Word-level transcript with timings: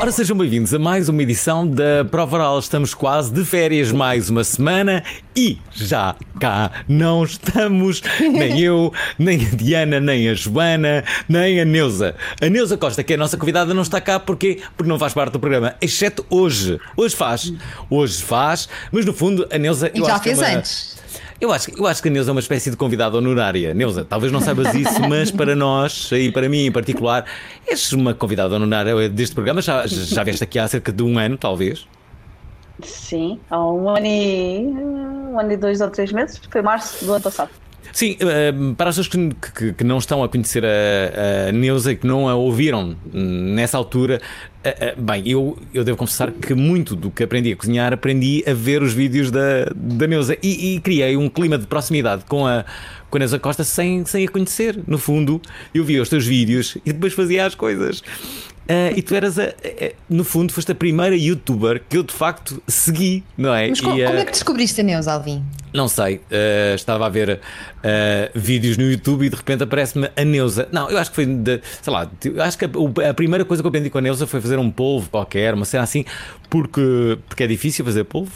Ora, 0.00 0.12
sejam 0.12 0.36
bem-vindos 0.36 0.72
a 0.72 0.78
mais 0.78 1.08
uma 1.08 1.20
edição 1.22 1.66
da 1.66 2.04
Prova 2.08 2.36
Oral. 2.36 2.58
Estamos 2.60 2.94
quase 2.94 3.32
de 3.32 3.44
férias 3.44 3.90
mais 3.90 4.30
uma 4.30 4.44
semana 4.44 5.02
e 5.34 5.58
já 5.74 6.14
cá 6.40 6.70
não 6.88 7.24
estamos. 7.24 8.00
Nem 8.20 8.60
eu, 8.60 8.92
nem 9.18 9.44
a 9.44 9.50
Diana, 9.56 9.98
nem 9.98 10.28
a 10.28 10.34
Joana, 10.34 11.02
nem 11.28 11.60
a 11.60 11.64
Neuza. 11.64 12.14
A 12.40 12.46
Neuza 12.48 12.76
Costa, 12.76 13.02
que 13.02 13.12
é 13.12 13.16
a 13.16 13.18
nossa 13.18 13.36
convidada, 13.36 13.74
não 13.74 13.82
está 13.82 14.00
cá 14.00 14.20
porque, 14.20 14.60
porque 14.76 14.88
não 14.88 14.98
faz 15.00 15.12
parte 15.12 15.32
do 15.32 15.40
programa, 15.40 15.74
exceto 15.80 16.24
hoje. 16.30 16.78
Hoje 16.96 17.16
faz. 17.16 17.52
Hoje 17.90 18.22
faz, 18.22 18.68
mas 18.92 19.04
no 19.04 19.12
fundo 19.12 19.48
a 19.50 19.58
Neuza. 19.58 19.90
E 19.92 19.98
eu 19.98 20.06
já 20.06 20.14
acho 20.14 20.22
que 20.22 20.30
é 20.30 20.34
fez 20.36 20.48
uma- 20.48 20.58
antes. 20.58 20.97
Eu 21.40 21.52
acho, 21.52 21.70
eu 21.70 21.86
acho 21.86 22.02
que 22.02 22.08
a 22.08 22.10
Neuza 22.10 22.30
é 22.30 22.32
uma 22.32 22.40
espécie 22.40 22.68
de 22.68 22.76
convidada 22.76 23.16
honorária. 23.16 23.72
Neuza, 23.72 24.04
talvez 24.04 24.32
não 24.32 24.40
saibas 24.40 24.74
isso, 24.74 25.00
mas 25.08 25.30
para 25.30 25.54
nós, 25.54 26.10
e 26.10 26.32
para 26.32 26.48
mim 26.48 26.66
em 26.66 26.72
particular, 26.72 27.24
és 27.64 27.92
uma 27.92 28.12
convidada 28.12 28.56
honorária 28.56 29.08
deste 29.08 29.34
programa. 29.34 29.62
Já, 29.62 29.86
já 29.86 30.24
vieste 30.24 30.42
aqui 30.42 30.58
há 30.58 30.66
cerca 30.66 30.92
de 30.92 31.02
um 31.02 31.16
ano, 31.16 31.38
talvez. 31.38 31.86
Sim, 32.82 33.38
há 33.50 33.58
um 33.64 33.88
ano 33.88 34.06
e 34.06 34.58
um 34.66 35.38
ano 35.38 35.52
e 35.52 35.56
dois 35.56 35.80
ou 35.80 35.90
três 35.90 36.12
meses, 36.12 36.40
foi 36.50 36.62
março 36.62 37.04
do 37.04 37.12
ano 37.12 37.22
passado. 37.22 37.50
Sim, 37.98 38.16
eh, 38.20 38.52
para 38.76 38.90
as 38.90 38.96
pessoas 38.96 39.08
que, 39.08 39.50
que- 39.56 39.72
que 39.72 39.82
não 39.82 39.98
estão 39.98 40.22
a 40.22 40.28
conhecer 40.28 40.64
a, 40.64 41.48
a 41.48 41.52
Neuza 41.52 41.90
e 41.90 41.96
que 41.96 42.06
não 42.06 42.28
a 42.28 42.36
ouviram 42.36 42.96
nessa 43.12 43.76
altura, 43.76 44.20
eh, 44.62 44.76
eh, 44.78 44.94
bem, 44.96 45.28
eu, 45.28 45.58
eu 45.74 45.82
devo 45.82 45.98
confessar 45.98 46.30
que 46.30 46.54
muito 46.54 46.94
do 46.94 47.10
que 47.10 47.24
aprendi 47.24 47.50
a 47.50 47.56
cozinhar 47.56 47.92
aprendi 47.92 48.44
a 48.46 48.54
ver 48.54 48.82
os 48.82 48.92
vídeos 48.94 49.32
da, 49.32 49.64
da 49.74 50.06
Neuza 50.06 50.36
e, 50.40 50.76
e 50.76 50.80
criei 50.80 51.16
um 51.16 51.28
clima 51.28 51.58
de 51.58 51.66
proximidade 51.66 52.24
com 52.28 52.46
a, 52.46 52.64
com 53.10 53.16
a 53.16 53.18
Neuza 53.18 53.40
Costa 53.40 53.64
sem, 53.64 54.04
sem 54.06 54.24
a 54.26 54.30
conhecer. 54.30 54.78
No 54.86 54.96
fundo, 54.96 55.42
eu 55.74 55.82
via 55.82 56.00
os 56.00 56.08
teus 56.08 56.24
vídeos 56.24 56.78
e 56.86 56.92
depois 56.92 57.14
fazia 57.14 57.46
as 57.46 57.56
coisas. 57.56 58.00
Ah, 58.68 58.92
e 58.94 59.00
tu 59.00 59.14
eras, 59.14 59.38
a, 59.38 59.44
a- 59.44 59.92
no 60.10 60.24
fundo, 60.24 60.52
foste 60.52 60.70
a 60.72 60.74
primeira 60.74 61.16
youtuber 61.16 61.82
que 61.88 61.96
eu 61.96 62.02
de 62.02 62.12
facto 62.12 62.62
segui, 62.68 63.24
não 63.36 63.54
é? 63.54 63.68
Mas 63.70 63.78
E, 63.78 63.82
como 63.82 63.94
ah, 64.02 64.20
é 64.20 64.24
que 64.24 64.32
descobriste 64.32 64.80
a 64.80 64.84
Neus, 64.84 65.08
Alvin? 65.08 65.42
não 65.72 65.86
sei, 65.88 66.20
eh, 66.30 66.72
estava 66.74 67.06
a 67.06 67.08
ver 67.08 67.40
vídeos 68.34 68.76
no 68.78 68.84
YouTube 68.90 69.26
e 69.26 69.28
de 69.30 69.36
repente 69.36 69.62
aparece-me 69.62 70.10
a 70.16 70.24
Neuza. 70.24 70.68
Não, 70.72 70.90
eu 70.90 70.98
acho 70.98 71.10
que 71.10 71.16
foi, 71.16 71.26
de, 71.26 71.60
sei 71.82 71.92
lá, 71.92 72.10
eu 72.24 72.42
acho 72.42 72.58
que 72.58 72.64
a, 72.64 73.10
a 73.10 73.14
primeira 73.14 73.44
coisa 73.44 73.62
que 73.62 73.66
eu 73.66 73.68
aprendi 73.68 73.90
com 73.90 73.98
a 73.98 74.00
Neuza 74.00 74.26
foi 74.26 74.40
fazer 74.40 74.58
um 74.58 74.70
polvo 74.70 75.08
qualquer, 75.10 75.54
uma 75.54 75.64
cena 75.64 75.82
assim, 75.84 76.04
porque, 76.50 77.18
porque 77.28 77.42
é 77.44 77.46
difícil 77.46 77.84
fazer 77.84 78.04
polvo. 78.04 78.32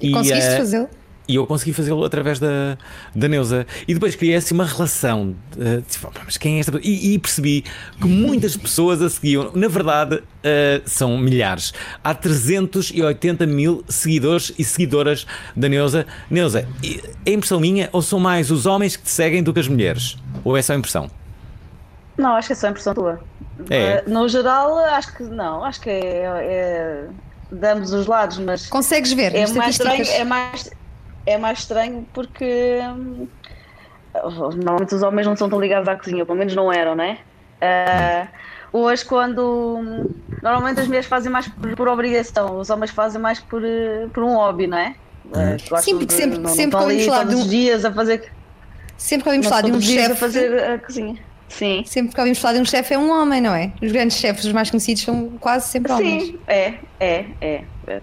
E, 0.00 0.10
Conseguiste 0.12 0.50
eh, 0.52 0.56
fazê-lo? 0.58 0.88
E 1.28 1.34
eu 1.34 1.46
consegui 1.46 1.72
fazê-lo 1.72 2.04
através 2.04 2.38
da, 2.38 2.78
da 3.14 3.26
Neuza. 3.28 3.66
E 3.88 3.94
depois 3.94 4.14
criei 4.14 4.36
assim 4.36 4.54
uma 4.54 4.64
relação. 4.64 5.34
eh, 5.58 5.82
tipo, 5.88 6.10
"Pá, 6.12 6.20
mas 6.24 6.36
quem 6.36 6.56
é 6.56 6.60
esta 6.60 6.70
pessoa? 6.70 6.88
E, 6.88 7.14
e 7.14 7.18
percebi 7.18 7.64
que 8.00 8.06
muitas 8.06 8.56
pessoas 8.56 9.02
a 9.02 9.10
seguiam. 9.10 9.50
Na 9.54 9.66
verdade, 9.68 10.22
eh, 10.44 10.82
são 10.86 11.18
milhares. 11.18 11.72
Há 12.04 12.14
380 12.14 13.44
mil 13.46 13.84
seguidores 13.88 14.52
e 14.58 14.62
seguidoras 14.64 15.26
da 15.56 15.68
Neuza. 15.68 16.06
Neuza, 16.30 16.68
é 17.24 17.30
impressão 17.32 17.58
minha 17.58 17.88
ou 17.92 18.02
são 18.02 18.20
mais 18.20 18.50
os 18.52 18.64
homens 18.66 18.94
que 18.96 19.02
te 19.02 19.10
seguem 19.10 19.42
do 19.42 19.52
que 19.52 19.58
as 19.60 19.66
mulheres? 19.68 20.16
Ou 20.44 20.56
é 20.56 20.62
só 20.62 20.74
impressão? 20.74 21.10
Não, 22.16 22.36
acho 22.36 22.46
que 22.48 22.52
é 22.52 22.56
só 22.56 22.68
impressão 22.68 22.94
tua. 22.94 23.20
É. 23.68 23.76
Eh, 23.76 24.04
No 24.06 24.28
geral, 24.28 24.78
acho 24.78 25.14
que 25.16 25.22
não, 25.24 25.64
acho 25.64 25.80
que 25.80 25.90
é, 25.90 26.24
é 26.24 27.04
de 27.50 27.66
ambos 27.68 27.92
os 27.92 28.06
lados, 28.06 28.38
mas 28.38 28.66
Consegues 28.68 29.12
ver 29.12 29.34
é 29.34 29.46
mais, 29.48 29.74
estranho, 29.74 30.04
é, 30.04 30.24
mais, 30.24 30.70
é 31.26 31.36
mais 31.36 31.58
estranho 31.60 32.06
porque 32.12 32.78
hum, 32.96 33.26
normalmente 34.54 34.94
os 34.94 35.02
homens 35.02 35.26
não 35.26 35.36
são 35.36 35.48
tão 35.48 35.60
ligados 35.60 35.88
à 35.88 35.96
cozinha, 35.96 36.24
pelo 36.24 36.38
menos 36.38 36.54
não 36.54 36.72
eram, 36.72 36.94
né? 36.94 37.18
Eh, 37.60 38.26
hoje, 38.72 39.04
quando 39.04 39.76
hum, 39.78 40.08
normalmente 40.42 40.80
as 40.80 40.86
mulheres 40.86 41.06
fazem 41.06 41.30
mais 41.30 41.48
por, 41.48 41.74
por 41.76 41.88
obrigação, 41.88 42.58
os 42.58 42.70
homens 42.70 42.90
fazem 42.90 43.20
mais 43.20 43.40
por, 43.40 43.62
eh, 43.64 44.06
por 44.12 44.22
um 44.22 44.34
hobby, 44.36 44.66
não 44.66 44.78
é? 44.78 44.94
Eh, 45.34 45.56
gostam 45.68 45.78
Sim, 45.80 45.92
porque 45.98 46.06
de- 46.06 46.12
sempre- 46.14 46.38
não, 46.38 46.50
sempre 46.50 46.78
não 46.80 47.00
falar 47.00 47.24
de 47.24 47.34
os 47.34 47.44
um- 47.44 47.48
dias 47.48 47.84
a 47.84 47.92
fazer 47.92 48.32
Sempre 48.96 49.24
que 49.24 49.28
ouvimos 49.28 49.46
falar 49.48 49.60
de 49.62 49.72
um 49.72 49.78
dias 49.78 50.04
a 50.04 50.08
chefe, 50.08 50.20
fazer 50.20 50.64
a 50.70 50.78
cozinha. 50.78 51.16
Sim. 51.48 51.84
sempre 51.86 52.12
que 52.14 52.20
ouvimos 52.20 52.38
falar 52.40 52.54
de 52.54 52.60
um 52.60 52.64
chefe 52.64 52.94
é 52.94 52.98
um 52.98 53.10
homem, 53.10 53.40
não 53.40 53.54
é? 53.54 53.70
Os 53.80 53.92
grandes 53.92 54.16
chefes, 54.16 54.44
os 54.46 54.52
mais 54.52 54.68
conhecidos, 54.70 55.02
são 55.02 55.28
quase 55.38 55.68
sempre 55.68 55.92
homens. 55.92 56.24
Sim, 56.24 56.38
é, 56.46 56.74
é, 56.98 57.24
é. 57.40 57.64
É, 57.86 58.00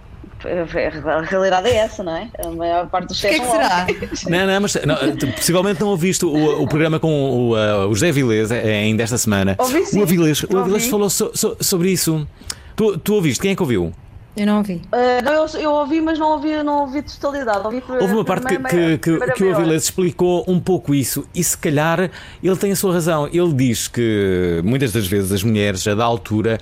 A 0.48 1.22
realidade 1.22 1.70
é 1.70 1.76
essa, 1.76 2.04
não 2.04 2.16
é? 2.16 2.30
A 2.46 2.50
maior 2.50 2.88
parte 2.90 3.08
dos 3.08 3.18
O 3.18 3.22
que 3.22 3.28
é 3.28 3.32
chefes 3.34 3.46
que 3.48 3.52
são 3.52 3.62
será? 3.62 3.88
Não, 4.30 4.48
não, 4.54 4.62
mas 4.62 4.76
não, 4.86 5.16
tu 5.16 5.28
possivelmente 5.28 5.80
não 5.82 5.88
ouviste 5.90 6.26
o, 6.26 6.62
o 6.62 6.68
programa 6.68 7.00
com 7.00 7.10
o, 7.10 7.56
uh, 7.56 7.88
o 7.90 7.94
José 7.96 8.10
Avilés 8.10 8.52
eh, 8.52 8.62
ainda 8.82 9.04
esta 9.04 9.18
semana. 9.18 9.56
Ouvi, 9.60 9.86
sim. 9.86 10.00
o 10.00 10.04
Avilés, 10.04 10.44
o 10.44 10.58
Avilés 10.58 10.88
falou 10.88 11.10
so- 11.10 11.32
so- 11.34 11.58
sobre 11.60 11.92
isso. 11.92 12.28
Tu, 12.76 12.98
tu 13.00 13.14
ouviste? 13.16 13.42
Quem 13.42 13.52
é 13.52 13.56
que 13.56 13.62
ouviu? 13.62 13.94
Eu 14.36 14.48
não 14.48 14.58
ouvi. 14.58 14.82
Ah, 14.92 15.22
não, 15.24 15.32
eu, 15.34 15.46
eu 15.60 15.72
ouvi, 15.72 16.02
mas 16.02 16.18
não 16.18 16.32
ouvi, 16.32 16.64
não 16.64 16.82
ouvi 16.82 17.04
totalidade. 17.04 17.66
Ouvi 17.66 17.82
por- 17.82 18.02
Houve 18.02 18.14
uma 18.16 18.26
parte 18.26 18.48
que, 18.48 18.58
que, 18.58 18.98
que, 18.98 19.32
que 19.34 19.44
o. 19.44 19.56
Avilés 19.56 19.84
explicou 19.84 20.44
um 20.48 20.60
pouco 20.60 20.96
isso 20.96 21.24
e 21.36 21.44
se 21.44 21.56
calhar 21.58 22.10
ele 22.42 22.56
tem 22.58 22.72
a 22.72 22.76
sua 22.76 22.94
razão. 22.94 23.28
Ele 23.32 23.54
diz 23.54 23.88
que 23.88 24.60
muitas 24.64 24.92
das 24.92 25.06
vezes 25.06 25.32
as 25.32 25.44
mulheres, 25.44 25.88
a 25.88 25.94
da 25.94 26.04
altura, 26.04 26.58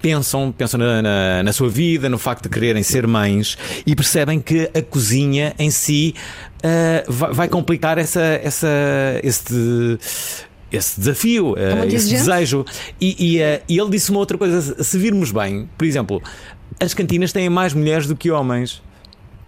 pensam, 0.00 0.52
pensam 0.52 0.78
na, 0.78 1.02
na, 1.02 1.42
na 1.42 1.52
sua 1.52 1.68
vida, 1.68 2.08
no 2.08 2.18
facto 2.18 2.44
de 2.44 2.48
quererem 2.48 2.82
ser 2.82 3.06
mães 3.06 3.56
e 3.86 3.94
percebem 3.94 4.40
que 4.40 4.70
a 4.74 4.82
cozinha 4.82 5.54
em 5.58 5.70
si 5.70 6.14
ah, 6.62 7.04
vai, 7.08 7.32
vai 7.32 7.48
complicar 7.48 7.98
essa, 7.98 8.20
essa, 8.20 8.68
esse, 9.22 9.98
esse 10.70 11.00
desafio, 11.00 11.54
ah, 11.56 11.76
muito 11.76 11.94
esse 11.94 12.06
exigente. 12.06 12.24
desejo. 12.24 12.64
E, 13.00 13.36
e, 13.36 13.42
ah, 13.42 13.60
e 13.68 13.78
ele 13.78 13.90
disse 13.90 14.10
uma 14.10 14.20
outra 14.20 14.36
coisa: 14.36 14.82
se 14.82 14.98
virmos 14.98 15.32
bem, 15.32 15.68
por 15.76 15.84
exemplo, 15.84 16.22
as 16.78 16.94
cantinas 16.94 17.32
têm 17.32 17.48
mais 17.48 17.74
mulheres 17.74 18.06
do 18.06 18.16
que 18.16 18.30
homens. 18.30 18.82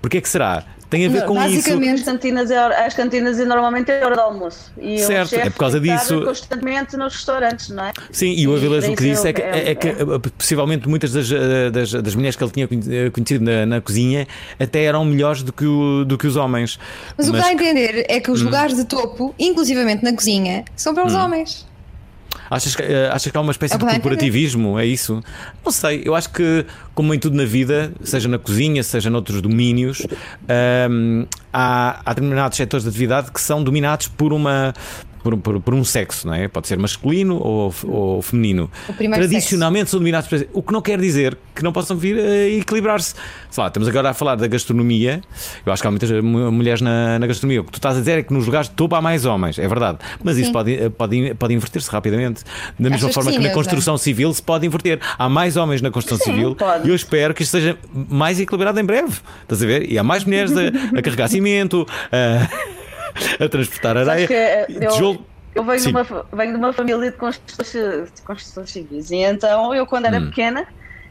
Porquê 0.00 0.20
que 0.20 0.28
será? 0.28 0.64
Tem 0.92 1.06
a 1.06 1.08
ver 1.08 1.24
com 1.24 1.34
isso. 1.46 1.54
basicamente- 1.56 2.00
As 2.00 2.04
cantinas, 2.04 2.50
é 2.50 2.58
as 2.86 2.92
cantinas 2.94 3.40
é 3.40 3.44
normalmente 3.46 3.90
é 3.90 4.04
hora 4.04 4.14
de 4.14 4.20
almoço. 4.20 4.70
E 4.78 4.98
Certo, 4.98 5.34
é 5.34 5.48
por 5.48 5.58
causa 5.58 5.80
disso- 5.80 6.22
constantemente 6.22 6.96
nos 6.98 7.14
restaurantes, 7.14 7.70
não 7.70 7.84
é? 7.86 7.92
Sim, 8.10 8.32
e 8.36 8.46
o 8.46 8.54
Avilés 8.54 8.84
o 8.84 8.88
que 8.88 8.92
Isso 8.92 9.02
disse 9.14 9.28
é 9.28 9.32
que, 9.32 9.40
é- 9.40 9.70
é 9.70 9.74
que, 9.74 9.88
eh, 9.88 9.94
possivelmente 10.36 10.86
muitas 10.86 11.10
das, 11.12 11.32
eh, 11.32 11.70
das, 11.70 11.90
das 11.92 12.14
mulheres 12.14 12.36
que 12.36 12.44
ele 12.44 12.50
tinha 12.52 12.66
eh, 12.66 13.08
conhecido 13.10 13.42
na, 13.44 13.64
na 13.64 13.80
cozinha 13.80 14.28
até 14.60 14.84
eram 14.84 15.02
melhores 15.04 15.42
do 15.42 15.50
que, 15.52 15.64
o- 15.64 16.04
do 16.04 16.18
que 16.18 16.26
os 16.26 16.36
homens. 16.36 16.78
Mas, 17.16 17.26
o 17.28 17.32
que 17.32 17.38
dá 17.38 17.46
a 17.46 17.52
entender 17.54 18.04
é 18.08 18.20
que 18.20 18.30
os 18.30 18.42
lugares 18.42 18.76
de 18.76 18.84
topo, 18.84 19.34
inclusivamente 19.38 20.04
na 20.04 20.12
cozinha, 20.12 20.64
são 20.76 20.94
para 20.94 21.06
os 21.06 21.14
homens. 21.14 21.66
Achas, 22.50 22.74
que, 22.76 22.82
eh, 22.82 23.08
achas 23.12 23.30
que 23.30 23.36
há 23.36 23.40
uma 23.40 23.52
espécie 23.52 23.74
É 23.74 23.78
de 23.78 23.84
entender. 23.84 24.00
corporativismo? 24.00 24.78
É 24.78 24.86
isso? 24.86 25.22
Não 25.64 25.72
sei, 25.72 26.02
eu 26.04 26.14
acho 26.14 26.30
que, 26.30 26.64
como 26.94 27.12
em 27.14 27.18
tudo 27.18 27.36
na 27.36 27.44
vida, 27.44 27.92
seja 28.02 28.28
na 28.28 28.38
cozinha, 28.38 28.82
seja 28.82 29.08
noutros 29.10 29.40
domínios, 29.42 30.06
ahm, 30.48 31.24
há, 31.52 32.00
há 32.04 32.14
determinados 32.14 32.56
setores 32.56 32.84
de 32.84 32.90
atividade 32.90 33.30
que 33.32 33.40
são 33.40 33.62
dominados 33.62 34.08
por 34.08 34.32
uma. 34.32 34.72
Por, 35.22 35.36
por- 35.38 35.60
por 35.60 35.74
um 35.74 35.84
sexo, 35.84 36.26
não 36.26 36.34
é? 36.34 36.48
Pode 36.48 36.66
ser 36.68 36.78
masculino 36.78 37.36
ou, 37.36 37.74
ou 37.84 38.22
feminino. 38.22 38.70
Tradicionalmente 39.14 39.90
são 39.90 40.00
dominados 40.00 40.28
por. 40.28 40.46
O 40.52 40.62
que 40.62 40.72
não 40.72 40.80
quer 40.82 41.00
dizer 41.00 41.36
que 41.54 41.62
não 41.62 41.72
possam 41.72 41.96
vir 41.96 42.18
a 42.18 42.48
equilibrar-se. 42.48 43.14
Sei 43.50 43.62
lá, 43.62 43.68
estamos 43.68 43.86
agora 43.88 44.10
a 44.10 44.14
falar 44.14 44.36
da 44.36 44.46
gastronomia. 44.46 45.22
Eu 45.64 45.72
acho 45.72 45.82
que 45.82 45.86
há 45.88 45.90
muitas 45.90 46.10
mu- 46.22 46.50
mulheres 46.50 46.80
na, 46.80 47.18
na 47.18 47.26
gastronomia. 47.26 47.60
O 47.60 47.64
que 47.64 47.72
tu 47.72 47.76
estás 47.76 47.96
a 47.96 47.98
dizer 48.00 48.18
é 48.18 48.22
que 48.22 48.32
nos 48.32 48.46
lugares 48.46 48.68
de 48.68 48.74
topo 48.74 48.94
há 48.94 49.00
mais 49.02 49.24
homens, 49.26 49.58
é 49.58 49.68
verdade. 49.68 49.98
Mas 50.24 50.36
isso 50.36 50.46
Sim. 50.46 50.52
pode, 50.52 50.90
pode, 50.96 51.34
pode 51.34 51.54
inverter-se 51.54 51.90
rapidamente. 51.90 52.42
Da 52.78 52.88
mesma 52.90 52.96
Achas 52.96 53.08
que 53.08 53.14
forma 53.14 53.30
que, 53.30 53.36
sim, 53.38 53.42
na 53.44 53.50
construção 53.50 53.96
civil 53.98 54.32
se 54.32 54.42
pode 54.42 54.66
inverter. 54.66 54.98
Há 55.18 55.28
mais 55.28 55.56
homens 55.56 55.82
na 55.82 55.90
construção 55.90 56.24
Sim, 56.24 56.32
civil 56.32 56.54
pode. 56.54 56.86
e 56.86 56.90
eu 56.90 56.94
espero 56.94 57.34
que 57.34 57.42
isto 57.42 57.52
seja 57.52 57.76
mais 58.08 58.40
equilibrado 58.40 58.80
em 58.80 58.84
breve. 58.84 59.12
Estás 59.42 59.62
a 59.62 59.66
ver? 59.66 59.90
E 59.90 59.98
há 59.98 60.02
mais 60.02 60.24
mulheres 60.24 60.52
a, 60.56 60.98
a 60.98 61.02
carregar 61.02 61.28
cimento, 61.28 61.86
a, 62.10 62.48
a 63.40 63.48
transportar 63.48 63.96
areia. 63.96 64.26
Eh, 64.30 64.66
eu- 64.68 64.90
tijolo. 64.90 65.26
Eu 65.54 65.64
venho 65.64 65.80
de, 65.82 65.88
uma, 65.88 66.02
venho 66.32 66.52
de 66.52 66.56
uma 66.58 66.72
família 66.72 67.10
de 67.10 67.16
construtores, 67.18 67.72
de 68.14 68.22
construtores 68.22 68.70
civis 68.72 69.10
e 69.10 69.16
então 69.16 69.74
eu 69.74 69.86
quando 69.86 70.06
era 70.06 70.18
Hum. 70.18 70.26
pequena 70.30 70.66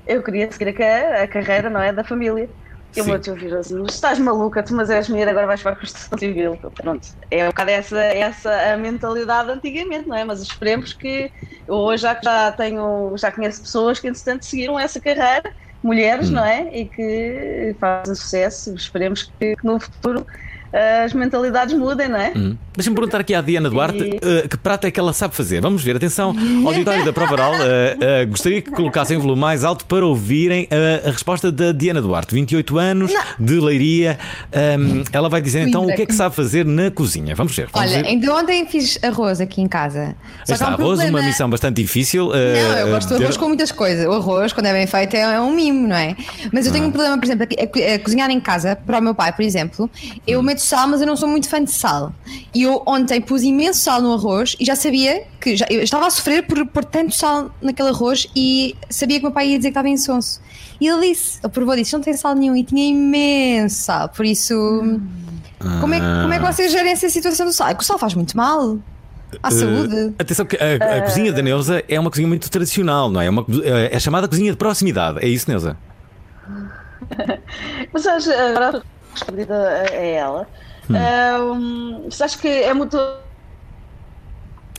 eu 0.07 0.23
queria 0.23 0.51
seguir 0.51 0.81
a, 0.81 1.21
a 1.23 1.27
carreira 1.27 1.69
não 1.69 1.79
é, 1.79 1.93
da 1.93 2.03
família. 2.03 2.49
E 2.97 2.99
o 3.01 3.05
meu 3.05 3.19
tio 3.21 3.35
virou 3.35 3.59
assim, 3.59 3.75
"Mas 3.79 3.93
estás 3.93 4.17
maluca, 4.19 4.61
tu 4.63 4.73
mas 4.75 4.89
és 4.89 5.07
mulher, 5.07 5.29
agora 5.29 5.45
vais 5.47 5.61
para 5.61 5.73
a 5.73 5.75
construção 5.75 6.17
civil. 6.17 6.57
Pronto, 6.75 7.07
é 7.29 7.43
um 7.43 7.47
bocado 7.47 7.69
essa, 7.69 7.99
essa 8.01 8.73
a 8.73 8.77
mentalidade 8.77 9.51
antigamente, 9.51 10.09
não 10.09 10.17
é? 10.17 10.25
Mas 10.25 10.41
esperemos 10.41 10.91
que 10.91 11.31
hoje 11.67 12.01
já, 12.01 12.19
já 12.21 12.51
tenho, 12.51 13.13
já 13.17 13.31
conheço 13.31 13.61
pessoas 13.61 13.99
que 13.99 14.07
entretanto 14.07 14.43
seguiram 14.43 14.77
essa 14.77 14.99
carreira, 14.99 15.53
mulheres, 15.83 16.29
Hum. 16.29 16.33
não 16.33 16.43
é? 16.45 16.67
E 16.75 16.85
que 16.89 17.77
fazem 17.79 18.15
sucesso, 18.15 18.73
esperemos 18.75 19.23
que, 19.39 19.55
que 19.55 19.65
no 19.65 19.79
futuro 19.79 20.25
as 20.73 21.13
mentalidades 21.13 21.73
mudem, 21.77 22.07
não 22.07 22.17
é? 22.17 22.31
Hum. 22.35 22.55
Deixa-me 22.73 22.95
perguntar 22.95 23.19
aqui 23.19 23.33
à 23.35 23.41
Diana 23.41 23.69
Duarte 23.69 23.97
E- 23.97 24.15
uh, 24.45 24.47
que 24.47 24.57
prato 24.57 24.87
é 24.87 24.91
que 24.91 24.97
ela 24.99 25.11
sabe 25.11 25.35
fazer. 25.35 25.59
Vamos 25.61 25.83
ver, 25.83 25.97
atenção, 25.97 26.33
auditório 26.65 27.03
da 27.03 27.11
Prova 27.11 27.33
Oral. 27.33 27.51
uh, 27.53 27.55
uh, 27.55 28.27
gostaria 28.29 28.61
que 28.61 28.71
colocassem 28.71 29.17
o 29.17 29.21
volume 29.21 29.41
mais 29.41 29.63
alto 29.65 29.85
para 29.85 30.05
ouvirem 30.05 30.67
a 31.05 31.09
resposta 31.11 31.51
da 31.51 31.71
Diana 31.73 32.01
Duarte, 32.01 32.33
28 32.33 32.77
anos, 32.77 33.11
de 33.39 33.59
Leiria. 33.59 34.17
Um, 34.79 35.03
ela 35.11 35.27
vai 35.27 35.41
dizer 35.41 35.67
então 35.67 35.85
o 35.85 35.93
que 35.95 36.03
é 36.03 36.05
que 36.05 36.13
sabe 36.15 36.33
fazer 36.35 36.65
na 36.65 36.89
cozinha. 36.89 37.35
Vamos 37.35 37.53
ver. 37.55 37.67
Vamos 37.73 37.91
Olha, 37.91 38.01
ver. 38.03 38.07
ainda 38.09 38.33
ontem 38.33 38.65
fiz 38.65 38.97
arroz 39.03 39.41
aqui 39.41 39.61
em 39.61 39.67
casa. 39.67 40.15
Só 40.45 40.53
Está 40.53 40.65
um 40.69 40.73
arroz, 40.73 40.99
uma 40.99 41.05
problema. 41.05 41.21
missão 41.27 41.49
bastante 41.49 41.81
difícil. 41.81 42.27
uh, 42.27 42.31
Não, 42.31 42.77
eu 42.79 42.87
gosto 42.91 43.09
de 43.09 43.17
ter- 43.17 43.23
arroz 43.23 43.37
com 43.37 43.47
muitas 43.49 43.71
coisas. 43.73 44.05
O 44.07 44.13
arroz, 44.13 44.53
quando 44.53 44.67
é 44.67 44.73
bem 44.73 44.87
feito, 44.87 45.15
é 45.17 45.39
um 45.41 45.53
mimo, 45.53 45.87
não 45.89 45.95
é? 45.97 46.15
Mas 46.53 46.65
eu 46.65 46.71
tenho 46.71 46.85
Ah. 46.85 46.87
um 46.87 46.91
problema, 46.91 47.17
por 47.17 47.25
exemplo, 47.25 47.45
a, 47.59 47.63
a- 47.91 47.95
a 47.95 47.99
cozinhar 47.99 48.29
em 48.29 48.39
casa, 48.39 48.75
para 48.75 48.99
o 48.99 49.01
meu 49.01 49.13
pai, 49.13 49.33
por 49.33 49.43
exemplo, 49.43 49.89
eu 50.25 50.39
Hum. 50.39 50.43
meto 50.43 50.60
sal, 50.61 50.87
mas 50.87 51.01
eu 51.01 51.07
não 51.07 51.15
sou 51.15 51.27
muito 51.27 51.47
fã 51.49 51.63
de 51.63 51.71
sal. 51.71 52.13
E 52.53 52.63
eu 52.63 52.81
ontem 52.85 53.19
pus 53.21 53.43
imenso 53.43 53.79
sal 53.81 54.01
no 54.01 54.13
arroz 54.13 54.55
e 54.59 54.65
já 54.65 54.75
sabia 54.75 55.23
que 55.39 55.55
já, 55.55 55.65
eu 55.69 55.81
estava 55.81 56.07
a 56.07 56.09
sofrer 56.09 56.43
por 56.45 56.65
pôr 56.67 56.83
tanto 56.85 57.15
sal 57.15 57.51
naquele 57.61 57.89
arroz 57.89 58.27
e 58.35 58.75
sabia 58.89 59.17
que 59.19 59.25
o 59.25 59.27
meu 59.27 59.33
pai 59.33 59.49
ia 59.49 59.57
dizer 59.57 59.69
que 59.69 59.71
estava 59.71 59.89
insonso. 59.89 60.41
E 60.79 60.87
ele 60.87 61.09
disse, 61.09 61.39
ele 61.43 61.51
provou 61.51 61.75
disse, 61.75 61.93
não 61.93 62.01
tem 62.01 62.13
sal 62.13 62.33
nenhum 62.35 62.55
e 62.55 62.63
tinha 62.63 62.85
imenso 62.89 63.75
sal. 63.83 64.09
Por 64.09 64.25
isso, 64.25 64.53
como, 65.79 65.93
é, 65.93 65.99
que- 65.99 66.21
como 66.21 66.33
é 66.33 66.39
que 66.39 66.45
vocês 66.45 66.71
gerem 66.71 66.91
essa 66.91 67.09
situação 67.09 67.45
do 67.45 67.53
sal? 67.53 67.67
É 67.69 67.75
que 67.75 67.83
o 67.83 67.85
sal 67.85 67.99
faz 67.99 68.13
muito 68.15 68.35
mal 68.35 68.79
à 69.43 69.47
Uh, 69.47 69.51
saúde. 69.51 70.13
Atenção 70.19 70.45
que 70.45 70.57
a, 70.57 70.97
a 70.97 71.01
cozinha 71.03 71.31
da 71.31 71.41
Neuza 71.41 71.83
é 71.87 71.99
uma 71.99 72.09
cozinha 72.09 72.27
muito 72.27 72.49
tradicional, 72.49 73.09
não 73.09 73.21
é? 73.21 73.27
É, 73.27 73.29
uma, 73.29 73.43
co- 73.45 73.51
é 73.63 73.99
chamada 73.99 74.27
cozinha 74.27 74.51
de 74.51 74.57
proximidade. 74.57 75.19
É 75.23 75.27
isso, 75.27 75.49
Neuza? 75.49 75.77
Mas 77.93 78.05
agora 78.07 78.83
respondida 79.13 79.55
a 79.55 79.81
a 79.81 79.95
ela, 80.03 80.47
hum. 80.89 82.09
sabes 82.11 82.35
que 82.35 82.47
é 82.47 82.73
muito. 82.73 82.97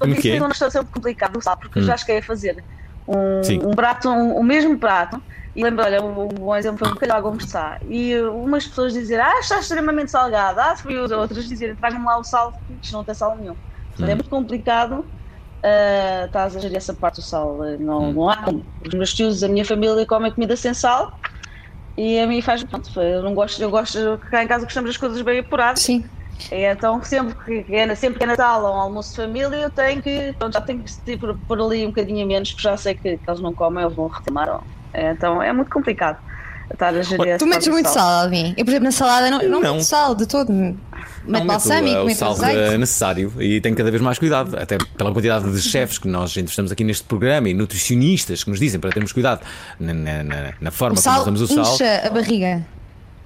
O 0.02 0.14
quê? 0.20 0.30
Isso 0.30 0.40
não 0.40 0.48
está 0.48 0.70
sempre 0.70 0.90
complicado, 0.90 1.40
sabe? 1.42 1.60
Porque 1.62 1.78
eu 1.78 1.82
já 1.82 1.96
cheguei 1.96 2.18
a 2.18 2.22
fazer 2.22 2.64
um, 3.06 3.42
Sim. 3.42 3.60
um 3.64 3.70
prato, 3.70 4.08
um- 4.08 4.36
o 4.36 4.42
mesmo 4.42 4.78
prato, 4.78 5.22
e 5.54 5.62
lembro, 5.62 5.84
olha, 5.84 6.02
um 6.02 6.28
bom 6.28 6.56
exemplo 6.56 6.78
foi 6.78 7.08
um 7.08 7.22
gomes 7.22 7.44
de 7.44 7.50
sal. 7.50 7.76
E 7.82 8.18
umas 8.22 8.66
pessoas 8.66 8.92
dizem, 8.94 9.18
ah, 9.18 9.38
está 9.38 9.58
extremamente 9.60 10.10
salgado, 10.10 10.60
ah, 10.60 10.74
os 11.04 11.10
outros 11.10 11.48
dizerem, 11.48 11.76
tragam-me 11.76 12.06
lá 12.06 12.18
o 12.18 12.24
sal, 12.24 12.52
porque 12.52 12.78
isto 12.82 12.92
não 12.92 13.04
tem 13.04 13.14
sal 13.14 13.36
nenhum. 13.36 13.56
Portanto, 13.90 14.08
É 14.10 14.14
muito 14.14 14.30
complicado. 14.30 15.10
uh, 15.64 16.26
estás 16.26 16.56
a 16.56 16.58
gerir 16.58 16.76
essa 16.76 16.94
parte 16.94 17.16
do 17.16 17.22
sal. 17.22 17.58
Não, 17.78 18.12
não 18.12 18.28
há 18.28 18.36
como. 18.42 18.66
Os 18.84 18.94
meus 18.94 19.14
tios, 19.14 19.42
a 19.42 19.48
minha 19.48 19.64
família 19.64 20.04
comem 20.06 20.32
comida 20.32 20.56
sem 20.56 20.74
sal 20.74 21.12
e 21.96 22.18
a 22.20 22.26
mim 22.26 22.40
faz. 22.40 22.62
Pronto, 22.64 22.88
eu 23.00 23.22
não 23.22 23.34
gosto, 23.34 23.62
eu 23.62 23.70
gosto, 23.70 24.18
cá 24.30 24.42
em 24.44 24.46
casa 24.46 24.64
gostamos 24.64 24.90
das 24.90 24.96
coisas 24.96 25.20
bem 25.22 25.38
apuradas. 25.40 25.80
Sim. 25.82 26.04
Então, 26.50 27.02
sempre 27.04 27.34
que, 27.62 27.74
é, 27.74 27.94
sempre 27.94 28.18
que 28.18 28.24
é 28.24 28.26
Natal 28.26 28.64
ou 28.64 28.70
um 28.74 28.80
almoço 28.80 29.10
de 29.10 29.16
família, 29.16 29.56
eu 29.56 29.70
tenho 29.70 30.02
que, 30.02 30.34
pronto, 30.38 30.54
já 30.54 30.60
tenho 30.60 30.80
que 30.82 30.92
tipo, 31.04 31.34
pôr 31.46 31.60
ali 31.60 31.84
um 31.84 31.88
bocadinho 31.90 32.24
a 32.24 32.26
menos, 32.26 32.50
porque 32.50 32.62
já 32.68 32.76
sei 32.76 32.94
que, 32.94 33.16
que 33.16 33.30
eles 33.30 33.40
não 33.40 33.52
comem 33.54 33.84
ou 33.84 33.90
vão 33.90 34.10
ou- 34.48 34.64
é, 34.92 35.12
então, 35.12 35.40
é 35.42 35.52
muito 35.52 35.70
complicado 35.70 36.18
estar 36.72 36.88
a 36.94 37.02
gerir 37.02 37.38
Tu 37.38 37.46
metes 37.46 37.68
muito 37.68 37.88
sal, 37.88 38.24
Alvin. 38.24 38.54
Eu, 38.56 38.64
por 38.64 38.70
exemplo, 38.70 38.84
na 38.84 38.92
salada 38.92 39.30
não, 39.30 39.38
não, 39.42 39.60
Não. 39.60 39.74
meto 39.74 39.84
sal 39.84 40.14
de 40.14 40.26
todo. 40.26 40.52
Não, 41.24 41.32
Meto 41.40 41.46
balsâmico, 41.46 42.00
o 42.00 42.06
meto 42.06 42.16
sal 42.18 42.36
eh, 42.44 42.76
necessário 42.78 43.32
e 43.40 43.60
tem 43.60 43.74
cada 43.74 43.90
vez 43.90 44.02
mais 44.02 44.18
cuidado, 44.18 44.56
até 44.56 44.78
pela 44.96 45.12
quantidade 45.12 45.50
de 45.50 45.60
chefes 45.62 45.98
que 45.98 46.08
nós 46.08 46.30
entrevistamos 46.32 46.72
aqui 46.72 46.84
neste 46.84 47.04
programa 47.04 47.48
e 47.48 47.54
nutricionistas 47.54 48.42
que 48.44 48.50
nos 48.50 48.58
dizem 48.58 48.80
para 48.80 48.90
termos 48.90 49.12
cuidado 49.12 49.40
na, 49.78 49.92
na- 49.94 50.52
na- 50.60 50.70
forma 50.70 50.98
O 50.98 51.02
como 51.02 51.20
usamos 51.20 51.40
o 51.42 51.46
sal. 51.48 51.74
incha 51.74 52.02
a 52.06 52.10
barriga. 52.10 52.64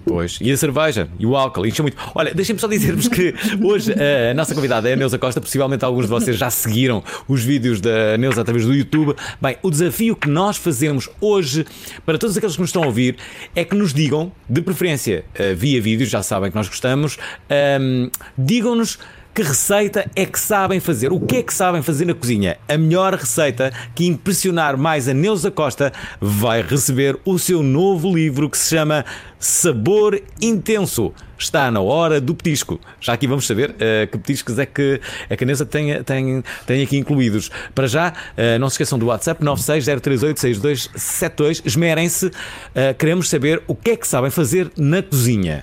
Pois, 0.06 0.38
e 0.40 0.52
a 0.52 0.56
cerveja 0.56 1.08
e 1.18 1.26
o 1.26 1.36
álcool, 1.36 1.66
incha 1.66 1.82
muito. 1.82 1.96
Olha, 2.14 2.32
deixem-me 2.32 2.60
só 2.60 2.68
dizer-vos 2.68 3.08
que 3.08 3.34
hoje 3.60 3.92
eh, 3.92 4.30
a 4.30 4.34
nossa 4.34 4.54
convidada 4.54 4.88
é 4.88 4.92
a 4.92 4.96
Neuza 4.96 5.18
Costa. 5.18 5.40
Possivelmente 5.40 5.84
alguns 5.84 6.04
de 6.04 6.10
vocês 6.10 6.36
já 6.38 6.48
seguiram 6.48 7.02
os 7.26 7.42
vídeos 7.42 7.80
da 7.80 8.16
Neuza 8.16 8.40
através 8.40 8.64
do 8.64 8.72
YouTube. 8.72 9.16
Bem, 9.42 9.56
o 9.62 9.70
desafio 9.70 10.14
que 10.14 10.28
nós 10.28 10.56
fazemos 10.56 11.10
hoje 11.20 11.66
para 12.04 12.16
todos 12.18 12.36
aqueles 12.36 12.54
que 12.54 12.60
nos 12.60 12.68
estão 12.68 12.84
a 12.84 12.86
ouvir 12.86 13.16
é 13.52 13.64
que 13.64 13.74
nos 13.74 13.92
digam, 13.92 14.30
de 14.48 14.62
preferência 14.62 15.24
eh, 15.34 15.54
via 15.54 15.82
vídeos, 15.82 16.08
já 16.08 16.22
sabem 16.22 16.50
que 16.50 16.56
nós 16.56 16.68
gostamos, 16.68 17.18
ehm, 17.48 18.08
digam-nos. 18.38 19.00
Que 19.36 19.42
receita 19.42 20.10
é 20.16 20.24
que 20.24 20.40
sabem 20.40 20.80
fazer? 20.80 21.12
O 21.12 21.20
que 21.20 21.36
é 21.36 21.42
que 21.42 21.52
sabem 21.52 21.82
fazer 21.82 22.06
na 22.06 22.14
cozinha? 22.14 22.56
A 22.66 22.78
melhor 22.78 23.12
receita 23.12 23.70
que 23.94 24.06
impressionar 24.06 24.78
mais 24.78 25.10
a 25.10 25.12
Neuza 25.12 25.50
Costa 25.50 25.92
vai 26.18 26.62
receber 26.62 27.18
o 27.22 27.38
seu 27.38 27.62
novo 27.62 28.16
livro 28.16 28.48
que 28.48 28.56
se 28.56 28.74
chama 28.74 29.04
Sabor 29.38 30.18
Intenso. 30.40 31.12
Está 31.38 31.70
na 31.70 31.82
hora 31.82 32.18
do 32.18 32.34
petisco. 32.34 32.80
Já 32.98 33.12
aqui 33.12 33.26
vamos 33.26 33.46
saber 33.46 33.74
eh, 33.78 34.08
que 34.10 34.16
petiscos 34.16 34.58
é 34.58 34.64
que, 34.64 35.02
é 35.28 35.36
a 35.38 35.44
Neuza 35.44 35.66
tem, 35.66 36.02
tem, 36.02 36.42
tem 36.66 36.82
aqui 36.82 36.96
incluídos. 36.96 37.50
Para 37.74 37.86
já, 37.86 38.14
eh, 38.38 38.56
não 38.56 38.70
se 38.70 38.76
esqueçam 38.76 38.98
do 38.98 39.04
WhatsApp 39.04 39.44
960386272. 39.44 41.60
Esmerem-se. 41.62 42.30
eh, 42.74 42.94
queremos 42.94 43.28
saber 43.28 43.62
o 43.66 43.74
que 43.74 43.90
é 43.90 43.96
que 43.96 44.08
sabem 44.08 44.30
fazer 44.30 44.70
na 44.78 45.02
cozinha. 45.02 45.62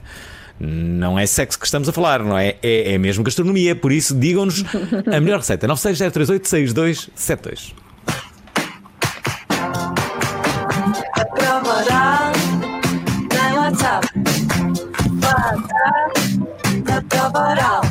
Não 0.59 1.17
é 1.17 1.25
sexo 1.25 1.57
que 1.59 1.65
estamos 1.65 1.89
a 1.89 1.91
falar, 1.91 2.23
não 2.23 2.37
é? 2.37 2.55
É, 2.61 2.93
é 2.93 2.97
mesmo 2.97 3.23
gastronomia. 3.23 3.75
Por 3.75 3.91
isso, 3.91 4.13
digam-nos 4.15 4.63
a 5.11 5.19
melhor 5.19 5.39
receita. 5.39 5.67
960386272. 5.67 7.73
A 11.13 11.25
prova 11.25 11.69
oral 11.69 12.31
tem 13.29 13.53
WhatsApp. 13.57 14.07
WhatsApp 15.23 16.37
da 16.83 17.01
prova 17.01 17.49
oral. 17.51 17.81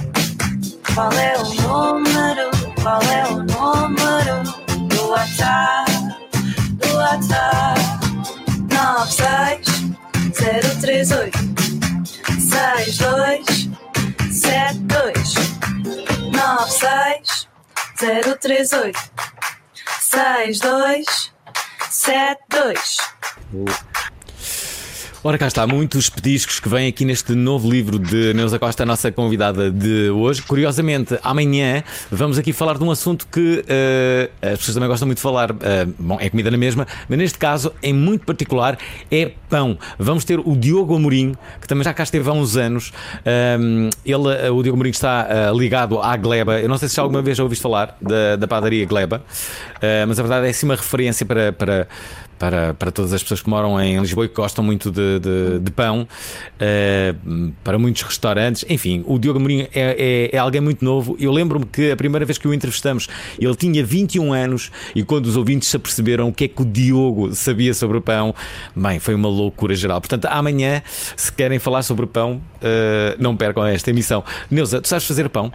Qual 0.95 1.13
é 1.13 1.35
o 1.39 1.45
número? 1.63 2.51
Qual 2.83 3.03
é 3.03 3.27
o 3.29 3.39
número 3.39 4.43
do 4.89 5.09
WhatsApp? 5.09 5.91
Do 6.79 6.95
WhatsApp 6.97 7.83
96038 12.53 13.73
6272 14.33 15.39
96038 17.99 18.95
6272 22.41 23.92
Ora, 25.25 25.39
cá 25.39 25.47
está, 25.47 25.65
muitos 25.69 26.11
petiscos 26.11 26.59
que 26.59 26.69
vêm 26.69 26.89
aqui 26.89 27.05
neste 27.05 27.33
novo 27.33 27.71
livro 27.71 27.97
de 27.97 28.35
Neuza 28.35 28.59
Costa, 28.59 28.83
a 28.83 28.87
nossa 28.87 29.13
convidada 29.13 29.71
de 29.71 30.11
hoje. 30.11 30.43
Curiosamente, 30.43 31.17
amanhã 31.23 31.85
vamos 32.11 32.39
aqui 32.39 32.53
falar 32.53 32.77
de 32.77 32.83
um 32.83 32.91
assunto 32.91 33.29
que 33.31 33.65
eh, 33.69 34.31
as 34.43 34.59
pessoas 34.59 34.75
também 34.75 34.89
gostam 34.89 35.07
muito 35.07 35.19
de 35.19 35.23
falar. 35.23 35.53
Eh, 35.61 35.87
bom, 35.97 36.19
é 36.19 36.29
comida 36.29 36.51
na 36.51 36.57
mesma, 36.57 36.89
mas 37.09 37.17
neste 37.17 37.39
caso, 37.39 37.73
em 37.81 37.93
muito 37.95 38.27
particular, 38.27 38.77
é 39.13 39.31
pão. 39.49 39.79
Vamos 39.97 40.25
ter 40.25 40.41
o 40.41 40.57
Diogo 40.57 40.97
Amorim, 40.97 41.37
que 41.61 41.69
também 41.69 41.85
já 41.85 41.95
cá 41.95 42.03
esteve 42.03 42.29
há 42.29 42.33
uns 42.33 42.57
anos. 42.57 42.93
Um, 43.61 43.91
ele, 44.05 44.29
eh, 44.41 44.51
o 44.51 44.61
Diogo 44.61 44.75
Amorim 44.75 44.91
está 44.91 45.29
eh, 45.31 45.53
ligado 45.57 46.01
à 46.01 46.17
Gleba. 46.17 46.59
Eu 46.59 46.69
não 46.69 46.79
sei 46.79 46.89
se 46.89 46.97
já 46.97 47.03
alguma 47.03 47.23
vez 47.23 47.37
já 47.37 47.45
ouviste 47.45 47.63
falar 47.63 47.97
da, 48.03 48.35
da 48.35 48.49
padaria 48.49 48.85
Gleba, 48.87 49.23
mas 50.09 50.19
a 50.19 50.23
verdade 50.23 50.49
é 50.49 50.53
sim 50.53 50.67
uma 50.67 50.75
referência 50.75 51.25
para. 51.25 51.53
para 51.53 51.87
para, 52.43 52.75
para 52.75 52.91
todas 52.91 53.13
as 53.13 53.23
pessoas 53.23 53.41
que 53.41 53.49
moram 53.49 53.81
em 53.81 54.01
Lisboa 54.01 54.27
e 54.27 54.29
que 54.29 54.35
gostam 54.35 54.65
muito 54.65 54.91
de, 54.91 55.21
de, 55.21 55.61
de 55.61 55.71
pão, 55.71 56.09
eh, 56.59 57.15
para 57.63 57.79
muitos 57.79 58.03
restaurantes. 58.03 58.65
Enfim, 58.69 59.05
o 59.07 59.17
Diogo 59.17 59.39
Amorim 59.39 59.61
é, 59.61 59.69
é, 59.73 60.31
é 60.33 60.39
alguém 60.39 60.61
muito 60.61 60.85
novo. 60.85 61.17
Eu 61.21 61.31
lembro-me 61.31 61.65
que 61.65 61.93
a 61.93 61.97
primeira 61.97 62.27
vez 62.27 62.39
que 62.39 62.49
o 62.49 62.53
entrevistamos, 62.53 63.09
ele 63.39 63.55
tinha 63.55 63.85
21 63.85 64.33
anos 64.33 64.73
e 64.93 65.05
quando 65.05 65.27
os 65.27 65.37
ouvintes 65.37 65.69
se 65.69 65.77
aperceberam 65.77 66.31
o 66.31 66.33
que 66.33 66.47
é 66.47 66.49
que 66.49 66.61
o 66.61 66.65
Diogo 66.65 67.33
sabia 67.33 67.73
sobre 67.73 67.99
o 67.99 68.03
pão, 68.03 68.35
bem, 68.75 68.99
foi 68.99 69.15
uma 69.15 69.29
loucura 69.29 69.77
geral. 69.77 70.01
Portanto, 70.01 70.25
amanhã, 70.25 70.83
se 71.17 71.33
querem 71.33 71.61
falar 71.61 71.85
sobre 71.85 72.07
pão, 72.07 72.43
eh, 72.61 73.15
não 73.21 73.37
percam 73.37 73.65
esta 73.65 73.91
emissão. 73.91 74.25
Neuza, 74.51 74.81
tu 74.81 74.89
sabes 74.89 75.07
fazer 75.07 75.29
pão? 75.29 75.53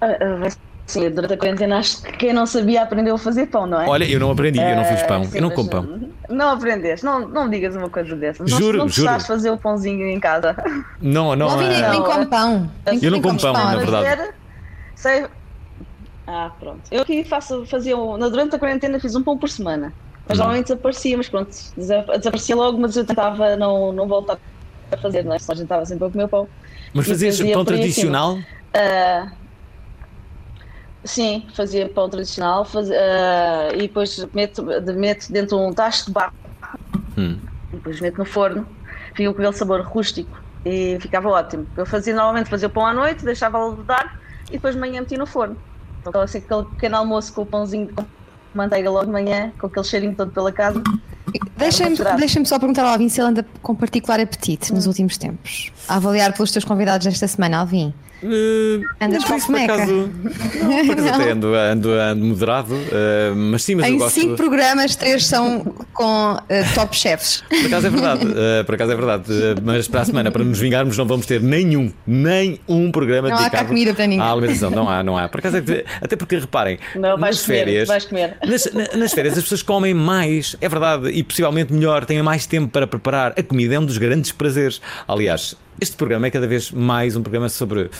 Ah, 0.00 0.06
ah, 0.20 0.65
Sim, 0.86 1.10
durante 1.10 1.34
a 1.34 1.36
quarentena 1.36 1.78
acho 1.78 2.00
que 2.02 2.12
quem 2.12 2.32
não 2.32 2.46
sabia 2.46 2.82
aprendeu 2.82 3.16
a 3.16 3.18
fazer 3.18 3.46
pão, 3.46 3.66
não 3.66 3.80
é? 3.80 3.88
Olha, 3.88 4.04
eu 4.08 4.20
não 4.20 4.30
aprendi, 4.30 4.60
eu 4.60 4.76
não 4.76 4.84
fiz 4.84 5.02
pão, 5.02 5.22
Ah, 5.22 5.24
sim, 5.24 5.36
eu 5.36 5.42
não 5.42 5.48
mas 5.48 5.56
como 5.56 5.68
pão. 5.70 6.00
Não 6.28 6.48
aprendeste, 6.50 7.04
não, 7.04 7.28
não 7.28 7.44
me 7.46 7.50
digas 7.50 7.74
uma 7.74 7.90
coisa 7.90 8.14
dessas. 8.14 8.48
Juro, 8.48 8.78
não, 8.78 8.84
não 8.84 8.88
juro. 8.92 9.08
sabes 9.10 9.26
fazer 9.26 9.50
o 9.50 9.58
pãozinho 9.58 10.06
em 10.06 10.20
casa. 10.20 10.54
Não, 11.00 11.34
não. 11.34 11.48
Não, 11.50 11.58
vi 11.58 11.64
nem, 11.68 11.82
ah, 11.84 11.90
nem 11.90 12.02
como 12.04 12.26
pão. 12.26 12.70
Nem, 12.86 12.98
Eu 13.04 13.10
não 13.10 13.20
como 13.20 13.40
pão, 13.40 13.52
pão. 13.52 13.64
na 13.64 13.76
verdade. 13.76 14.32
Sei. 14.94 15.26
Ah, 16.26 16.50
pronto. 16.58 16.82
Eu 16.90 17.02
aqui 17.02 17.24
faço, 17.24 17.64
fazia, 17.66 17.96
um- 17.96 18.18
durante 18.18 18.54
a 18.54 18.58
quarentena 18.58 18.98
fiz 19.00 19.14
um 19.16 19.22
pão 19.22 19.36
por 19.38 19.48
semana. 19.48 19.92
Mas 20.28 20.38
Hum. 20.38 20.40
normalmente 20.40 20.66
desaparecia, 20.68 21.16
mas 21.16 21.28
pronto, 21.28 21.50
desa- 21.76 22.04
desaparecia 22.18 22.56
logo, 22.56 22.78
mas 22.78 22.96
eu 22.96 23.04
tentava 23.04 23.56
não, 23.56 23.92
não 23.92 24.08
voltar 24.08 24.38
a 24.90 24.96
fazer, 24.96 25.24
não 25.24 25.32
é? 25.34 25.38
Senão 25.38 25.52
a 25.52 25.56
gente 25.56 25.64
estava 25.64 25.84
sempre 25.86 26.06
a 26.06 26.10
comer 26.10 26.28
pão. 26.28 26.48
Mas 26.92 27.06
fazias 27.06 27.38
fazia 27.38 27.54
pão 27.54 27.64
tradicional? 27.64 28.38
Ah, 28.74 29.28
sim, 31.06 31.46
fazia 31.54 31.88
pão 31.88 32.08
tradicional 32.08 32.64
faz- 32.64 32.90
ah, 32.90 33.68
e 33.74 33.78
depois 33.82 34.26
meto, 34.34 34.62
meto 34.62 35.32
dentro 35.32 35.56
de 35.56 35.62
um 35.62 35.72
tacho 35.72 36.06
de 36.06 36.12
barro 36.12 36.32
Hum. 37.18 37.40
e 37.72 37.76
depois 37.76 38.00
meto 38.00 38.18
no 38.18 38.24
forno, 38.24 38.66
fica 39.14 39.32
com 39.32 39.38
aquele 39.40 39.52
sabor 39.52 39.80
rústico 39.82 40.38
e 40.64 40.98
ficava 41.00 41.28
ótimo. 41.28 41.66
Eu 41.76 41.86
fazia 41.86 42.14
normalmente 42.14 42.50
fazia 42.50 42.68
o 42.68 42.70
pão 42.70 42.84
à 42.86 42.92
noite, 42.92 43.24
deixava 43.24 43.64
levedar 43.64 44.18
e 44.48 44.52
depois 44.52 44.74
de 44.74 44.80
manhã 44.80 45.00
metia 45.00 45.18
no 45.18 45.26
forno. 45.26 45.56
Então 46.00 46.20
assim, 46.20 46.38
aquele 46.38 46.64
pequeno 46.64 46.96
almoço 46.96 47.32
com 47.32 47.42
o 47.42 47.46
pãozinho 47.46 47.88
com 47.94 48.04
manteiga 48.54 48.90
logo 48.90 49.06
de 49.06 49.12
manhã, 49.12 49.52
com 49.58 49.66
aquele 49.66 49.84
cheirinho 49.84 50.16
todo 50.16 50.30
pela 50.32 50.52
casa. 50.52 50.82
Deixa-me 51.56 51.90
Misturado. 51.90 52.18
deixa 52.18 52.44
só 52.44 52.58
perguntar 52.58 52.82
ao 52.82 52.88
Alvin 52.92 53.08
se 53.08 53.20
ele 53.20 53.28
anda 53.30 53.46
com 53.62 53.74
particular 53.74 54.20
apetite 54.20 54.72
Hum. 54.72 54.76
nos 54.76 54.86
últimos 54.86 55.16
tempos. 55.16 55.70
A 55.88 55.96
avaliar 55.96 56.32
pelos 56.32 56.50
teus 56.50 56.64
convidados 56.64 57.06
desta 57.06 57.26
semana, 57.26 57.58
Alvin. 57.58 57.92
Eh, 58.22 58.80
Andas 58.98 59.22
não 59.24 59.28
com 59.28 59.38
se 59.38 59.46
por 59.46 59.52
fomeca? 59.52 59.74
acaso- 59.74 59.92
Não, 59.92 60.86
por 60.86 60.92
acaso 60.98 61.08
até 61.20 61.30
ando, 61.32 61.54
ando, 61.54 61.90
ando 61.92 62.24
moderado, 62.24 62.74
eh, 62.90 63.32
mas 63.36 63.62
sim, 63.62 63.74
mas 63.74 63.86
eu 63.88 63.94
Em 63.94 63.98
gosto. 63.98 64.18
cinco 64.18 64.36
programas, 64.36 64.96
três 64.96 65.26
são 65.26 65.60
com 65.92 66.38
eh, 66.48 66.64
top 66.74 66.96
chefs. 66.96 67.44
Por 67.46 67.66
acaso 67.66 67.86
é 67.86 67.90
verdade, 67.90 68.26
eh, 68.34 68.62
por 68.64 68.74
acaso 68.74 68.92
é 68.92 68.96
verdade. 68.96 69.24
mas 69.62 69.86
para 69.86 70.00
a 70.00 70.04
semana, 70.06 70.30
para 70.30 70.42
nos 70.42 70.58
vingarmos, 70.58 70.96
não 70.96 71.04
vamos 71.04 71.26
ter 71.26 71.42
nenhum, 71.42 71.92
nem 72.06 72.58
um 72.66 72.90
programa 72.90 73.28
Não 73.28 73.36
há 73.36 73.38
cá 73.38 73.44
dedicado 73.48 73.68
comida 73.68 73.92
para 73.94 74.06
ninguém. 74.06 74.24
à 74.26 74.32
alimentação. 74.32 74.70
Não 74.70 74.88
há, 74.88 75.02
não 75.02 75.18
há. 75.18 75.28
Por 75.28 75.38
acaso 75.40 75.58
é 75.58 75.60
que- 75.60 75.84
até 76.00 76.16
porque 76.16 76.38
reparem, 76.38 76.78
Não, 76.94 77.18
vais 77.18 77.36
nas 77.36 77.44
comer, 77.44 77.58
férias. 77.58 77.86
vais 77.88 78.04
comer. 78.06 78.36
Nas, 78.46 78.72
na- 78.72 78.96
nas 78.98 79.12
férias 79.12 79.36
as 79.36 79.42
pessoas 79.44 79.62
comem 79.62 79.92
mais, 79.92 80.56
é 80.62 80.68
verdade, 80.70 81.10
e 81.16 81.22
possivelmente 81.22 81.72
melhor, 81.72 82.04
têm 82.04 82.22
mais 82.22 82.44
tempo 82.44 82.68
para 82.68 82.86
preparar. 82.86 83.32
A 83.38 83.42
comida 83.42 83.74
é 83.74 83.78
um 83.78 83.86
dos 83.86 83.96
grandes 83.96 84.32
prazeres. 84.32 84.82
Aliás, 85.08 85.56
este 85.80 85.96
programa 85.96 86.26
é 86.26 86.30
cada 86.30 86.46
vez 86.46 86.70
mais 86.70 87.16
um 87.16 87.22
programa 87.22 87.48
sobre 87.48 87.90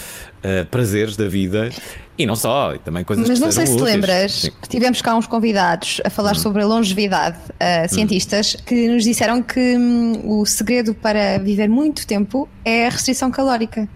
eh, 0.42 0.64
prazeres 0.64 1.16
da 1.16 1.26
vida 1.26 1.70
e 2.18 2.26
não 2.26 2.36
só, 2.36 2.74
e 2.74 2.78
também 2.78 3.04
coisas 3.04 3.26
Mas 3.26 3.40
não 3.40 3.50
sei 3.50 3.66
se 3.66 3.74
te 3.74 3.80
úteis. 3.80 3.94
lembras 3.94 4.32
Sim. 4.32 4.50
que 4.60 4.68
tivemos 4.68 5.00
cá 5.00 5.16
uns 5.16 5.26
convidados 5.26 6.02
a 6.04 6.10
falar 6.10 6.36
sobre 6.36 6.62
a 6.62 6.66
longevidade, 6.66 7.38
uh, 7.52 7.88
cientistas, 7.88 8.54
que 8.66 8.86
nos 8.88 9.04
disseram 9.04 9.42
que 9.42 9.78
hum, 9.78 10.20
o 10.24 10.44
segredo 10.44 10.94
para 10.94 11.38
viver 11.38 11.68
muito 11.68 12.06
tempo 12.06 12.46
é 12.66 12.86
a 12.86 12.90
restrição 12.90 13.30
calórica. 13.30 13.88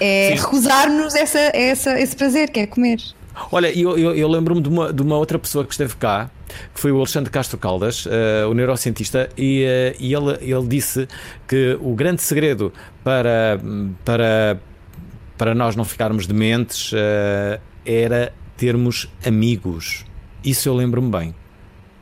É 0.00 0.34
recusar-nos 0.36 1.16
essa, 1.16 1.38
essa, 1.52 2.00
esse 2.00 2.14
prazer, 2.14 2.50
que 2.50 2.60
é 2.60 2.66
comer. 2.66 3.00
Olha, 3.50 3.76
eu, 3.76 3.98
eu, 3.98 4.14
eu 4.14 4.28
lembro-me 4.28 4.62
de 4.62 4.68
uma, 4.68 4.92
de 4.92 5.02
uma 5.02 5.16
outra 5.16 5.38
pessoa 5.38 5.64
que 5.64 5.72
esteve 5.72 5.96
cá, 5.96 6.30
que 6.74 6.80
foi 6.80 6.92
o 6.92 6.96
Alexandre 6.98 7.30
Castro 7.30 7.58
Caldas, 7.58 8.06
eh, 8.10 8.44
o 8.46 8.54
neurocientista, 8.54 9.28
e, 9.36 9.62
eh, 9.64 9.96
e 9.98 10.14
ele, 10.14 10.38
ele 10.40 10.66
disse 10.66 11.06
que 11.48 11.76
o 11.80 11.94
grande 11.94 12.22
segredo 12.22 12.72
para, 13.04 13.60
para, 14.04 14.60
para 15.36 15.54
nós 15.54 15.76
não 15.76 15.84
ficarmos 15.84 16.26
dementes 16.26 16.90
eh, 16.94 17.60
era 17.84 18.32
termos 18.56 19.08
amigos. 19.26 20.04
Isso 20.44 20.68
eu 20.68 20.74
lembro-me 20.74 21.10
bem. 21.10 21.34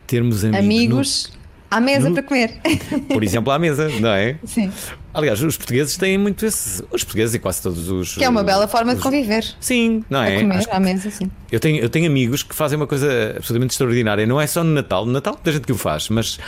Termos 0.07 0.45
amigos. 0.45 0.59
Amigos 0.65 1.33
à 1.71 1.81
mesa 1.81 2.09
no- 2.09 2.15
para 2.15 2.23
comer. 2.25 2.61
no- 2.91 3.01
por 3.03 3.23
exemplo, 3.23 3.53
à 3.53 3.59
mesa, 3.59 3.89
não 4.01 4.11
é? 4.11 4.37
Sim. 4.45 4.73
Aliás, 5.19 5.43
os 5.43 5.57
portugueses 5.57 5.97
têm 5.97 6.17
muito 6.17 6.47
esse. 6.47 6.83
Os 6.93 7.03
portugueses 7.03 7.35
e 7.35 7.39
quase 7.39 7.61
todos 7.61 7.91
os. 7.91 8.15
Que 8.15 8.23
é 8.25 8.29
uma 8.29 8.45
bela 8.45 8.69
forma 8.69 8.93
de 8.93 8.99
os- 8.99 9.03
conviver. 9.03 9.45
Sim, 9.61 10.05
não 10.09 10.21
A 10.21 10.29
é? 10.31 10.41
comer 10.41 10.57
Acho 10.59 10.69
à 10.71 10.79
mesa, 10.79 11.11
sim. 11.11 11.29
eu 11.51 11.59
tenho, 11.59 11.79
eu 11.83 11.89
tenho 11.89 12.07
amigos 12.07 12.43
que 12.43 12.55
fazem 12.55 12.77
uma 12.77 12.87
coisa 12.87 13.35
absolutamente 13.37 13.73
extraordinária. 13.73 14.27
Não 14.27 14.41
é 14.41 14.47
só 14.47 14.63
no 14.63 14.71
Natal. 14.73 15.05
No 15.05 15.13
Natal 15.13 15.35
muita 15.35 15.51
gente 15.53 15.67
que 15.67 15.73
o 15.73 15.77
faz, 15.77 16.09
mas 16.09 16.39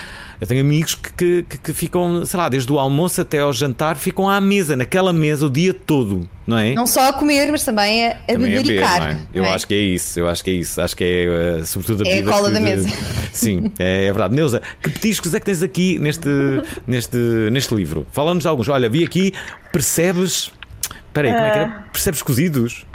eu 0.40 0.46
tenho 0.46 0.60
amigos 0.60 0.94
que, 0.94 1.10
que, 1.12 1.42
que- 1.42 1.58
que 1.58 1.72
ficam, 1.72 2.24
sei 2.24 2.38
lá, 2.38 2.48
desde 2.48 2.72
o 2.72 2.78
almoço 2.78 3.20
até 3.20 3.40
ao 3.40 3.52
jantar, 3.52 3.96
ficam 3.96 4.28
à 4.28 4.40
mesa, 4.40 4.76
naquela 4.76 5.12
mesa 5.12 5.46
o 5.46 5.50
dia 5.50 5.74
todo, 5.74 6.28
não 6.46 6.56
é? 6.56 6.72
Não 6.74 6.86
só 6.86 7.08
a 7.08 7.12
comer, 7.12 7.50
mas 7.50 7.64
também 7.64 8.06
a, 8.06 8.10
a 8.12 8.14
Também 8.32 8.52
beber, 8.62 8.82
é? 8.82 9.16
Eu 9.34 9.44
é? 9.44 9.52
acho 9.52 9.66
que 9.66 9.74
é 9.74 9.78
isso, 9.78 10.18
eu 10.20 10.28
acho 10.28 10.42
que 10.44 10.50
é 10.50 10.54
isso. 10.54 10.80
Acho 10.80 10.96
que 10.96 11.04
é 11.04 11.58
eh, 11.60 11.64
sobretudo 11.64 12.04
a 12.04 12.08
É 12.08 12.20
a 12.20 12.22
cola 12.22 12.48
que- 12.48 12.54
da 12.54 12.60
mesa. 12.60 12.88
Sim, 13.32 13.70
é, 13.78 14.04
é 14.06 14.12
verdade. 14.12 14.34
Neuza, 14.34 14.62
que 14.82 14.90
petiscos 14.90 15.34
é 15.34 15.40
que 15.40 15.46
tens 15.46 15.62
aqui 15.62 15.98
neste, 15.98 16.28
neste, 16.86 17.16
neste 17.52 17.74
livro? 17.74 18.06
Fala-nos 18.12 18.42
de 18.44 18.48
alguns. 18.60 18.68
Olha, 18.68 18.88
vi 18.88 19.04
aqui, 19.04 19.32
percebes. 19.72 20.50
Espera 21.06 21.28
aí, 21.28 21.34
como 21.34 21.46
é 21.46 21.50
que 21.50 21.58
era? 21.58 21.68
Ah. 21.68 21.84
Percebes 21.92 22.22
cozidos? 22.22 22.86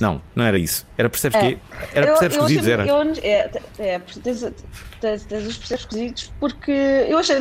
Não, 0.00 0.22
não 0.34 0.44
era 0.44 0.58
isso. 0.58 0.86
Era 0.96 1.10
percebes 1.10 1.36
É. 1.36 1.40
quê? 1.40 1.58
Era 1.92 2.06
percebes 2.06 2.36
eu 2.36 2.42
cozidos, 2.42 2.66
era. 2.68 2.86
eu- 2.86 3.12
é, 3.22 3.50
é, 3.78 3.98
tens, 4.22 4.40
tens, 5.00 5.24
tens 5.24 5.46
os 5.46 5.56
percebes 5.58 5.84
cozidos 5.84 6.32
porque 6.40 6.70
eu 6.70 7.18
achei, 7.18 7.36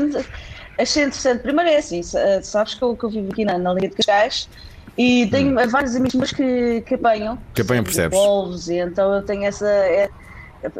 achei 0.77 1.03
interessante. 1.03 1.41
Primeiro 1.41 1.69
é 1.69 1.77
assim, 1.77 2.01
sa- 2.03 2.41
sabes 2.41 2.73
que 2.73 2.81
eu, 2.81 2.95
que 2.97 3.03
eu 3.05 3.09
vivo 3.09 3.29
aqui 3.31 3.45
na, 3.45 3.57
na 3.57 3.73
Liga 3.73 3.89
de 3.89 3.95
Cascais 3.95 4.49
e 4.97 5.27
tenho 5.27 5.55
vários 5.69 5.95
amigos 5.95 6.15
meus 6.15 6.31
que, 6.33 6.81
que 6.81 6.95
apanham. 6.95 7.35
Hum. 7.35 7.39
Que 7.53 7.61
apanham 7.61 7.83
percebes. 7.83 8.17
Polvos, 8.17 8.67
e 8.67 8.77
então 8.79 9.13
eu 9.13 9.21
tenho 9.21 9.45
essa. 9.45 9.67
é- 9.67 10.09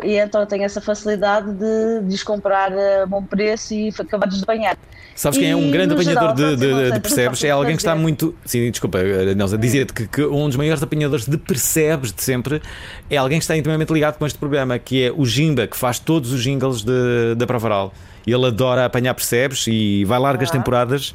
e 0.04 0.18
então 0.18 0.42
eu 0.42 0.48
tenho 0.48 0.64
essa 0.64 0.82
facilidade 0.82 1.52
de, 1.54 2.02
de 2.08 2.16
os 2.16 2.24
comprar 2.24 2.72
a 2.74 3.06
bom 3.06 3.24
preço 3.24 3.74
e 3.74 3.90
acabar 3.98 4.28
de 4.28 4.42
apanhar. 4.44 4.78
Sabes 5.16 5.38
quem 5.38 5.52
é 5.52 5.56
um 5.56 5.70
grande 5.72 5.94
apanhador 5.94 6.36
geral, 6.38 6.56
de, 6.56 6.56
de- 6.56 6.92
de 6.94 7.00
percebes? 7.00 7.44
É 7.44 7.50
alguém 7.50 7.76
que 7.76 7.82
está 7.82 7.96
muito. 7.96 8.34
Sim, 8.46 8.70
desculpa, 8.72 9.00
eh, 9.00 9.34
Nelsa, 9.36 9.58
dizia-te 9.58 9.94
que, 9.94 10.08
que 10.08 10.24
um 10.26 10.48
dos 10.48 10.56
maiores 10.56 10.82
apanhadores 10.82 11.26
de 11.28 11.38
percebes 11.38 12.14
de 12.14 12.22
sempre 12.24 12.62
é 13.10 13.18
alguém 13.18 13.38
que 13.38 13.44
está 13.44 13.58
intimamente 13.58 13.92
ligado 13.94 14.18
com 14.18 14.26
este 14.26 14.40
programa, 14.40 14.80
que 14.80 15.04
é 15.06 15.12
o 15.12 15.26
Jimba, 15.26 15.68
que 15.68 15.76
faz 15.76 16.00
todos 16.00 16.32
os 16.32 16.42
jingles 16.42 16.84
de- 16.84 17.36
da 17.36 17.46
Provaral. 17.46 17.94
Ele 18.26 18.46
adora 18.46 18.86
apanhar 18.86 19.14
percebes 19.14 19.66
e 19.68 20.06
vai 20.06 20.20
largas 20.20 20.50
Ah. 20.50 20.54
temporadas 20.54 21.14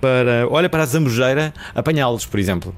para. 0.00 0.46
Olha 0.50 0.68
para 0.68 0.82
a 0.82 0.86
Zambujeira 0.86 1.52
apanhá-los, 1.74 2.24
por 2.26 2.38
exemplo. 2.40 2.74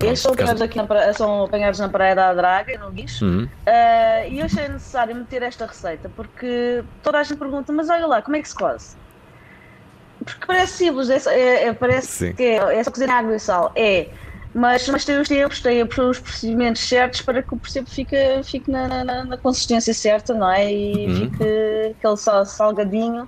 Estes 0.00 0.20
são 0.20 0.32
apanhados, 0.32 0.62
aqui 0.62 0.76
na 0.76 0.86
praia, 0.86 1.12
são 1.12 1.44
apanhados 1.44 1.80
na 1.80 1.88
Praia 1.88 2.14
da 2.14 2.32
Draga, 2.34 2.78
no 2.78 2.90
Guicho. 2.92 3.24
Uhum. 3.24 3.48
Ah, 3.66 4.26
e 4.28 4.38
eu 4.38 4.44
achei 4.46 4.68
necessário 4.68 5.14
meter 5.14 5.42
esta 5.42 5.66
receita 5.66 6.08
porque 6.14 6.84
toda 7.02 7.18
a 7.18 7.22
gente 7.24 7.36
pergunta, 7.38 7.72
mas 7.72 7.88
olha 7.90 8.06
lá, 8.06 8.22
como 8.22 8.36
é 8.36 8.42
que 8.42 8.48
se 8.48 8.54
coze? 8.54 8.96
Porque 10.24 10.46
parece 10.46 10.72
simples, 10.78 11.08
é, 11.10 11.18
é- 11.40 11.64
é- 11.68 11.72
parece 11.72 12.06
Sim. 12.08 12.32
que 12.34 12.42
é, 12.42 12.56
é 12.78 12.84
só 12.84 12.90
cozinhar 12.90 13.18
água 13.18 13.34
e 13.34 13.40
sal. 13.40 13.72
É, 13.74 14.08
mas, 14.54 14.86
mas 14.88 15.04
tem 15.04 15.18
os 15.18 15.28
tempos, 15.28 15.60
tem 15.60 15.82
os 15.82 15.88
procedimentos 16.20 16.82
certos 16.88 17.22
para 17.22 17.42
que 17.42 17.54
o 17.54 17.56
percebo 17.58 17.88
fique, 17.88 18.16
fique 18.44 18.70
na, 18.70 19.04
na- 19.04 19.24
na 19.24 19.36
consistência 19.36 19.94
certa, 19.94 20.34
não 20.34 20.50
é? 20.50 20.72
E 20.72 21.06
Uhum. 21.08 21.14
fique 21.16 21.44
aquele 21.98 22.16
sal, 22.16 22.44
salgadinho. 22.46 23.26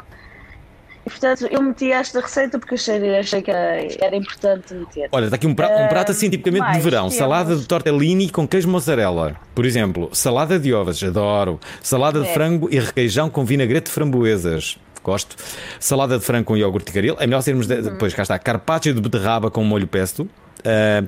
E 1.10 1.12
portanto 1.12 1.48
eu 1.50 1.60
meti 1.60 1.90
esta 1.90 2.20
receita 2.20 2.56
porque 2.58 2.76
achei, 2.76 3.18
achei 3.18 3.42
que 3.42 3.50
era, 3.50 3.82
era 4.00 4.14
importante 4.14 4.72
meter. 4.72 5.08
Olha, 5.10 5.24
está 5.24 5.34
aqui 5.34 5.46
um 5.46 5.54
prato, 5.54 5.82
um 5.82 5.88
prato 5.88 6.12
assim 6.12 6.30
tipicamente 6.30 6.72
de 6.72 6.80
verão: 6.80 7.02
temos- 7.08 7.14
salada 7.16 7.56
de 7.56 7.66
tortellini 7.66 8.30
com 8.30 8.46
queijo 8.46 8.68
mozzarella, 8.68 9.34
por 9.54 9.66
exemplo, 9.66 10.08
salada 10.12 10.58
de 10.58 10.72
ovas, 10.72 11.02
adoro, 11.02 11.58
salada 11.82 12.20
de 12.20 12.28
É. 12.28 12.32
frango 12.32 12.68
e 12.70 12.78
requeijão 12.78 13.28
com 13.28 13.44
vinagrete 13.44 13.86
de 13.86 13.90
framboesas. 13.92 14.78
Gosto. 15.02 15.34
Salada 15.80 16.18
de 16.18 16.24
frango 16.24 16.44
com 16.44 16.56
iogurte 16.58 16.92
caril. 16.92 17.16
É 17.18 17.26
melhor 17.26 17.40
sermos. 17.40 17.66
de- 17.66 17.74
Uhum. 17.74 17.82
Depois 17.82 18.12
cá 18.14 18.22
está. 18.22 18.38
Carpaccio 18.38 18.92
de 18.92 19.00
beterraba 19.00 19.50
com 19.50 19.64
molho 19.64 19.86
pesto. 19.86 20.28
Ah, 20.64 21.04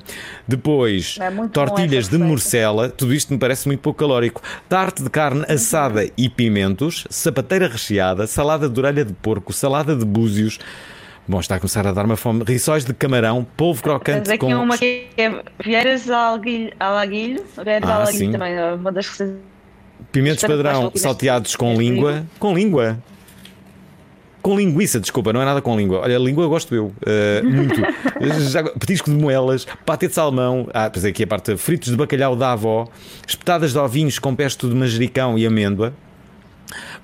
depois, 0.47 1.17
É 1.19 1.29
tortilhas 1.49 2.07
de 2.09 2.17
morcela. 2.17 2.89
Tudo 2.89 3.13
isto 3.13 3.31
me 3.33 3.39
parece 3.39 3.67
muito 3.67 3.79
pouco 3.81 3.99
calórico. 3.99 4.41
Tarte 4.69 5.03
de 5.03 5.09
carne 5.09 5.45
assada 5.47 6.01
Uhum. 6.03 6.09
e 6.17 6.29
pimentos. 6.29 7.05
Sapateira 7.09 7.67
recheada. 7.67 8.27
Salada 8.27 8.67
de 8.69 8.79
orelha 8.79 9.05
de 9.05 9.13
porco. 9.13 9.51
Salada 9.53 9.95
de 9.95 10.05
búzios. 10.05 10.59
Bom, 11.27 11.39
está 11.39 11.55
a 11.55 11.59
começar 11.59 11.87
a 11.87 11.91
dar 11.93 12.05
uma 12.05 12.17
fome. 12.17 12.43
Rissóis 12.45 12.83
de 12.83 12.93
camarão, 12.93 13.47
polvo 13.55 13.81
crocante 13.81 14.29
aqui 14.29 14.39
com. 14.39 14.53
uma 14.53 14.77
que 14.77 15.07
é 15.17 15.41
Vieiras 15.63 16.09
Alguilho, 16.09 16.73
Alaguilho. 16.79 17.43
Vieiras 17.63 17.89
Ah, 17.89 17.95
Alaguilho 17.95 18.17
sim. 18.25 18.31
também, 18.31 18.53
é 18.53 18.73
uma 18.73 18.91
das 18.91 19.07
receitas. 19.07 19.37
Pimentos 20.11 20.43
padrão 20.43 20.91
salteados 20.95 21.51
este- 21.51 21.57
com 21.57 21.71
este 21.71 21.79
língua. 21.83 22.25
Com 22.37 22.53
língua. 22.53 22.97
Com 24.43 24.57
linguiça, 24.57 24.99
desculpa, 24.99 25.31
não 25.31 25.41
é 25.41 25.45
nada 25.45 25.61
com 25.61 25.75
língua. 25.75 26.01
Olha, 26.01 26.17
língua 26.19 26.45
gosto 26.47 26.75
eu. 26.75 26.87
uh, 26.87 27.45
muito. 27.49 27.79
Já, 28.51 28.61
petisco 28.61 29.09
de 29.09 29.15
moelas, 29.17 29.65
patê 29.85 30.07
de 30.09 30.13
salmão. 30.13 30.67
Ah, 30.73 30.89
pois 30.89 31.05
é 31.05 31.09
aqui 31.09 31.23
a 31.23 31.27
parte. 31.27 31.55
Fritos 31.55 31.89
de 31.89 31.95
bacalhau 31.95 32.35
da 32.35 32.51
avó. 32.51 32.85
Espetadas 33.25 33.71
de 33.71 33.77
ovinhos 33.79 34.19
com 34.19 34.35
pesto 34.35 34.67
de 34.67 34.75
manjericão 34.75 35.37
e 35.37 35.45
amêndoa. 35.47 35.93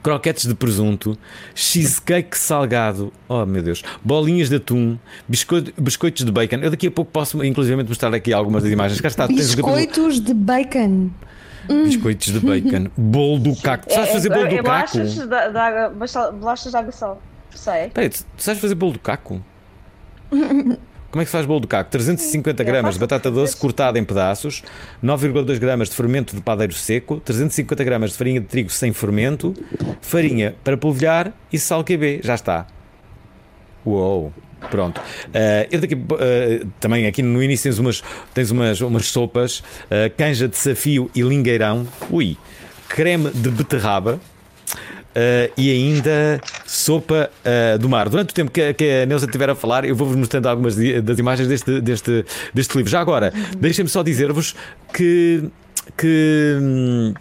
Croquetes 0.02 0.46
de 0.48 0.54
presunto, 0.56 1.18
cheesecake 1.54 2.38
salgado, 2.38 3.12
oh 3.28 3.46
meu 3.46 3.62
Deus, 3.62 3.84
bolinhas 4.04 4.50
de 4.50 4.56
atum, 4.56 4.98
biscoito- 5.28 5.74
biscoitos 5.80 6.26
de 6.26 6.32
bacon. 6.32 6.56
Eu 6.58 6.72
daqui 6.72 6.88
a 6.88 6.92
pouco 6.92 7.12
posso, 7.12 7.44
inclusive, 7.44 7.84
mostrar 7.84 8.14
aqui 8.16 8.34
algumas 8.34 8.64
das 8.64 8.72
imagens. 8.72 9.00
Cá 9.00 9.10
está, 9.10 9.28
Biscoitos 9.28 10.20
de 10.22 10.34
bacon. 10.34 11.10
Biscoitos 11.86 12.34
de 12.34 12.40
bacon, 12.40 12.88
bolo 12.98 13.40
do 13.40 13.56
caco. 13.58 13.92
Sabes 13.94 14.12
fazer 14.12 14.30
bolo 14.30 14.46
é, 14.46 14.50
do 14.50 14.56
é 14.56 14.64
caco? 14.64 14.98
bolachas 14.98 15.14
de, 15.14 15.28
de 15.28 15.36
água, 15.58 15.94
bolachas 16.32 16.72
de 16.72 16.78
água 16.78 16.92
sal. 16.92 17.22
Sei. 17.54 17.90
Peraí, 17.90 18.10
tu 18.10 18.24
tu 18.24 18.44
sabes 18.44 18.62
fazer 18.62 18.76
bolo 18.76 18.94
do 18.94 19.00
caco? 19.00 19.42
Como 21.12 21.24
é 21.24 21.26
que 21.26 21.32
se 21.32 21.32
faz 21.32 21.46
bolo 21.46 21.62
do 21.62 21.68
caco? 21.68 21.90
350 21.90 22.62
Eu 22.62 22.66
gramas 22.66 22.94
de 22.94 23.00
batata 23.00 23.32
doce 23.32 23.58
cortada 23.58 23.98
em 23.98 24.04
pedaços, 24.04 24.64
9,2 25.04 25.58
gramas 25.58 25.90
de 25.90 25.96
fermento 25.96 26.36
de 26.36 26.42
padeiro 26.42 26.74
seco, 26.74 27.20
350 27.20 27.84
gramas 27.84 28.12
de 28.12 28.18
farinha 28.18 28.40
de 28.40 28.46
trigo 28.46 28.70
sem 28.70 28.94
fermento, 28.94 29.54
farinha 30.02 30.56
para 30.64 30.78
polvilhar 30.78 31.34
e 31.52 31.58
sal 31.58 31.84
QB. 31.84 32.22
Já 32.24 32.36
está. 32.36 32.68
Uou! 33.84 34.32
Pronto. 34.70 35.02
Eh, 35.34 35.68
eu 35.72 35.80
daqui, 35.80 35.96
eh, 36.20 36.66
também 36.80 37.08
aqui 37.08 37.24
no 37.24 37.42
início 37.42 37.64
tens 37.64 37.80
umas, 37.80 38.04
tens 38.34 38.52
umas, 38.52 38.82
umas 38.82 39.08
sopas, 39.08 39.64
eh, 39.90 40.10
canja 40.10 40.48
de 40.48 40.58
safio 40.58 41.10
e 41.16 41.22
lingueirão, 41.22 41.88
ui, 42.12 42.38
creme 42.90 43.32
de 43.32 43.50
beterraba, 43.50 44.20
Uh, 45.20 45.52
e 45.58 45.70
ainda 45.72 46.40
sopa 46.66 47.30
uh, 47.44 47.78
do 47.78 47.90
mar. 47.90 48.08
Durante 48.08 48.30
o 48.30 48.34
tempo 48.34 48.52
que, 48.52 48.62
a- 48.62 48.74
que 48.74 49.02
a 49.02 49.06
Neuza 49.06 49.26
estiver 49.26 49.50
a 49.50 49.56
falar, 49.56 49.84
eu 49.84 49.96
vou-vos 49.96 50.16
mostrando 50.16 50.48
algumas 50.48 50.76
das 51.04 51.20
imagens 51.20 51.48
deste, 51.50 51.82
deste, 51.82 52.26
deste 52.54 52.78
livro. 52.78 52.90
Já 52.92 53.02
agora, 53.02 53.34
deixem-me 53.58 53.90
só 53.90 54.02
dizer-vos 54.04 54.56
que. 54.94 55.44
que 55.98 56.58
hum, 56.62 57.14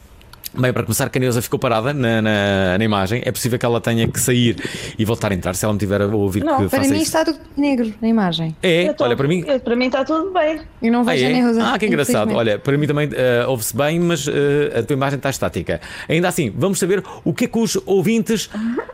Bem, 0.54 0.72
para 0.72 0.82
começar, 0.82 1.08
que 1.10 1.18
a 1.18 1.20
Neuza 1.20 1.42
ficou 1.42 1.58
parada 1.58 1.92
na, 1.92 2.22
na, 2.22 2.78
na 2.78 2.84
imagem. 2.84 3.22
É 3.24 3.30
possível 3.30 3.58
que 3.58 3.66
ela 3.66 3.80
tenha 3.80 4.08
que 4.08 4.18
sair 4.18 4.56
e 4.98 5.04
voltar 5.04 5.30
a 5.30 5.34
entrar 5.34 5.54
se 5.54 5.64
ela 5.64 5.74
me 5.74 5.78
tiver 5.78 6.00
a 6.00 6.06
ouvir 6.06 6.42
Não, 6.42 6.56
que 6.64 6.68
Para 6.68 6.78
faça 6.80 6.90
mim 6.90 6.96
isso. 6.96 7.04
está 7.04 7.24
tudo 7.24 7.38
negro 7.56 7.92
na 8.00 8.08
imagem. 8.08 8.56
É, 8.62 8.92
tô- 8.94 9.04
olha, 9.04 9.14
para 9.16 9.28
mim. 9.28 9.44
eu- 9.46 9.60
para 9.60 9.76
mim 9.76 9.86
está 9.86 10.04
tudo 10.04 10.32
bem. 10.32 10.60
Eu 10.82 10.90
não 10.92 11.00
Ah, 11.00 11.04
vejo 11.04 11.24
é? 11.24 11.26
a 11.26 11.30
Neuza. 11.30 11.64
Ah, 11.74 11.78
que 11.78 11.86
engraçado. 11.86 12.32
Olha, 12.34 12.58
para 12.58 12.78
mim 12.78 12.86
também 12.86 13.10
eh, 13.12 13.44
ouve-se 13.46 13.76
bem, 13.76 14.00
mas 14.00 14.26
eh, 14.26 14.78
a 14.78 14.82
tua 14.82 14.94
imagem 14.94 15.16
está 15.18 15.28
estática. 15.30 15.80
Ainda 16.08 16.28
assim, 16.28 16.50
vamos 16.56 16.78
saber 16.78 17.04
o 17.24 17.32
que 17.34 17.44
é 17.44 17.48
que 17.48 17.58
os 17.58 17.76
ouvintes 17.84 18.48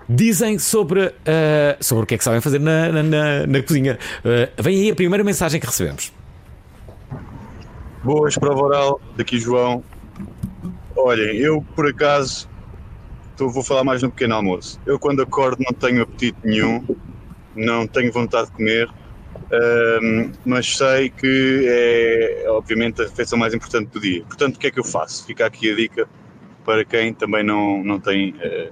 dizem 0.08 0.58
sobre, 0.58 1.12
eh, 1.24 1.76
sobre 1.80 2.02
o 2.04 2.06
que 2.06 2.14
é 2.14 2.18
que 2.18 2.24
sabem 2.24 2.40
fazer 2.40 2.58
na, 2.58 2.88
na, 2.90 3.02
na- 3.02 3.46
na 3.46 3.62
cozinha. 3.62 3.96
Vem 4.58 4.80
aí 4.82 4.90
a 4.90 4.94
primeira 4.94 5.22
mensagem 5.22 5.60
que 5.60 5.66
recebemos. 5.66 6.12
Boas, 8.02 8.36
prova 8.36 8.60
oral, 8.64 9.00
daqui 9.16 9.38
João. 9.38 9.82
Olhem, 11.06 11.36
eu 11.36 11.60
por 11.76 11.86
acaso 11.86 12.48
tô- 13.36 13.50
vou 13.50 13.62
falar 13.62 13.84
mais 13.84 14.02
no 14.02 14.10
pequeno 14.10 14.36
almoço. 14.36 14.80
Eu 14.86 14.98
quando 14.98 15.20
acordo 15.20 15.62
não 15.62 15.76
tenho 15.76 16.02
apetite 16.02 16.38
nenhum, 16.42 16.82
não 17.54 17.86
tenho 17.86 18.10
vontade 18.10 18.46
de 18.46 18.52
comer, 18.52 18.88
mas 20.46 20.74
sei 20.78 21.10
que 21.10 21.66
é 21.68 22.46
obviamente 22.48 23.02
a 23.02 23.04
refeição 23.04 23.38
mais 23.38 23.52
importante 23.52 23.90
do 23.90 24.00
dia. 24.00 24.24
Portanto, 24.24 24.56
o 24.56 24.58
que 24.58 24.68
é 24.68 24.70
que 24.70 24.80
eu 24.80 24.84
faço? 24.84 25.26
Fica 25.26 25.44
aqui 25.44 25.70
a 25.70 25.74
dica 25.76 26.08
para 26.64 26.86
quem 26.86 27.12
também 27.12 27.44
não, 27.44 27.84
não 27.84 28.00
tem 28.00 28.34
eh, 28.40 28.70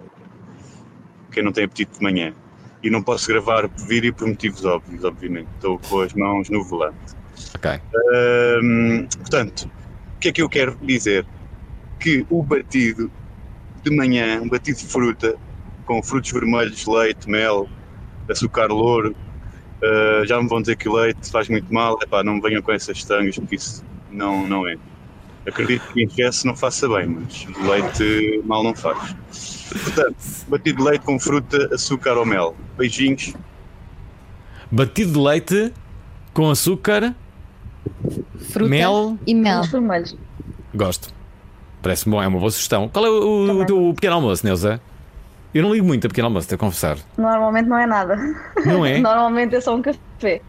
quem 1.31 1.43
não 1.43 1.53
tem 1.53 1.65
apetite 1.65 1.99
de 1.99 2.03
manhã. 2.03 2.33
E 2.83 2.89
não 2.89 3.03
posso 3.03 3.29
gravar 3.29 3.69
vídeo 3.87 4.15
por 4.15 4.27
motivos 4.27 4.65
óbvios, 4.65 5.05
obviamente. 5.05 5.49
Estou 5.57 5.79
com 5.79 6.01
as 6.01 6.15
mãos 6.15 6.49
no 6.49 6.65
volante. 6.65 6.97
Ok. 7.55 7.79
Hum, 8.63 9.07
portanto, 9.19 9.71
o 10.17 10.19
que 10.19 10.31
é 10.31 10.33
que 10.33 10.41
eu 10.41 10.49
quero 10.49 10.79
dizer? 10.81 11.27
Que 12.03 12.27
o 12.29 12.43
batido 12.43 13.11
de 13.83 13.95
manhã, 13.95 14.41
um 14.43 14.49
batido 14.49 14.79
de 14.79 14.87
fruta, 14.87 15.37
com 15.85 16.03
frutos 16.03 16.31
vermelhos, 16.33 16.87
leite, 16.87 17.29
mel, 17.29 17.69
açúcar 18.29 18.67
louro, 18.67 19.15
uh, 19.83 20.27
já 20.27 20.41
me 20.41 20.49
vão 20.49 20.61
dizer 20.61 20.77
que 20.77 20.89
o 20.89 20.95
leite 20.95 21.31
faz 21.31 21.49
muito 21.49 21.73
mal, 21.73 21.99
epá, 22.03 22.23
não 22.23 22.35
me 22.35 22.41
venham 22.41 22.63
com 22.63 22.73
essas 22.73 23.03
tangas, 23.05 23.37
porque 23.37 23.57
isso 23.57 23.85
não, 24.11 24.47
não 24.47 24.67
é. 24.67 24.77
Acredito 25.47 25.83
que 25.93 26.03
em 26.03 26.07
excesso 26.07 26.47
não 26.47 26.55
faça 26.55 26.89
bem, 26.89 27.07
mas 27.07 27.47
o 27.57 27.69
leite 27.69 28.43
mal 28.45 28.63
não 28.63 28.75
faz. 28.75 29.17
Portanto, 29.71 30.17
batido 30.47 30.79
de 30.79 30.89
leite 30.89 31.05
com 31.05 31.19
fruta, 31.19 31.69
açúcar 31.75 32.17
ou 32.17 32.25
mel. 32.25 32.55
Beijinhos. 32.79 33.35
Batido 34.71 35.13
de 35.13 35.19
leite 35.19 35.73
com 36.33 36.49
açúcar, 36.49 37.15
Fruta 38.53 38.71
mel. 38.71 39.19
e 39.27 39.35
mel. 39.35 39.63
Gosto. 40.75 41.13
Parece-me 41.83 42.15
bom, 42.15 42.23
é 42.23 42.27
uma 42.27 42.39
boa 42.39 42.51
sugestão. 42.51 42.89
Qual 42.89 43.05
é 43.05 43.11
o, 43.11 43.13
o, 43.15 43.61
o 43.63 43.67
teu 43.67 43.93
pequeno 43.95 44.15
almoço, 44.15 44.47
Neuza? 44.47 44.81
Eu 45.55 45.63
não 45.63 45.75
ligo 45.75 45.85
muito 45.87 46.07
a 46.07 46.09
pequeno 46.09 46.29
almoço, 46.29 46.49
tenho 46.49 46.57
a 46.57 46.61
confessar. 46.61 46.97
Normalmente 47.19 47.69
não 47.69 47.77
é 47.77 47.87
nada. 47.87 48.17
Não 48.65 48.87
é? 48.87 48.99
Normalmente 49.03 49.55
é 49.57 49.61
só 49.61 49.75
um 49.75 49.83
café. 49.83 50.41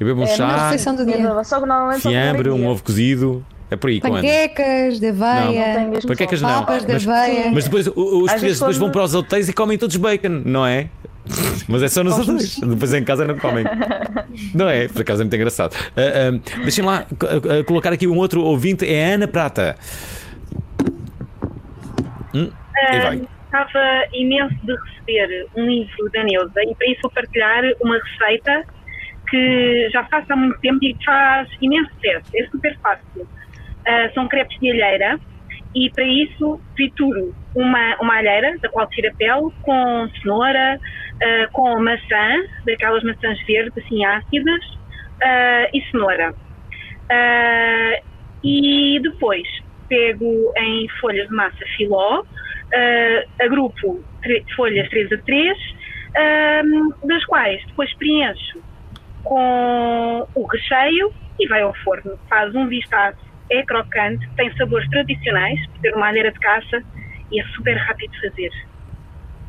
Eu 0.00 0.06
bebo 0.06 0.22
um 0.22 0.24
É, 0.24 0.32
A 0.32 0.36
chá, 0.36 0.64
refeição 0.64 0.96
do 0.96 1.04
dia. 1.06 1.44
Só 1.44 1.60
que 1.60 1.66
normalmente 1.66 2.00
fiambre, 2.00 2.50
um 2.50 2.66
ovo 2.66 2.82
cozido. 2.82 3.44
É 3.70 3.76
por 3.76 3.88
aí, 3.88 4.00
quando? 4.00 4.14
Panquecas 4.14 4.98
de 5.00 5.12
Não 5.12 5.18
tem 5.18 5.62
aveia. 5.62 5.88
mesmo 5.88 6.08
Panquecas 6.08 6.40
só. 6.40 6.46
não. 6.48 6.58
Papas 6.60 6.84
de 6.84 6.92
Mas- 6.92 7.08
aveia. 7.08 7.50
Mas 7.52 7.64
depois 7.64 7.86
os 7.86 7.94
portugueses 7.94 8.58
depois 8.58 8.76
vão 8.76 8.90
para 8.90 9.02
os 9.04 9.14
hotéis 9.14 9.48
e 9.48 9.52
comem 9.52 9.78
todos 9.78 9.96
bacon, 9.96 10.42
não 10.44 10.66
é? 10.66 10.88
Mas 11.68 11.82
é 11.84 11.88
só 11.88 12.02
nos 12.02 12.18
hotéis. 12.18 12.58
Depois 12.58 12.92
em 12.92 13.04
casa 13.04 13.24
não 13.24 13.38
comem. 13.38 13.64
Não 14.54 14.66
é? 14.68 14.88
Por 14.88 15.02
acaso 15.02 15.20
é 15.20 15.24
muito 15.24 15.36
engraçado. 15.36 15.76
Ah, 15.96 16.00
ah, 16.34 16.60
Deixem 16.62 16.82
lá 16.84 17.04
ah, 17.10 17.64
colocar 17.64 17.92
aqui 17.92 18.06
um 18.06 18.16
outro 18.16 18.42
ouvinte, 18.42 18.84
é 18.86 19.12
a 19.12 19.14
Ana 19.14 19.28
Prata. 19.28 19.76
Hum. 22.34 22.50
Estava 23.44 24.06
imenso 24.14 24.54
de 24.64 24.74
receber 24.74 25.46
um 25.54 25.66
livro 25.66 26.10
da 26.12 26.24
Neuza 26.24 26.62
e 26.62 26.74
para 26.74 26.86
isso 26.86 27.00
vou 27.02 27.10
partilhar 27.10 27.62
uma 27.82 27.98
receita 27.98 28.64
que 29.28 29.90
já 29.90 30.04
faço 30.04 30.32
há 30.32 30.36
muito 30.36 30.58
tempo 30.60 30.78
e 30.82 30.94
que 30.94 31.04
faz 31.04 31.48
imenso 31.60 31.90
sucesso. 31.94 32.30
É 32.34 32.46
super 32.46 32.78
fácil. 32.80 33.28
Ah, 33.86 34.10
são 34.14 34.28
crepes 34.28 34.58
de 34.60 34.70
alheira 34.70 35.18
e 35.74 35.90
para 35.90 36.04
isso 36.04 36.60
trituro 36.76 37.34
uma, 37.54 37.96
uma 38.00 38.16
alheira, 38.16 38.56
da 38.58 38.68
qual 38.68 38.86
tiro 38.88 39.08
a 39.08 39.14
pele, 39.14 39.50
com 39.62 40.08
cenoura, 40.20 40.78
ah, 41.22 41.48
com 41.52 41.78
maçã, 41.82 42.42
daquelas 42.64 43.02
maçãs 43.02 43.38
verdes 43.46 43.76
assim 43.84 44.04
ácidas, 44.04 44.78
ah, 45.22 45.68
e 45.72 45.82
cenoura. 45.90 46.34
E 48.44 48.98
depois 49.02 49.46
pego 49.88 50.52
em 50.56 50.88
folhas 51.00 51.28
de 51.28 51.34
massa 51.34 51.64
filó, 51.76 52.24
ah, 52.74 53.24
agrupo 53.44 54.02
folhas 54.56 54.88
3 54.88 55.12
a 55.12 55.18
3, 55.18 55.58
das 57.04 57.24
quais 57.24 57.64
depois 57.66 57.92
preencho 57.96 58.62
com 59.24 60.26
o 60.34 60.46
recheio 60.46 61.12
e 61.38 61.48
vai 61.48 61.62
ao 61.62 61.74
forno. 61.76 62.18
Faz 62.28 62.54
um 62.54 62.66
vistaço, 62.68 63.18
é 63.50 63.62
crocante, 63.62 64.28
tem 64.36 64.54
sabores 64.56 64.88
tradicionais, 64.90 65.66
por 65.68 65.80
ter 65.80 65.94
uma 65.94 66.08
alheira 66.08 66.30
de 66.30 66.38
caça 66.38 66.82
e 67.30 67.40
é 67.40 67.44
super 67.48 67.76
rápido 67.76 68.10
de 68.12 68.20
fazer. 68.20 68.50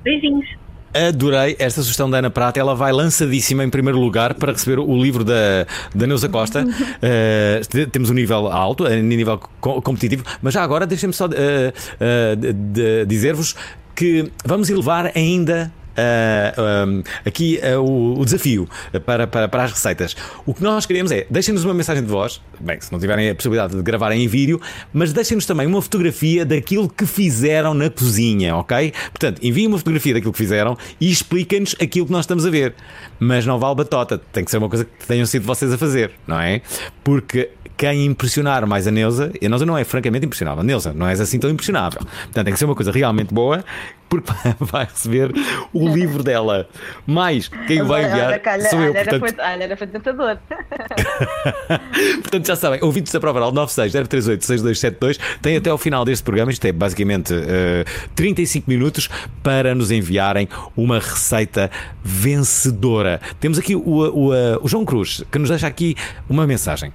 Beijinhos! 0.04 0.63
Adorei 0.94 1.56
esta 1.60 1.82
sugestão 1.82 2.10
da 2.10 2.20
Ana 2.20 2.30
Prata. 2.30 2.60
Ela 2.60 2.76
vai 2.76 2.92
lançadíssima 2.92 3.64
em 3.64 3.70
primeiro 3.70 4.00
lugar 4.00 4.34
para 4.36 4.52
receber 4.52 4.80
o 4.80 5.02
livro 5.02 5.24
da, 5.24 5.66
da 5.94 6.06
Neuza 6.08 6.30
Costa. 6.30 6.64
Eh, 7.06 7.62
te- 7.68 7.86
temos 7.88 8.10
um 8.10 8.14
nível 8.14 8.48
alto, 8.48 8.86
a 8.86 8.90
nível 8.96 9.38
co- 9.60 9.82
competitivo, 9.82 10.24
mas 10.42 10.54
já 10.54 10.64
agora 10.64 10.86
deixem-me 10.88 11.14
só 11.14 11.26
eh, 11.34 11.74
eh, 12.00 12.36
de- 12.36 12.54
de- 12.54 13.06
dizer-vos 13.06 13.56
que 13.96 14.32
vamos 14.46 14.70
elevar 14.70 15.12
ainda. 15.16 15.72
Eh, 15.96 16.54
um, 16.88 17.04
aqui 17.26 17.60
eh, 17.62 17.78
o, 17.78 18.20
o 18.20 18.26
desafio 18.26 18.68
para, 19.06 19.28
para, 19.28 19.48
para 19.48 19.64
as 19.64 19.72
receitas. 19.72 20.16
O 20.46 20.54
que 20.54 20.64
nós 20.64 20.86
queremos 20.86 21.12
é 21.12 21.26
deixem-nos 21.30 21.64
uma 21.64 21.74
mensagem 21.74 22.04
de 22.04 22.10
voz, 22.10 22.42
bem, 22.60 22.80
se 22.80 22.92
não 22.92 23.00
tiverem 23.00 23.30
a 23.30 23.36
possibilidade 23.36 23.76
de 23.76 23.82
gravar 23.82 24.12
em 24.12 24.28
vídeo, 24.28 24.60
mas 24.92 25.14
deixem-nos 25.14 25.46
também 25.46 25.68
uma 25.68 25.82
fotografia 25.82 26.46
daquilo 26.46 26.90
que 26.90 27.06
fizeram 27.06 27.74
na 27.74 27.90
cozinha, 27.90 28.56
ok? 28.56 28.94
Portanto, 29.12 29.40
enviem 29.44 29.68
uma 29.68 29.78
fotografia 29.78 30.14
daquilo 30.14 30.32
que 30.32 30.38
fizeram 30.38 30.78
e 31.00 31.12
expliquem-nos 31.12 31.76
aquilo 31.82 32.06
que 32.06 32.12
nós 32.12 32.22
estamos 32.22 32.46
a 32.46 32.50
ver. 32.50 32.74
Mas 33.20 33.46
não 33.46 33.60
vale 33.60 33.76
batota, 33.76 34.18
tem 34.32 34.44
que 34.44 34.52
ser 34.52 34.58
uma 34.58 34.70
coisa 34.70 34.86
que 34.86 35.06
tenham 35.08 35.26
sido 35.26 35.46
vocês 35.46 35.72
a 35.72 35.78
fazer, 35.78 36.12
não 36.28 36.40
é? 36.40 36.62
Porque 37.04 37.50
quem 37.78 38.06
impressionar 38.06 38.66
mais 38.68 38.88
a 38.88 38.92
Neuza, 38.92 39.32
a 39.42 39.50
Neuza 39.50 39.66
não 39.66 39.78
é 39.78 39.84
francamente 39.84 40.26
impressionável, 40.26 40.64
Neuza, 40.64 40.94
não 40.94 41.08
és 41.08 41.20
assim 41.20 41.40
tão 41.40 41.50
impressionável. 41.50 42.00
Portanto, 42.00 42.46
tem 42.46 42.54
que 42.54 42.60
ser 42.60 42.66
uma 42.66 42.76
coisa 42.76 42.92
realmente 42.92 43.34
boa 43.34 43.64
porque 44.14 44.32
vai 44.60 44.86
receber 44.86 45.32
o 45.74 45.88
livro 45.88 46.22
dela. 46.22 46.68
Mais, 47.06 47.48
quem 47.48 47.82
o 47.82 47.88
vai 47.88 48.06
enviar 48.06 48.42
olha, 48.46 48.70
sou 48.70 48.80
eu. 48.80 48.92
olha, 48.92 49.00
era 49.00 49.10
Portanto, 49.10 49.36
foi, 49.36 49.46
olha, 49.46 49.64
era 49.64 49.78
foi 49.78 49.88
tentador. 49.88 50.38
portanto, 52.22 52.48
já 52.48 52.56
sabem, 52.56 52.80
ouvintes 52.84 53.12
da 53.12 53.20
Prova 53.20 53.40
Oral 53.40 53.52
960386272 53.54 55.20
tem 55.42 55.58
até 55.58 55.70
ao 55.70 55.78
final 55.78 56.06
deste 56.06 56.24
programa, 56.24 56.52
isto 56.52 56.66
é 56.66 56.72
basicamente 56.72 57.34
eh, 57.34 57.86
35 58.16 58.70
minutos, 58.70 59.10
para 59.42 59.74
nos 59.74 59.90
enviarem 59.90 60.48
uma 60.78 61.00
receita 61.00 61.72
vencedora. 62.04 63.20
Temos 63.40 63.58
aqui 63.58 63.76
o, 63.76 63.82
o, 63.82 64.34
eh, 64.34 64.58
o 64.62 64.68
João 64.68 64.86
Cruz, 64.86 65.24
que 65.32 65.40
nos 65.40 65.50
deixa 65.50 65.66
aqui 65.68 65.96
uma 66.30 66.46
mensagem. 66.46 66.94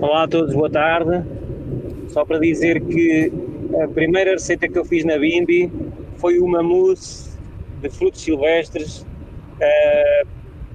Olá 0.00 0.24
a 0.24 0.28
todos, 0.28 0.54
boa 0.54 0.70
tarde. 0.70 1.22
Só 2.08 2.24
para 2.24 2.38
dizer 2.38 2.80
que 2.80 3.32
a 3.82 3.88
primeira 3.88 4.32
receita 4.32 4.68
que 4.68 4.76
eu 4.76 4.84
fiz 4.84 5.04
na 5.04 5.16
Bimbi 5.16 5.70
foi 6.20 6.38
uma 6.38 6.62
mousse 6.62 7.30
de 7.80 7.88
frutos 7.88 8.20
silvestres 8.20 9.06
eh, 9.60 10.22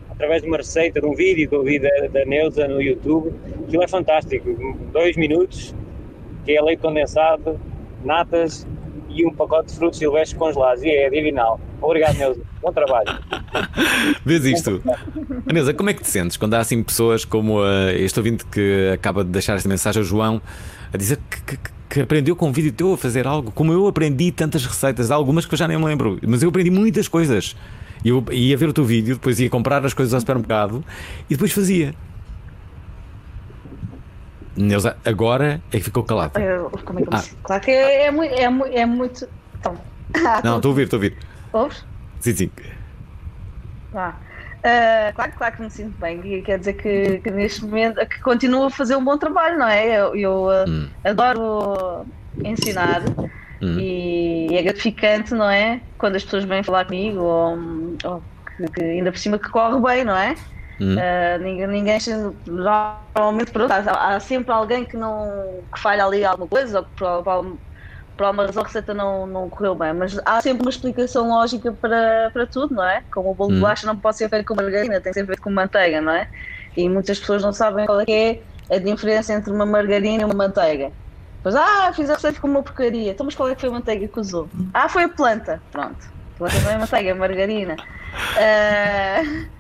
através 0.10 0.42
de 0.42 0.48
uma 0.48 0.58
receita, 0.58 1.00
de 1.00 1.06
um 1.06 1.14
vídeo 1.14 1.48
que 1.48 1.56
eu 1.56 1.64
vi 1.64 1.80
da, 1.80 1.90
da 2.12 2.26
Neuza 2.26 2.68
no 2.68 2.82
YouTube. 2.82 3.32
Aquilo 3.68 3.84
é 3.84 3.88
fantástico, 3.88 4.78
dois 4.92 5.16
minutos, 5.18 5.76
que 6.46 6.56
é 6.58 6.62
leite 6.62 6.80
condensado, 6.82 7.60
natas 8.04 8.66
e 9.10 9.26
um 9.26 9.32
pacote 9.34 9.72
de 9.72 9.78
frutos 9.78 10.00
silvestres 10.00 10.38
congelados. 10.38 10.84
E 10.84 10.90
é 10.90 11.10
divinal. 11.10 11.60
Obrigado, 11.82 12.18
Neuza. 12.18 12.42
Bom 12.62 12.72
trabalho. 12.72 13.08
Vês 14.26 14.44
isto? 14.46 14.82
Aneusa, 15.48 15.74
como 15.74 15.90
é 15.90 15.94
que 15.94 16.02
te 16.02 16.10
sentes 16.10 16.38
quando 16.38 16.56
há 16.56 16.60
assim 16.60 16.82
pessoas 16.84 17.24
como 17.24 17.64
eh, 17.66 17.96
este 18.00 18.20
ouvinte 18.20 18.46
que 18.48 18.90
acaba 18.94 19.24
de 19.24 19.30
deixar 19.30 19.56
esta 19.56 19.70
mensagem, 19.70 20.02
o 20.02 20.06
João, 20.06 20.42
a 20.92 20.98
dizer 20.98 21.20
que, 21.30 21.58
que- 21.58 21.75
que 21.96 22.02
aprendeu 22.02 22.36
com 22.36 22.50
um 22.50 22.52
vídeo 22.52 22.74
teu 22.74 22.92
a 22.92 22.98
fazer 22.98 23.26
algo, 23.26 23.52
como 23.54 23.72
eu 23.72 23.88
aprendi 23.88 24.30
tantas 24.30 24.66
receitas, 24.66 25.12
algumas 25.12 25.46
que 25.46 25.54
eu 25.54 25.58
já 25.58 25.66
nem 25.66 25.78
me 25.78 25.86
lembro, 25.86 26.20
mas 26.28 26.44
eu 26.44 26.50
aprendi 26.50 26.70
muitas 26.70 27.08
coisas. 27.08 27.56
E 28.04 28.10
Eu 28.10 28.22
ia 28.34 28.58
ver 28.58 28.68
o 28.68 28.74
teu 28.74 28.84
vídeo, 28.84 29.16
depois 29.16 29.40
ia 29.40 29.50
comprar 29.50 29.84
as 29.86 29.94
coisas 29.94 30.14
ao 30.14 30.20
supermercado 30.20 30.84
e 31.30 31.36
depois 31.36 31.54
fazia. 31.54 31.96
Neuza, 34.58 34.98
agora 35.06 35.62
é 35.72 35.78
que 35.78 35.84
ficou 35.86 36.04
calado. 36.04 36.38
Eu- 36.38 36.70
Como 36.84 37.00
é 37.00 37.04
que 37.04 37.08
eu 37.08 37.14
Ah. 37.18 37.24
Claro 37.44 37.62
que 37.64 37.72
é, 37.72 38.08
é, 38.08 38.12
muito- 38.12 38.34
é, 38.34 38.50
mu- 38.50 38.66
é 38.66 38.86
muito. 38.86 39.28
Então, 39.58 39.78
ah, 40.16 40.42
Não, 40.44 40.58
estou 40.58 40.70
a 40.70 40.72
ouvir, 40.74 40.84
estou 40.84 40.98
a 40.98 41.04
ouvir. 41.04 41.18
ouves? 41.54 41.86
Sim, 42.20 42.36
sim. 42.36 42.52
Vá. 43.94 44.16
Ah, 44.66 45.12
claro, 45.16 45.32
claro 45.38 45.56
que 45.56 45.62
me 45.62 45.70
sinto 45.70 45.98
bem. 46.00 46.22
E 46.26 46.42
quer 46.42 46.58
dizer 46.60 46.74
que, 46.74 47.20
que 47.20 47.30
neste 47.32 47.64
momento 47.64 48.00
que 48.08 48.20
continuo 48.22 48.64
a 48.66 48.72
fazer 48.72 48.96
um 48.96 49.06
bom 49.06 49.18
trabalho, 49.18 49.58
não 49.60 49.68
é? 49.68 49.88
Eu, 50.00 50.16
eu, 50.16 50.50
ah, 50.50 50.66
Hum. 50.68 50.92
adoro 51.04 52.06
ensinar 52.44 53.02
Hum. 53.62 53.80
e 53.80 54.56
é 54.58 54.64
gratificante, 54.64 55.34
não 55.36 55.50
é? 55.50 55.82
Quando 55.98 56.16
as 56.16 56.24
pessoas 56.24 56.46
vêm 56.46 56.64
falar 56.64 56.86
comigo 56.86 57.20
ou, 57.22 57.58
ou 58.06 58.22
que, 58.58 58.72
que 58.74 58.82
ainda 58.82 59.12
por 59.12 59.20
cima 59.20 59.40
que 59.40 59.50
corre 59.50 59.80
bem, 59.82 60.04
não 60.04 60.18
é? 60.18 60.34
Hum. 60.80 60.98
Ah, 61.00 61.38
ninguém, 61.40 61.68
ninguém 61.68 62.00
normalmente 62.48 63.52
pronto, 63.52 63.72
há, 63.72 64.16
há 64.16 64.20
sempre 64.20 64.52
alguém 64.54 64.86
que 64.86 64.98
não 64.98 65.68
que 65.74 65.80
falha 65.82 66.06
ali 66.06 66.26
alguma 66.26 66.48
coisa 66.48 66.80
ou 66.80 66.86
que 66.86 66.92
por, 66.96 67.24
por, 67.24 67.60
por 68.16 68.26
alguma 68.26 68.46
razão 68.46 68.64
a 68.64 68.66
receita 68.66 68.94
não, 68.94 69.28
não 69.28 69.50
correu 69.50 69.76
bem, 69.76 69.94
mas 69.94 70.20
há 70.26 70.42
sempre 70.42 70.62
uma 70.64 70.70
explicação 70.70 71.28
lógica 71.28 71.72
para, 71.74 72.30
para 72.32 72.46
tudo, 72.48 72.74
não 72.74 72.84
é? 72.84 73.04
Como 73.14 73.32
o 73.32 73.34
bolo 73.34 73.52
de 73.52 73.58
Hum. 73.58 73.60
bolacha 73.62 73.86
não 73.88 73.96
pode 73.98 74.18
ser 74.18 74.30
feito 74.30 74.46
com 74.46 74.56
margarina, 74.56 74.94
tem 75.02 75.12
que 75.12 75.20
ser 75.20 75.26
feito 75.26 75.42
com 75.42 75.50
manteiga, 75.52 76.00
não 76.02 76.14
é? 76.14 76.28
E 76.78 76.88
muitas 76.90 77.20
pessoas 77.20 77.42
não 77.44 77.52
sabem 77.54 77.86
qual 77.86 78.02
é, 78.02 78.06
é 78.08 78.42
a 78.70 78.80
diferença 78.80 79.34
entre 79.34 79.52
uma 79.52 79.66
margarina 79.66 80.22
e 80.24 80.26
uma 80.26 80.34
manteiga. 80.34 80.92
Pois, 81.44 81.56
ah, 81.56 81.92
fiz 81.94 82.10
a 82.10 82.16
receita 82.16 82.40
com 82.40 82.48
uma 82.48 82.64
porcaria. 82.64 83.12
Então, 83.12 83.26
mas 83.26 83.36
qual 83.36 83.48
é 83.50 83.56
que 83.56 83.62
foi 83.62 83.70
a 83.70 83.74
manteiga 83.74 84.08
que 84.08 84.20
usou? 84.20 84.50
Ah, 84.74 84.90
foi 84.90 85.04
a 85.04 85.10
planta. 85.10 85.62
Pronto. 85.72 85.96
Planta 86.38 86.60
não 86.62 86.72
é 86.72 86.78
manteiga, 86.80 87.10
é 87.12 87.14
margarina. 87.14 87.76
Nelson, 88.38 89.46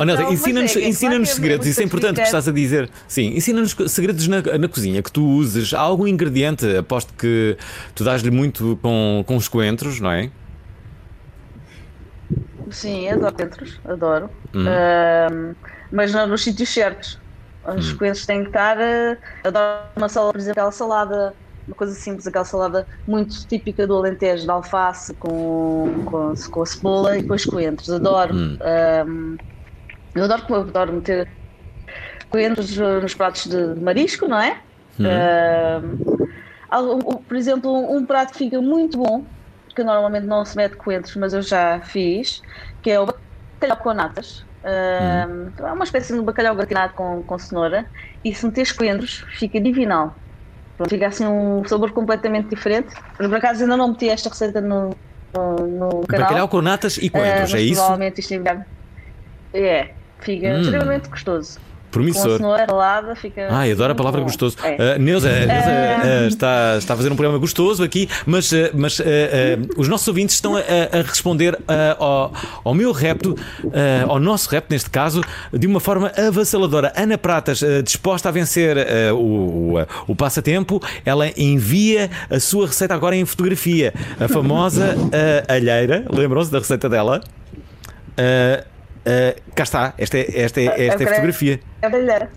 então, 0.00 0.32
ensina-nos 0.32 0.76
é- 0.76 0.80
é 0.80 0.88
ensina 0.88 1.10
claro 1.10 1.22
é 1.22 1.26
segredos, 1.26 1.66
isso 1.66 1.80
é 1.80 1.84
importante 1.84 2.16
que 2.16 2.22
estás 2.22 2.46
a 2.48 2.52
dizer. 2.52 2.88
Sim, 3.08 3.34
ensina-nos 3.36 3.74
segredos 3.88 4.28
na, 4.28 4.40
na 4.58 4.68
cozinha 4.68 5.02
que 5.02 5.10
tu 5.10 5.24
uses. 5.26 5.74
Há 5.74 5.80
algum 5.80 6.06
ingrediente, 6.06 6.64
aposto 6.76 7.12
que 7.14 7.56
tu 7.94 8.04
dás-lhe 8.04 8.30
muito 8.30 8.78
com, 8.82 9.24
com 9.26 9.36
os 9.36 9.48
coentros, 9.48 9.98
não 10.00 10.10
é? 10.10 10.30
Sim, 12.70 13.08
adoro 13.08 13.34
coentros, 13.34 13.80
adoro. 13.84 14.30
Hum. 14.54 14.64
Ahm, 14.66 15.54
mas 15.90 16.12
não 16.12 16.26
nos 16.26 16.42
sítios 16.42 16.68
certos. 16.72 17.18
Os 17.76 17.92
Hum. 17.92 17.96
coentros 17.96 18.26
têm 18.26 18.42
que 18.42 18.48
estar. 18.48 18.76
ah, 18.80 19.16
adoro 19.44 19.82
uma 19.96 20.08
salada, 20.08 20.32
por 20.32 20.38
exemplo, 20.38 20.52
aquela 20.60 20.72
salada, 20.72 21.34
uma 21.66 21.76
coisa 21.76 21.94
simples, 21.94 22.26
aquela 22.26 22.44
salada 22.44 22.86
muito 23.06 23.46
típica 23.46 23.86
do 23.86 23.96
Alentejo, 23.96 24.44
de 24.44 24.50
alface 24.50 25.14
com, 25.16 25.84
com, 26.04 26.34
com 26.50 26.62
a 26.62 26.66
cebola 26.66 27.18
e 27.18 27.26
com 27.26 27.34
os 27.34 27.44
coentros. 27.44 27.88
Adoro. 27.90 28.34
Hum. 28.34 28.58
Ahm, 28.62 29.36
eu 30.14 30.24
adoro, 30.24 30.54
adoro 30.56 30.92
meter 30.94 31.28
coentros 32.30 32.76
nos 32.76 33.14
pratos 33.14 33.46
de, 33.46 33.74
de 33.74 33.80
marisco, 33.80 34.26
não 34.28 34.40
é? 34.40 34.62
Hum. 34.98 35.04
Um- 36.72 37.24
por 37.24 37.36
exemplo, 37.36 37.70
um 37.94 38.06
prato 38.06 38.32
que 38.32 38.38
fica 38.38 38.60
muito 38.60 38.98
bom, 38.98 39.30
que 39.74 39.82
normalmente 39.84 40.26
não 40.26 40.44
se 40.44 40.56
mete 40.56 40.76
coentros, 40.76 41.14
mas 41.16 41.32
eu 41.34 41.42
já 41.42 41.80
fiz, 41.82 42.40
que 42.82 42.90
é 42.90 43.00
o 43.00 43.06
bacalhau 43.06 43.78
com 43.82 43.92
natas. 43.94 44.46
Ahm, 44.64 45.52
É 45.58 45.72
uma 45.72 45.84
espécie 45.84 46.12
de 46.14 46.22
bacalhau 46.22 46.54
gratinado 46.56 46.94
com, 46.94 47.22
com 47.22 47.38
cenoura 47.38 47.88
e 48.24 48.34
se 48.34 48.46
meteres 48.46 48.72
coentros 48.72 49.24
fica 49.38 49.60
divinal. 49.60 50.22
Pronto, 50.82 50.90
fica 50.90 51.06
assim 51.06 51.26
um 51.26 51.64
sabor 51.64 51.92
completamente 51.92 52.48
diferente. 52.48 52.94
Por 53.16 53.34
acaso 53.34 53.62
ainda 53.62 53.76
não 53.76 53.88
meti 53.88 54.08
esta 54.08 54.28
receita 54.28 54.60
no, 54.60 54.90
no, 55.34 55.56
no 55.56 56.06
canal. 56.06 56.26
Bacalhau 56.26 56.48
com 56.48 56.60
natas 56.60 56.96
e 56.98 57.08
coentros, 57.08 57.52
mas 57.52 57.54
é 57.54 57.60
isso? 57.60 57.74
Provavelmente 57.74 58.20
isto 58.20 58.34
é, 58.34 58.66
é 59.54 59.94
fica 60.20 60.48
Hum. 60.48 60.60
extremamente 60.60 61.08
gostoso. 61.08 61.58
Com 61.92 61.98
Promissor. 62.00 62.36
cenoura 62.38 62.64
ralada 62.64 63.14
fica. 63.14 63.48
Ai, 63.50 63.72
adoro 63.72 63.92
a 63.92 63.94
palavra 63.94 64.20
bom. 64.20 64.26
gostoso. 64.26 64.56
É. 64.64 64.96
Uh, 64.96 64.98
Neuza, 64.98 65.28
a 65.28 65.32
Neuza, 65.46 66.24
uh, 66.24 66.28
está, 66.28 66.76
está 66.78 66.94
a 66.94 66.96
fazer 66.96 67.12
um 67.12 67.16
programa 67.16 67.38
gostoso 67.38 67.82
aqui, 67.84 68.08
mas, 68.24 68.50
mas 68.74 68.98
uh, 68.98 69.04
os 69.76 69.88
nossos 69.88 70.08
ouvintes 70.08 70.34
estão 70.34 70.56
a, 70.56 70.60
a- 70.60 71.02
responder 71.02 71.58
ao, 71.98 72.32
ao 72.64 72.74
meu 72.74 72.92
repto, 72.92 73.36
ao 74.08 74.18
nosso 74.18 74.48
repto, 74.48 74.72
neste 74.72 74.88
caso, 74.88 75.22
de 75.52 75.66
uma 75.66 75.80
forma 75.80 76.10
avassaladora. 76.16 76.92
Ana 76.96 77.18
Pratas, 77.18 77.60
disposta 77.84 78.28
a 78.30 78.32
vencer 78.32 78.76
o, 79.12 79.16
o, 79.76 79.86
o 80.08 80.16
passatempo, 80.16 80.80
ela 81.04 81.28
envia 81.36 82.10
a 82.30 82.40
sua 82.40 82.66
receita 82.66 82.94
agora 82.94 83.14
em 83.16 83.24
fotografia. 83.26 83.92
A 84.18 84.28
famosa 84.28 84.96
alheira, 85.48 86.04
lembram-se 86.10 86.50
da 86.50 86.58
receita 86.58 86.88
dela? 86.88 87.20
Uh, 88.12 88.71
uh, 89.06 89.40
cá 89.54 89.62
está, 89.62 89.94
esta 89.98 90.18
é, 90.18 90.40
esta 90.42 90.60
é, 90.60 90.86
esta 90.86 91.02
é 91.02 91.06
a 91.06 91.08
fotografia. 91.08 91.60
É 91.80 91.88
brilhante. 91.88 92.28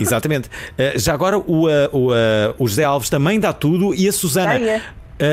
Exatamente. 0.00 0.48
Uh, 0.48 0.98
já 0.98 1.12
agora 1.12 1.38
o, 1.38 1.66
uh, 1.66 1.70
o, 1.92 2.10
uh, 2.10 2.14
o 2.58 2.66
José 2.66 2.84
Alves 2.84 3.10
também 3.10 3.38
dá 3.38 3.52
tudo 3.52 3.94
e 3.94 4.08
a 4.08 4.12
Susana. 4.12 4.82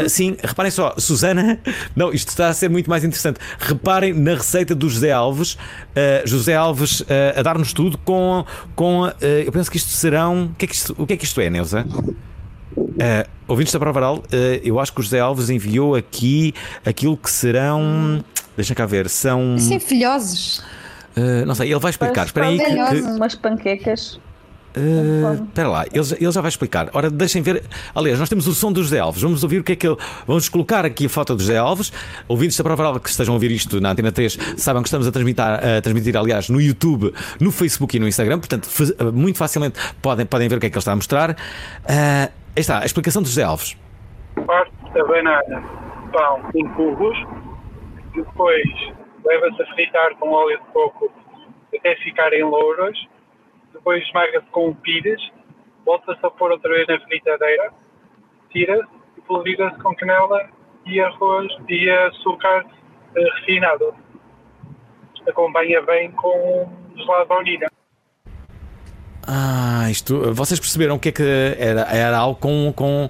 Sim, 0.08 0.38
reparem 0.44 0.72
só, 0.72 0.94
Susana. 1.00 1.60
Não, 1.96 2.14
isto 2.14 2.30
está 2.30 2.50
a 2.50 2.54
ser 2.54 2.70
muito 2.70 2.88
mais 2.88 3.04
interessante. 3.04 3.40
Reparem 3.58 4.14
na 4.14 4.36
receita 4.36 4.76
do 4.76 4.88
José 4.88 5.12
Alves. 5.12 5.54
Uh, 5.54 5.58
José 6.26 6.54
Alves 6.54 7.00
uh, 7.02 7.06
a 7.36 7.42
dar-nos 7.42 7.74
tudo 7.74 7.98
com. 7.98 8.46
com 8.76 9.06
uh, 9.06 9.14
eu 9.24 9.52
penso 9.52 9.72
que 9.72 9.78
isto 9.78 9.90
serão. 9.90 10.52
O 10.52 10.56
que 10.56 10.66
é 10.66 10.68
que 10.68 10.76
isto, 10.76 10.96
o 10.96 11.08
que 11.08 11.14
é, 11.14 11.18
que 11.18 11.26
isto 11.26 11.42
é, 11.42 11.50
Neuza? 11.50 11.88
Uh, 12.78 13.28
ouvintes 13.48 13.74
da 13.74 13.80
Prova 13.80 14.00
Oral, 14.00 14.18
uh, 14.18 14.24
eu 14.64 14.80
acho 14.80 14.94
que 14.94 15.00
o 15.00 15.04
José 15.04 15.20
Alves 15.20 15.50
enviou 15.50 15.96
aqui 15.96 16.54
aquilo 16.86 17.18
que 17.18 17.30
serão. 17.30 18.24
Deixa 18.56 18.76
cá 18.76 18.86
ver, 18.86 19.10
são. 19.10 19.56
Assim, 19.56 19.80
filhosos. 19.80 20.64
Uh, 21.18 21.46
não 21.46 21.56
sei, 21.56 21.72
ele 21.72 21.80
vai 21.80 21.92
explicar. 21.92 22.26
Espera 22.26 22.48
aí 22.48 22.58
que- 22.58 22.66
que, 22.66 23.02
umas 23.02 23.36
panquecas. 23.36 24.20
Uh, 24.78 25.34
Espera 25.46 25.68
lá, 25.68 25.86
ele, 25.92 26.04
já- 26.04 26.16
ele 26.16 26.32
já 26.32 26.42
vai 26.42 26.50
explicar. 26.50 26.90
Ora, 26.94 27.10
deixem 27.10 27.42
ver. 27.42 27.64
Aliás, 27.94 28.20
nós 28.20 28.30
temos 28.30 28.46
o 28.48 28.54
som 28.54 28.72
do 28.72 28.84
José 28.84 29.00
Alves. 29.00 29.20
Vamos 29.22 29.42
ouvir 29.44 29.60
o 29.60 29.64
que 29.64 29.72
é 29.72 29.76
que 29.76 29.88
ele. 29.88 29.98
Vamos 30.28 30.48
colocar 30.48 30.86
aqui 30.86 31.08
a 31.08 31.10
foto 31.10 31.36
do 31.36 31.42
José 31.42 31.58
Alves. 31.58 31.92
Ouvintes 32.28 32.56
da 32.56 32.64
prova 32.64 32.84
oral 32.84 33.00
que 33.00 33.10
estejam 33.10 33.34
a 33.34 33.36
ouvir 33.36 33.50
isto 33.50 33.82
na 33.82 33.90
Antena 33.92 34.12
3 34.12 34.38
saibam 34.58 34.84
que 34.84 34.88
estamos 34.88 35.08
a 35.08 35.12
transmitir, 35.12 35.44
a 35.44 35.82
transmitir, 35.82 36.16
aliás, 36.16 36.50
no 36.50 36.62
YouTube, 36.62 37.12
no 37.42 37.52
Facebook 37.52 37.98
e 37.98 38.00
no 38.00 38.08
Instagram. 38.08 38.38
Portanto, 38.38 38.70
muito 39.12 39.38
facilmente 39.40 39.80
podem, 40.04 40.26
podem 40.26 40.48
ver 40.48 40.58
o 40.58 40.60
que 40.60 40.68
é 40.68 40.70
que 40.70 40.76
ele 40.76 40.80
está 40.82 40.92
a 40.92 40.96
mostrar. 40.96 41.32
Uh, 41.32 41.36
aí 41.88 42.30
está, 42.56 42.80
a 42.80 42.86
explicação 42.86 43.24
do 43.24 43.28
José 43.28 43.42
Alves. 43.42 43.76
parte 44.46 44.72
da 44.94 45.04
banana, 45.04 45.64
pão 46.14 46.42
em 46.56 46.68
cubos, 46.70 47.18
depois 48.16 48.64
leva-se 49.30 49.62
a 49.62 49.66
fritar 49.68 50.16
com 50.16 50.32
óleo 50.32 50.58
de 50.58 50.66
coco 50.74 51.12
até 51.78 51.96
ficarem 51.98 52.44
louros, 52.44 53.08
depois 53.72 54.04
esmaga-se 54.04 54.48
com 54.48 54.74
pires, 54.74 55.22
volta-se 55.86 56.26
a 56.26 56.30
pôr 56.32 56.52
outra 56.52 56.70
vez 56.74 56.88
na 56.88 57.00
fritadeira, 57.02 57.72
tira-se 58.50 58.90
e 59.18 59.22
polvilha-se 59.22 59.78
com 59.80 59.96
canela 59.96 60.50
e 60.86 61.00
arroz 61.00 61.48
e 61.68 61.90
açúcar 61.90 62.66
eh, 63.16 63.24
refinado. 63.36 63.94
Acompanha 65.28 65.82
bem 65.84 66.12
com 66.14 66.68
gelado 66.96 67.22
de 67.22 67.30
baunilha. 67.30 67.68
Ah, 69.28 69.88
isto. 69.92 70.34
Vocês 70.34 70.60
perceberam 70.60 70.96
o 70.96 71.00
que 71.00 71.10
é 71.10 71.12
que 71.12 71.56
era? 71.60 71.82
Era 71.82 72.18
algo 72.18 72.40
com. 72.40 72.74
com 72.76 73.08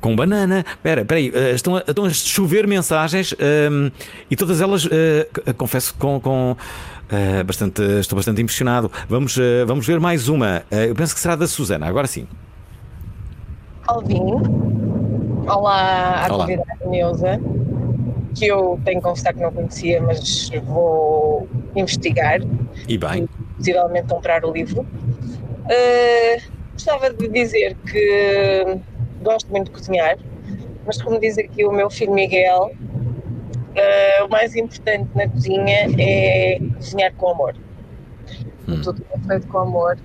Com 0.00 0.16
banana. 0.16 0.64
Espera, 0.66 1.02
espera 1.02 1.18
aí. 1.20 1.30
eh, 1.34 1.50
estão, 1.52 1.76
a, 1.76 1.80
estão 1.86 2.04
a 2.04 2.10
chover 2.10 2.66
mensagens 2.66 3.34
ehm, 3.38 3.90
e 4.30 4.36
todas 4.36 4.60
elas, 4.60 4.82
c- 4.82 5.28
confesso, 5.56 5.94
com. 5.98 6.18
com 6.20 6.56
eh, 7.10 7.42
bastante, 7.42 7.82
estou 8.00 8.16
bastante 8.16 8.40
impressionado. 8.40 8.90
Vamos, 9.08 9.36
eh, 9.38 9.64
vamos 9.66 9.86
ver 9.86 9.98
mais 10.00 10.28
uma. 10.28 10.62
Eu 10.70 10.94
penso 10.94 11.12
que 11.14 11.20
será 11.20 11.36
da 11.36 11.46
Susana, 11.46 11.86
agora 11.86 12.06
sim. 12.06 12.26
Alvin. 13.86 14.20
Olá 15.46 16.26
à 16.26 16.32
Olá. 16.32 16.44
convidada 16.46 16.86
Neuza, 16.86 17.40
que 18.36 18.46
eu 18.46 18.78
tenho 18.84 18.98
que 19.00 19.06
confessar 19.08 19.34
que 19.34 19.40
não 19.40 19.50
conhecia, 19.52 20.00
mas 20.00 20.48
vou 20.64 21.48
investigar, 21.74 22.40
E 22.88 22.96
bem. 22.96 23.28
possivelmente 23.58 24.06
comprar 24.08 24.44
o 24.44 24.52
livro. 24.52 24.82
Uh, 24.82 26.42
gostava 26.74 27.10
de 27.10 27.28
dizer 27.28 27.76
que 27.90 28.78
gosto 29.22 29.50
muito 29.50 29.66
de 29.66 29.72
cozinhar, 29.72 30.18
mas 30.86 31.00
como 31.00 31.18
diz 31.20 31.38
aqui 31.38 31.64
o 31.64 31.72
meu 31.72 31.90
filho 31.90 32.12
Miguel, 32.12 32.70
uh, 32.74 34.24
o 34.24 34.28
mais 34.28 34.54
importante 34.56 35.08
na 35.14 35.28
cozinha 35.28 35.86
é 35.98 36.58
cozinhar 36.76 37.12
com 37.14 37.30
amor. 37.30 37.54
Tudo 38.82 39.02
que 39.02 39.14
é 39.14 39.18
feito 39.26 39.46
com 39.48 39.58
amor 39.58 39.98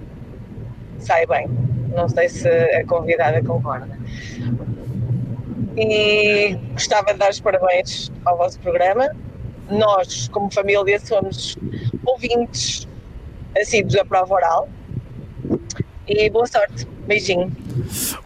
sai 1.00 1.26
bem. 1.28 1.48
Não 1.96 2.10
sei 2.10 2.28
se 2.30 2.48
a 2.48 2.86
convidada 2.86 3.42
concorda. 3.44 3.98
E 5.78 6.56
gostava 6.74 7.14
de 7.14 7.20
dar 7.20 7.30
os 7.30 7.40
parabéns 7.40 8.12
ao 8.26 8.38
vosso 8.38 8.60
programa. 8.60 9.10
Nós, 9.70 10.28
como 10.30 10.52
família, 10.52 11.00
somos 11.00 11.58
ouvintes 12.06 12.88
assíduos 13.60 13.94
da 13.94 14.06
prova 14.06 14.34
oral. 14.34 14.70
E 16.08 16.30
boa 16.30 16.48
sorte. 16.48 16.86
Beijinho. 17.08 17.52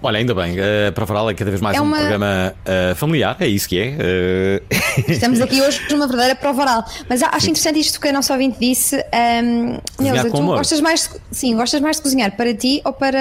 Olha, 0.02 0.18
ainda 0.20 0.34
bem, 0.36 0.58
uh, 0.60 0.92
para 0.94 1.06
falar 1.06 1.30
é 1.32 1.34
cada 1.34 1.50
vez 1.50 1.62
mais 1.62 1.76
É 1.78 1.82
um 1.82 1.86
uma- 1.86 1.98
programa 1.98 2.56
eh, 2.66 2.94
familiar, 2.96 3.36
é 3.40 3.48
isso 3.48 3.68
que 3.68 3.80
é. 3.80 3.96
eh. 4.00 4.62
Estamos 5.08 5.42
aqui 5.42 5.62
hoje 5.62 5.82
numa 5.90 6.08
verdadeira 6.08 6.36
prova 6.36 6.62
oral. 6.62 6.86
Mas 7.10 7.22
acho 7.24 7.50
interessante 7.50 7.80
isto 7.80 8.00
que 8.00 8.08
a 8.08 8.14
nossa 8.14 8.34
ouvinte 8.34 8.60
disse. 8.60 8.96
Um, 8.98 9.80
Cozinhar 9.98 10.16
Neuza, 10.16 10.30
tu 10.32 10.38
amor. 10.38 10.58
gostas 10.58 10.82
mais, 10.82 11.08
de, 11.08 11.20
sim, 11.36 11.56
gostas 11.56 11.82
mais 11.82 11.98
de 11.98 12.02
cozinhar 12.04 12.36
para 12.36 12.54
ti 12.54 12.82
ou 12.86 12.94
para, 12.94 13.20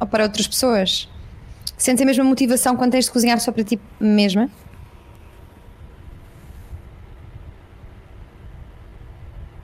ou 0.00 0.06
para 0.06 0.24
outras 0.24 0.46
pessoas? 0.46 1.08
Sentes 1.78 2.02
a 2.02 2.04
mesma 2.06 2.24
motivação 2.24 2.76
quando 2.76 2.92
tens 2.92 3.06
de 3.06 3.10
cozinhar 3.10 3.38
só 3.40 3.52
para 3.52 3.64
ti 3.64 3.78
mesma? 3.98 4.50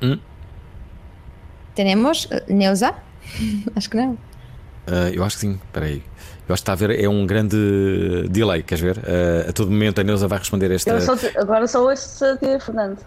Hum? 0.02 0.18
Tenemos? 1.74 2.26
Uh, 2.26 2.42
Neuza? 2.48 2.94
acho 3.76 3.90
que 3.90 3.96
não. 3.96 4.16
Uh, 4.86 5.14
eu 5.14 5.24
acho 5.24 5.36
que 5.36 5.40
sim, 5.40 5.60
espera 5.64 5.86
aí. 5.86 6.02
Eu 6.48 6.52
acho 6.52 6.62
que 6.62 6.70
está 6.70 6.72
a 6.72 6.76
ver, 6.76 7.02
é 7.02 7.08
um 7.08 7.26
grande 7.26 7.56
delay, 8.30 8.62
queres 8.62 8.82
ver? 8.82 8.98
Uh, 8.98 9.50
a 9.50 9.52
todo 9.52 9.70
momento 9.70 10.00
a 10.00 10.04
Neuza 10.04 10.28
vai 10.28 10.38
responder 10.38 10.70
esta. 10.70 10.90
Eu 10.90 11.00
só 11.00 11.14
agora 11.36 11.66
só 11.66 11.82
ouço 11.82 12.24
a 12.24 12.60
Fernando. 12.60 12.98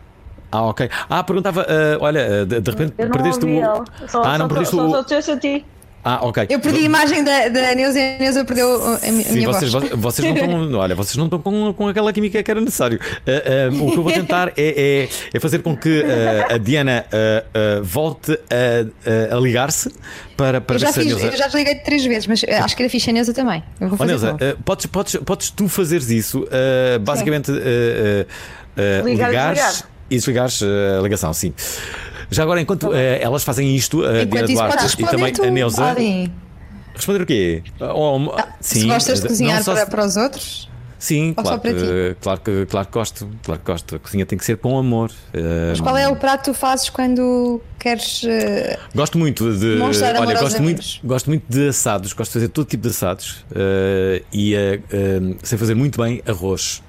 Ah, 0.52 0.64
ok. 0.64 0.90
Ah, 1.10 1.24
perguntava, 1.24 1.62
uh, 1.62 2.02
olha, 2.04 2.46
de, 2.46 2.60
de 2.60 2.72
repente 2.72 2.92
perdeste 2.96 3.46
ouvi 3.46 3.60
o. 3.60 4.08
Só, 4.08 4.24
ah, 4.24 4.38
não 4.38 4.48
só, 4.48 4.54
perdeste 4.54 4.76
só, 4.76 4.88
o. 4.88 5.22
só, 5.22 5.38
ti. 5.38 5.66
Ah, 6.04 6.20
ok. 6.26 6.48
Eu 6.50 6.60
perdi 6.60 6.80
a 6.80 6.84
imagem 6.84 7.24
da, 7.24 7.50
da 7.50 7.76
Neuza 7.76 8.00
e 8.00 8.16
a 8.16 8.20
Neuza 8.20 8.46
perdeu 8.46 8.74
a, 8.94 8.98
Sim, 9.00 9.12
minha 9.34 9.48
vocês, 9.48 9.72
voz. 9.72 9.90
vo- 9.90 9.98
vocês 9.98 10.26
não 10.28 10.34
estão, 10.36 10.74
olha, 10.80 10.96
vocês 10.96 11.16
não 11.18 11.26
estão 11.26 11.40
com, 11.42 11.74
com 11.74 11.88
aquela 11.90 12.14
química 12.14 12.42
que 12.42 12.50
era 12.50 12.62
necessário. 12.62 13.00
Uh, 13.28 13.76
uh, 13.76 13.88
o 13.88 13.92
que 13.92 13.98
eu 13.98 14.04
vou 14.04 14.12
tentar 14.12 14.50
é, 14.56 15.08
é, 15.08 15.10
é 15.34 15.40
fazer 15.40 15.60
com 15.60 15.76
que 15.76 16.00
uh, 16.00 16.54
a 16.54 16.58
Diana 16.58 17.06
uh, 17.12 17.84
volte 17.84 18.32
a, 18.32 19.36
a- 19.36 19.40
ligar-se 19.40 19.92
para, 20.38 20.62
para 20.62 20.76
Eu 20.78 20.80
já, 20.80 20.94
fiz, 20.94 21.06
Neuza. 21.06 21.26
eu 21.28 21.38
já 21.38 21.46
desliguei 21.48 21.76
três 21.76 22.06
vezes, 22.06 22.28
mas 22.28 22.44
acho 22.46 22.76
que 22.78 22.82
era 22.84 22.90
fixe 22.90 23.10
a 23.10 23.14
Neuza 23.14 23.34
também. 23.34 23.62
Eu 23.82 23.90
vou 23.90 23.98
fazer 23.98 24.12
Neuza, 24.12 24.38
podes, 24.64 24.86
podes, 24.86 25.16
podes 25.18 25.50
tu 25.50 25.68
fazeres 25.68 26.10
isso, 26.10 26.48
basicamente 27.02 27.52
Ligar 29.06 29.30
ligares 29.30 29.60
desligar. 29.60 29.90
e 30.10 30.16
desligares 30.16 30.64
a 30.64 31.02
ligação, 31.02 31.34
sim. 31.34 31.54
Já 32.30 32.44
agora, 32.44 32.62
enquanto 32.62 32.90
uh, 32.90 32.94
elas 32.94 33.44
fazem 33.44 33.76
isto, 33.76 34.04
a 34.04 34.12
Diana 34.12 34.24
Enquanto 34.24 34.42
podes 34.42 34.96
Duarte 34.96 35.02
e 35.02 35.06
também 35.06 35.34
tu, 35.34 35.44
a 35.44 35.50
Neuza. 35.50 35.90
Alvin. 35.90 36.32
Responder 36.94 37.22
o 37.22 37.26
quê? 37.26 37.64
Oh, 37.80 38.20
Se 38.60 38.86
gostas 38.86 39.20
de 39.20 39.24
não 39.24 39.30
cozinhar 39.30 39.64
para, 39.64 39.78
se- 39.78 39.86
para 39.90 40.06
os 40.06 40.18
outros, 40.18 40.70
Sim, 41.00 41.34
ou 41.38 41.44
claro, 41.44 41.62
que, 41.62 42.16
claro, 42.20 42.42
que, 42.42 42.66
claro 42.66 42.88
que 42.88 42.94
gosto. 42.94 43.30
Claro 43.42 43.62
que 43.62 43.72
gosto. 43.72 43.96
A 43.96 44.00
cozinha 44.00 44.26
tem 44.26 44.38
que 44.38 44.44
ser 44.44 44.58
com 44.58 44.78
amor. 44.78 45.10
Mas 45.70 45.80
qual 45.80 45.98
é 45.98 46.10
o 46.10 46.16
prato 46.18 46.42
que 46.42 46.52
tu 46.52 46.54
fazes 46.54 46.90
quando 46.90 47.62
queres. 47.80 48.24
Gosto 48.94 49.18
muito 49.18 49.58
de. 49.58 49.80
Olha, 49.80 50.40
gosto 50.40 50.62
muito, 50.62 50.84
gosto 51.02 51.28
muito 51.30 51.46
de 51.48 51.70
assados, 51.70 52.12
gosto 52.12 52.32
de 52.32 52.34
fazer 52.34 52.50
todo 52.50 52.68
tipo 52.68 52.84
de 52.84 52.90
assados 52.90 53.46
uh, 53.52 54.26
e 54.34 54.54
uh, 54.56 54.78
uh, 54.78 55.38
sei 55.42 55.58
fazer 55.58 55.74
muito 55.74 56.02
bem 56.02 56.22
arroz. 56.28 56.84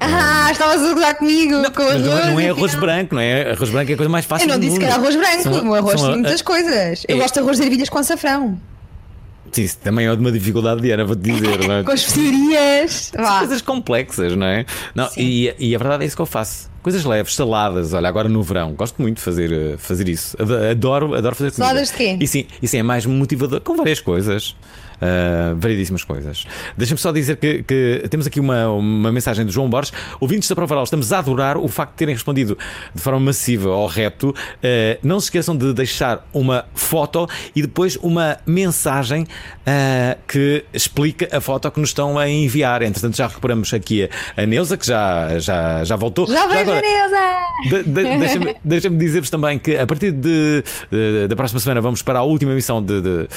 Ah, 0.00 0.48
estavas 0.52 0.82
a 0.82 0.88
jogar 0.90 1.14
comigo 1.16 1.54
com 1.72 1.82
Mas 1.82 2.02
não, 2.04 2.12
arroz. 2.12 2.26
não 2.28 2.40
é 2.40 2.48
arroz 2.50 2.64
afinal- 2.74 2.80
branco, 2.80 3.14
não 3.14 3.22
é? 3.22 3.50
Arroz 3.52 3.70
branco 3.70 3.90
é 3.90 3.94
a 3.94 3.96
coisa 3.96 4.10
mais 4.10 4.24
fácil 4.24 4.46
Eu 4.48 4.52
não 4.54 4.60
disse 4.60 4.78
que 4.78 4.84
era 4.84 4.94
arroz 4.94 5.16
branco, 5.16 5.42
São- 5.42 5.68
o 5.68 5.74
arroz 5.74 6.00
são- 6.00 6.10
tem 6.12 6.20
muitas 6.20 6.42
coisas. 6.42 7.04
Eu 7.08 7.16
é- 7.16 7.20
gosto 7.20 7.34
de 7.34 7.40
arroz 7.40 7.56
de 7.58 7.64
ervilhas 7.64 7.88
com 7.88 7.98
açafrão, 7.98 8.60
Sim, 9.50 9.62
isso 9.62 9.78
também 9.78 10.06
é 10.06 10.14
de 10.14 10.20
uma 10.20 10.30
dificuldade, 10.30 10.82
Diana, 10.82 11.06
vou-te 11.06 11.22
dizer. 11.22 11.66
não 11.66 11.76
é? 11.76 11.82
com 11.84 11.92
especiarias. 11.92 13.10
São 13.14 13.24
Vá. 13.24 13.38
coisas 13.38 13.62
complexas, 13.62 14.36
não 14.36 14.46
é? 14.46 14.66
Não, 14.94 15.08
e, 15.16 15.54
e 15.58 15.74
a 15.74 15.78
verdade 15.78 16.04
é 16.04 16.06
isso 16.06 16.14
que 16.16 16.20
eu 16.20 16.26
faço. 16.26 16.68
Coisas 16.82 17.02
leves, 17.04 17.34
saladas, 17.34 17.94
olha, 17.94 18.08
agora 18.08 18.28
no 18.28 18.42
verão, 18.42 18.72
gosto 18.74 19.00
muito 19.00 19.16
de 19.16 19.22
fazer, 19.22 19.50
eh, 19.50 19.76
fazer 19.78 20.06
isso. 20.08 20.36
Ado- 20.40 20.54
Adoro, 20.70 21.14
adoro 21.14 21.34
fazer 21.34 21.50
comida. 21.50 21.66
Saladas 21.66 21.88
de 21.88 21.94
quê? 21.96 22.16
E 22.20 22.26
sim, 22.28 22.46
isso 22.62 22.76
é 22.76 22.82
mais 22.82 23.06
motivador, 23.06 23.60
com 23.62 23.74
várias 23.74 24.00
coisas. 24.00 24.54
Ah, 25.00 25.54
variedíssimas 25.56 26.04
coisas. 26.04 26.46
Deixa-me 26.76 26.98
só 26.98 27.12
dizer 27.12 27.36
que, 27.36 27.62
que 27.62 28.04
temos 28.10 28.26
aqui 28.26 28.40
uma, 28.40 28.68
uma 28.70 29.12
mensagem 29.12 29.44
do 29.44 29.52
João 29.52 29.68
Borges. 29.68 29.92
Ouvintes 30.20 30.48
da 30.48 30.54
Prova 30.54 30.74
Oral, 30.74 30.84
estamos 30.84 31.12
a 31.12 31.18
adorar 31.18 31.56
o 31.56 31.68
facto 31.68 31.92
de 31.92 31.96
terem 31.98 32.14
respondido 32.14 32.56
de 32.94 33.00
forma 33.00 33.20
massiva 33.20 33.70
ao 33.70 33.86
repto. 33.86 34.34
Ah, 34.62 34.98
não 35.02 35.20
se 35.20 35.26
esqueçam 35.26 35.56
de 35.56 35.72
deixar 35.72 36.26
uma 36.32 36.64
foto 36.74 37.26
e 37.54 37.62
depois 37.62 37.96
uma 37.96 38.38
mensagem 38.46 39.26
ah, 39.66 40.16
que 40.26 40.64
explica 40.72 41.28
a 41.36 41.40
foto 41.40 41.70
que 41.70 41.80
nos 41.80 41.90
estão 41.90 42.18
a 42.18 42.28
enviar. 42.28 42.82
Entretanto, 42.82 43.16
já 43.16 43.26
recuperamos 43.26 43.72
aqui 43.74 44.08
a, 44.36 44.42
a 44.42 44.46
Neuza, 44.46 44.76
que 44.76 44.86
já, 44.86 45.38
já, 45.38 45.84
já 45.84 45.96
voltou. 45.96 46.26
Já 46.26 46.44
a 46.44 46.46
Neuza! 46.64 46.80
de- 47.70 47.82
de- 47.82 48.18
Deixa-me 48.18 48.56
deixa 48.64 48.90
dizer-vos 48.90 49.30
também 49.30 49.58
que 49.58 49.76
a 49.76 49.86
partir 49.86 50.12
de, 50.12 50.62
de- 50.90 51.28
da 51.28 51.36
próxima 51.36 51.60
semana 51.60 51.80
vamos 51.80 52.02
para 52.02 52.18
a 52.20 52.22
última 52.22 52.52
emissão 52.52 52.82
de, 52.82 53.00
de, 53.00 53.28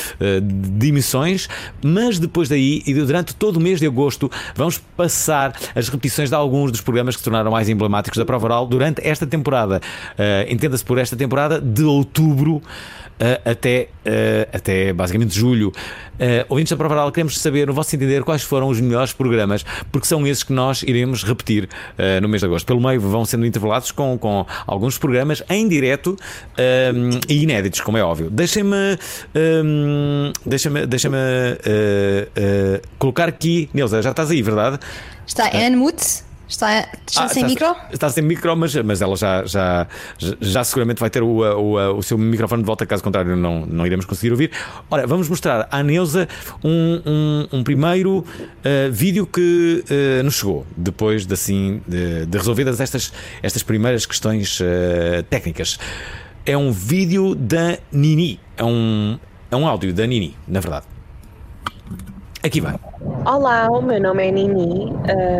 de 0.41 0.87
emissões, 0.87 1.47
mas 1.83 2.19
depois 2.19 2.49
daí 2.49 2.81
e 2.85 2.93
durante 2.93 3.35
todo 3.35 3.57
o 3.57 3.59
mês 3.59 3.79
de 3.79 3.87
agosto 3.87 4.29
vamos 4.55 4.77
passar 4.95 5.55
as 5.75 5.87
repetições 5.87 6.29
de 6.29 6.35
alguns 6.35 6.71
dos 6.71 6.81
programas 6.81 7.15
que 7.15 7.19
se 7.19 7.23
tornaram 7.23 7.51
mais 7.51 7.69
emblemáticos 7.69 8.17
da 8.17 8.25
prova 8.25 8.45
oral 8.45 8.67
durante 8.67 9.05
esta 9.05 9.25
temporada. 9.25 9.81
Eh, 10.17 10.47
Entenda-se 10.49 10.83
por 10.83 10.97
esta 10.97 11.15
temporada 11.15 11.59
de 11.59 11.83
outubro. 11.83 12.61
Eh, 13.21 13.39
até, 13.45 13.89
eh, 14.03 14.47
até 14.51 14.91
basicamente 14.91 15.37
julho. 15.37 15.71
Eh, 16.19 16.43
ouvintes 16.49 16.71
da 16.71 16.77
Prova 16.77 16.95
Oral, 16.95 17.11
queremos 17.11 17.39
saber, 17.39 17.67
no 17.67 17.73
vosso 17.73 17.95
entender, 17.95 18.23
quais 18.23 18.41
foram 18.41 18.67
os 18.67 18.79
melhores 18.79 19.13
programas, 19.13 19.63
porque 19.91 20.07
são 20.07 20.25
esses 20.25 20.43
que 20.43 20.51
nós 20.51 20.81
iremos 20.81 21.23
repetir 21.23 21.69
eh, 21.97 22.19
no 22.19 22.27
mês 22.27 22.41
de 22.41 22.47
agosto. 22.47 22.65
Pelo 22.65 22.81
meio 22.81 22.99
vão 22.99 23.23
sendo 23.23 23.45
intervalados 23.45 23.91
com, 23.91 24.17
com 24.17 24.45
alguns 24.65 24.97
programas 24.97 25.43
em 25.49 25.67
direto 25.67 26.17
e 27.29 27.43
inéditos, 27.43 27.81
como 27.81 27.97
é 27.97 28.03
óbvio. 28.03 28.29
Deixem-me 28.31 28.97
eh, 29.35 30.31
deixem-me 30.45 30.87
deixem 30.87 31.11
colocar 32.97 33.29
aqui, 33.29 33.69
Neuza, 33.73 34.01
já 34.01 34.11
estás 34.11 34.31
aí, 34.31 34.41
verdade? 34.41 34.79
Está 35.27 35.49
Anne 35.55 35.75
Mutz? 35.75 36.30
Está, 36.51 36.79
está 37.07 37.23
Ah, 37.23 37.27
sem 37.29 37.45
está- 37.45 37.47
micro? 37.47 37.75
Está 37.93 38.09
sem 38.09 38.21
micro, 38.23 38.57
mas, 38.57 38.75
mas 38.75 39.01
ela 39.01 39.15
já, 39.15 39.45
já, 39.45 39.87
já, 40.41 40.63
seguramente 40.65 40.99
vai 40.99 41.09
ter 41.09 41.23
o, 41.23 41.27
o, 41.39 41.97
o 41.97 42.03
seu 42.03 42.17
microfone 42.17 42.61
de 42.61 42.67
volta, 42.67 42.85
caso 42.85 43.01
contrário, 43.01 43.37
não, 43.37 43.65
não 43.65 43.85
iremos 43.87 44.05
conseguir 44.05 44.31
ouvir. 44.31 44.51
Ora, 44.89 45.07
vamos 45.07 45.29
mostrar 45.29 45.65
à 45.71 45.81
Neuza 45.81 46.27
um, 46.61 47.01
um, 47.05 47.59
um 47.59 47.63
primeiro 47.63 48.25
eh, 48.65 48.89
vídeo 48.91 49.25
que 49.25 49.81
eh, 49.89 50.21
nos 50.23 50.35
chegou, 50.35 50.65
depois 50.75 51.25
de, 51.25 51.33
assim, 51.33 51.81
de, 51.87 52.25
de 52.25 52.37
resolvidas 52.37 52.81
estas, 52.81 53.13
estas 53.41 53.63
primeiras 53.63 54.05
questões 54.05 54.59
eh, 54.61 55.23
técnicas. 55.29 55.79
É 56.45 56.57
um 56.57 56.69
vídeo 56.71 57.33
da 57.33 57.77
Nini. 57.93 58.41
É 58.57 58.63
um, 58.65 59.17
é 59.49 59.55
um 59.55 59.65
áudio 59.65 59.93
da 59.93 60.05
Nini, 60.05 60.35
na 60.45 60.59
verdade. 60.59 60.85
Aqui 62.43 62.59
vai. 62.59 62.75
Olá, 63.23 63.69
o 63.69 63.83
meu 63.83 64.01
nome 64.01 64.27
é 64.27 64.31
Nini, 64.31 64.91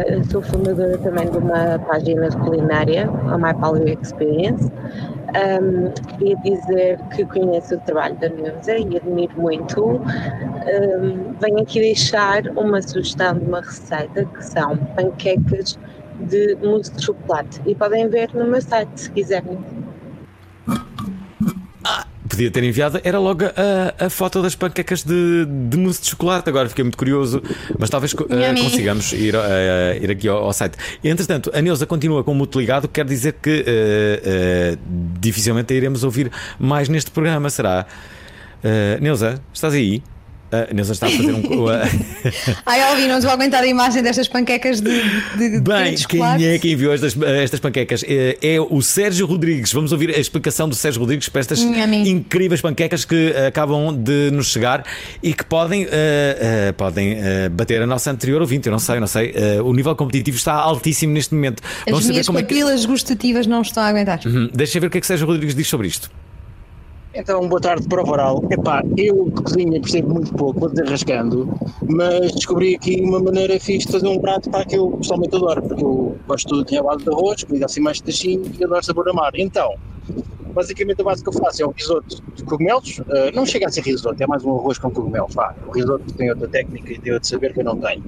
eu 0.08 0.24
sou 0.26 0.39
fundadora 0.44 1.00
também 1.00 1.28
de 1.32 1.39
uma 1.39 1.80
página 1.80 2.30
de 2.30 2.38
culinária, 2.38 3.10
a 3.28 3.38
My 3.39 3.60
Paleo 3.60 3.88
Experience. 4.00 4.72
Um, 5.34 5.91
queria 6.17 6.36
dizer 6.44 7.00
que 7.15 7.26
conheço 7.26 7.74
o 7.76 7.80
trabalho 7.80 8.15
da 8.20 8.30
Neuza 8.30 8.78
e 8.78 8.98
admiro 8.98 9.34
muito. 9.41 9.84
Um, 9.84 11.34
venho 11.39 11.60
aqui 11.60 11.80
deixar 11.80 12.46
uma 12.56 12.84
sugestão 12.84 13.39
de 13.39 13.46
uma 13.46 13.62
receita 13.62 14.26
que 14.26 14.46
são 14.46 14.78
panquecas 14.96 15.80
de 16.30 16.56
mousse 16.63 16.94
de 16.94 17.04
chocolate 17.04 17.62
e 17.65 17.74
podem 17.74 18.08
ver 18.10 18.30
no 18.36 18.46
meu 18.46 18.62
site 18.62 18.91
se 18.96 19.12
quiserem. 19.12 19.58
Podia 22.32 22.50
ter 22.50 22.63
enviado 22.63 23.00
era 23.04 23.20
logo 23.20 23.46
a, 23.46 24.06
a 24.06 24.10
foto 24.10 24.41
das 24.41 24.56
panquecas 24.56 25.04
de, 25.04 25.46
de 25.46 25.78
mousse 25.78 26.02
de 26.02 26.10
chocolate. 26.10 26.50
Agora 26.50 26.67
fiquei 26.70 26.84
muito 26.84 26.98
curioso, 26.98 27.41
mas 27.78 27.89
talvez 27.89 28.13
Yummy. 28.13 28.62
consigamos 28.63 29.12
ir, 29.13 29.36
eh, 29.36 30.00
ir 30.02 30.12
aqui 30.12 30.28
ao, 30.28 30.44
ao 30.46 30.54
site. 30.54 30.78
Entretanto, 31.04 31.52
a 31.54 31.62
Neuza 31.62 31.86
continua 31.86 32.24
com 32.24 32.32
o 32.32 32.36
muto 32.36 32.60
ligado, 32.60 32.88
quer 32.88 33.06
dizer 33.06 33.34
que 33.34 33.63
eh, 33.67 34.78
dificilmente 35.20 35.74
a 35.74 35.78
iremos 35.78 36.04
ouvir 36.04 36.32
mais 36.60 36.89
neste 36.89 37.12
programa, 37.12 37.50
será? 37.50 37.86
Neuza, 39.02 39.41
estás 39.52 39.74
aí? 39.74 40.04
A 40.51 40.73
Neuza 40.73 40.93
está 40.93 41.07
a 41.07 41.09
fazer 41.09 41.33
um. 41.33 41.41
Ai, 42.65 42.81
Alvin, 42.83 43.07
não 43.07 43.17
estou 43.17 43.31
a 43.31 43.33
aguentar 43.33 43.63
a 43.63 43.67
imagem 43.67 44.03
destas 44.03 44.27
panquecas 44.27 44.81
de, 44.81 45.01
de, 45.37 45.61
Bem, 45.61 45.95
de 45.95 46.07
quem 46.07 46.19
chocolate. 46.19 46.45
é 46.45 46.59
que 46.59 46.71
enviou 46.71 46.93
estas, 46.93 47.15
estas 47.21 47.59
panquecas? 47.59 48.03
É, 48.07 48.37
é 48.41 48.61
o 48.61 48.81
Sérgio 48.81 49.25
Rodrigues. 49.25 49.71
Vamos 49.71 49.91
ouvir 49.91 50.09
a 50.09 50.19
explicação 50.19 50.67
do 50.67 50.75
Sérgio 50.75 50.99
Rodrigues 50.99 51.29
para 51.29 51.41
estas 51.41 51.61
incríveis 51.61 52.61
panquecas 52.61 53.05
que 53.05 53.33
acabam 53.47 53.95
de 53.95 54.29
nos 54.31 54.47
chegar 54.47 54.83
e 55.23 55.33
que 55.33 55.45
podem, 55.45 55.87
eh, 55.89 56.67
eh, 56.69 56.71
podem 56.73 57.13
eh, 57.13 57.49
bater 57.49 57.81
a 57.81 57.87
nossa 57.87 58.11
anterior 58.11 58.41
ouvinte. 58.41 58.67
Eu 58.67 58.71
não 58.71 58.79
sei, 58.79 58.97
eu 58.97 59.01
não 59.01 59.07
sei. 59.07 59.33
O 59.63 59.73
nível 59.73 59.95
competitivo 59.95 60.37
está 60.37 60.53
altíssimo 60.53 61.13
neste 61.13 61.33
momento. 61.33 61.61
As 61.63 61.85
Vamos 61.85 62.03
saber 62.03 62.13
minhas 62.13 62.27
como 62.27 62.39
é 62.39 62.43
que. 62.43 62.85
gustativas 62.85 63.47
não 63.47 63.61
estão 63.61 63.83
a 63.83 63.87
aguentar. 63.87 64.19
Uhum. 64.25 64.49
Deixa 64.53 64.77
eu 64.77 64.81
ver 64.81 64.87
o 64.87 64.89
que 64.89 64.97
é 64.97 65.01
que 65.01 65.07
Sérgio 65.07 65.27
Rodrigues 65.27 65.55
diz 65.55 65.67
sobre 65.67 65.87
isto. 65.87 66.09
Então, 67.13 67.45
boa 67.50 67.60
tarde 67.60 67.86
para 67.89 68.02
o 68.02 68.06
Varal. 68.06 68.41
Epá, 68.50 68.82
eu 68.97 69.26
de 69.26 69.41
cozinha 69.41 69.82
percebo 69.82 70.13
muito 70.13 70.34
pouco, 70.34 70.62
vou 70.62 70.69
desenrascando, 70.69 71.54
mas 71.89 72.32
descobri 72.32 72.76
aqui 72.76 73.02
uma 73.02 73.19
maneira 73.19 73.60
fixe 73.60 73.86
de 73.86 73.91
fazer 73.91 74.08
um 74.08 74.17
prato 74.17 74.50
para 74.50 74.63
que 74.63 74.78
eu 74.78 74.91
pessoalmente 74.91 75.36
adoro, 75.36 75.62
porque 75.62 75.84
eu 75.84 76.17
gosto 76.26 76.45
de 76.45 76.50
tudo 76.50 76.65
que 76.65 76.78
é 76.78 76.80
a 76.80 76.84
base 76.84 77.04
de 77.04 77.10
arroz, 77.10 77.43
comida 77.43 77.65
assim 77.65 77.82
mais 77.82 78.00
tachinho 78.00 78.43
e 78.58 78.63
adoro 78.63 78.86
sabor 78.86 79.10
a 79.10 79.13
mar. 79.13 79.32
Então, 79.36 79.74
basicamente 80.54 81.02
a 81.02 81.04
base 81.04 81.24
que 81.24 81.30
eu 81.30 81.34
faço 81.34 81.63
é 81.63 81.65
um 81.65 81.71
risoto 81.71 82.21
de 82.36 82.43
cogumelos, 82.43 83.02
eh, 83.10 83.32
não 83.34 83.45
chega 83.45 83.67
a 83.67 83.69
ser 83.69 83.82
risoto, 83.82 84.21
é 84.21 84.28
mais 84.28 84.43
um 84.43 84.58
arroz 84.58 84.78
com 84.78 84.91
cogumelos, 84.91 85.34
vá. 85.34 85.56
O 85.67 85.71
risoto 85.71 86.13
tem 86.13 86.30
outra 86.30 86.47
técnica 86.47 86.93
e 86.93 87.00
tem 87.00 87.13
outro 87.13 87.28
saber 87.28 87.54
que 87.54 87.62
eu 87.62 87.63
não 87.63 87.78
tenho. 87.78 88.04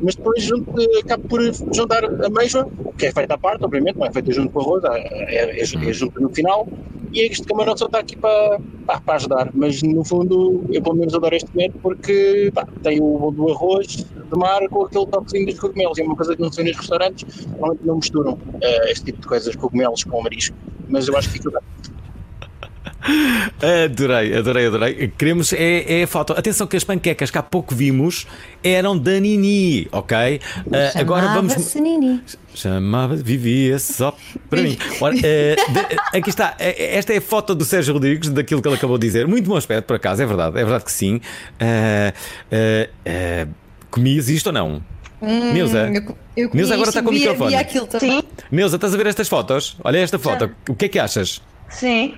Mas 0.00 0.14
depois 0.14 0.42
junto, 0.42 0.80
eh, 0.80 1.00
acabo 1.04 1.26
por 1.28 1.40
juntar 1.74 2.04
a 2.04 2.26
ameijoa, 2.26 2.68
que 2.96 3.06
é 3.06 3.12
feita 3.12 3.34
à 3.34 3.38
parte, 3.38 3.64
obviamente, 3.64 3.96
não 3.96 4.06
é 4.06 4.12
feita 4.12 4.32
junto 4.32 4.50
com 4.50 4.60
o 4.60 4.62
arroz, 4.62 4.84
é, 4.84 5.58
é, 5.58 5.60
é 5.60 5.92
junto 5.92 6.20
no 6.20 6.30
final, 6.30 6.66
e 7.12 7.22
este 7.22 7.44
camarão 7.44 7.76
só 7.76 7.86
está 7.86 7.98
aqui 7.98 8.16
para, 8.16 8.60
pá, 8.86 9.00
para 9.00 9.16
ajudar, 9.16 9.50
mas 9.52 9.82
no 9.82 10.04
fundo 10.04 10.64
eu 10.70 10.80
pelo 10.80 10.94
menos 10.94 11.12
adoro 11.12 11.34
este 11.34 11.50
comer 11.50 11.72
porque 11.82 12.50
pá, 12.54 12.66
tem 12.82 13.00
o 13.00 13.32
do 13.32 13.50
arroz 13.50 13.86
de 13.86 14.38
mar 14.38 14.60
com 14.68 14.84
aquele 14.84 15.06
toquezinho 15.06 15.46
dos 15.46 15.58
cogumelos, 15.58 15.98
e 15.98 16.02
é 16.02 16.04
uma 16.04 16.14
coisa 16.14 16.36
que 16.36 16.42
não 16.42 16.52
se 16.52 16.62
vê 16.62 16.68
nos 16.68 16.78
restaurantes, 16.78 17.46
normalmente 17.46 17.84
não 17.84 17.96
misturam 17.96 18.38
eh, 18.60 18.92
este 18.92 19.06
tipo 19.06 19.20
de 19.20 19.26
coisas, 19.26 19.56
cogumelos 19.56 20.04
com 20.04 20.22
marisco, 20.22 20.56
mas 20.90 21.08
eu 21.08 21.16
acho 21.16 21.28
que 21.28 21.34
fica 21.38 21.50
bem. 21.50 21.60
Adorei, 23.84 24.36
adorei, 24.36 24.66
adorei. 24.66 25.08
Queremos 25.16 25.52
é, 25.52 26.00
é 26.00 26.02
a 26.02 26.06
foto. 26.06 26.32
Atenção 26.34 26.66
que 26.66 26.76
as 26.76 26.84
panquecas 26.84 27.30
que 27.30 27.38
há 27.38 27.42
pouco 27.42 27.74
vimos 27.74 28.26
eram 28.62 28.96
da 28.96 29.18
Nini, 29.18 29.88
ok? 29.90 30.40
Ah, 30.72 30.98
agora 31.00 31.28
vamos. 31.28 31.52
Chamava-se 31.52 31.80
Nini. 31.80 32.22
Chamava, 32.54 33.16
vivia 33.16 33.78
só 33.78 34.14
para 34.50 34.60
mim. 34.62 34.76
Ora, 35.00 35.14
eh, 35.22 35.56
de- 35.56 36.18
aqui 36.18 36.28
está, 36.30 36.54
Eh, 36.58 36.96
esta 36.96 37.12
é 37.14 37.18
a 37.18 37.20
foto 37.22 37.54
do 37.54 37.64
Sérgio 37.64 37.94
Rodrigues, 37.94 38.28
daquilo 38.28 38.60
que 38.60 38.68
ele 38.68 38.76
acabou 38.76 38.98
de 38.98 39.06
dizer. 39.06 39.26
Muito 39.26 39.48
bom 39.48 39.56
aspecto, 39.56 39.86
por 39.86 39.96
acaso, 39.96 40.22
é 40.22 40.26
verdade, 40.26 40.58
é 40.58 40.62
verdade 40.64 40.84
que 40.84 40.92
sim. 40.92 41.20
Eh, 41.58 42.12
comias 43.90 44.28
isto 44.28 44.48
ou 44.48 44.52
não? 44.52 44.82
Hum, 45.22 45.52
Neuza? 45.52 45.90
eu, 46.36 46.50
eu 46.54 46.66
agora 46.72 46.88
está 46.88 47.02
com 47.02 47.10
o 47.10 47.12
microfone. 47.12 47.54
também. 47.86 48.22
Neuza, 48.50 48.76
estás 48.76 48.94
a 48.94 48.96
ver 48.96 49.06
estas 49.06 49.28
fotos? 49.28 49.76
Olha 49.84 49.98
esta 49.98 50.18
foto, 50.18 50.50
o 50.68 50.74
que 50.74 50.86
é 50.86 50.88
que 50.88 50.98
achas? 50.98 51.42
Sim. 51.68 52.14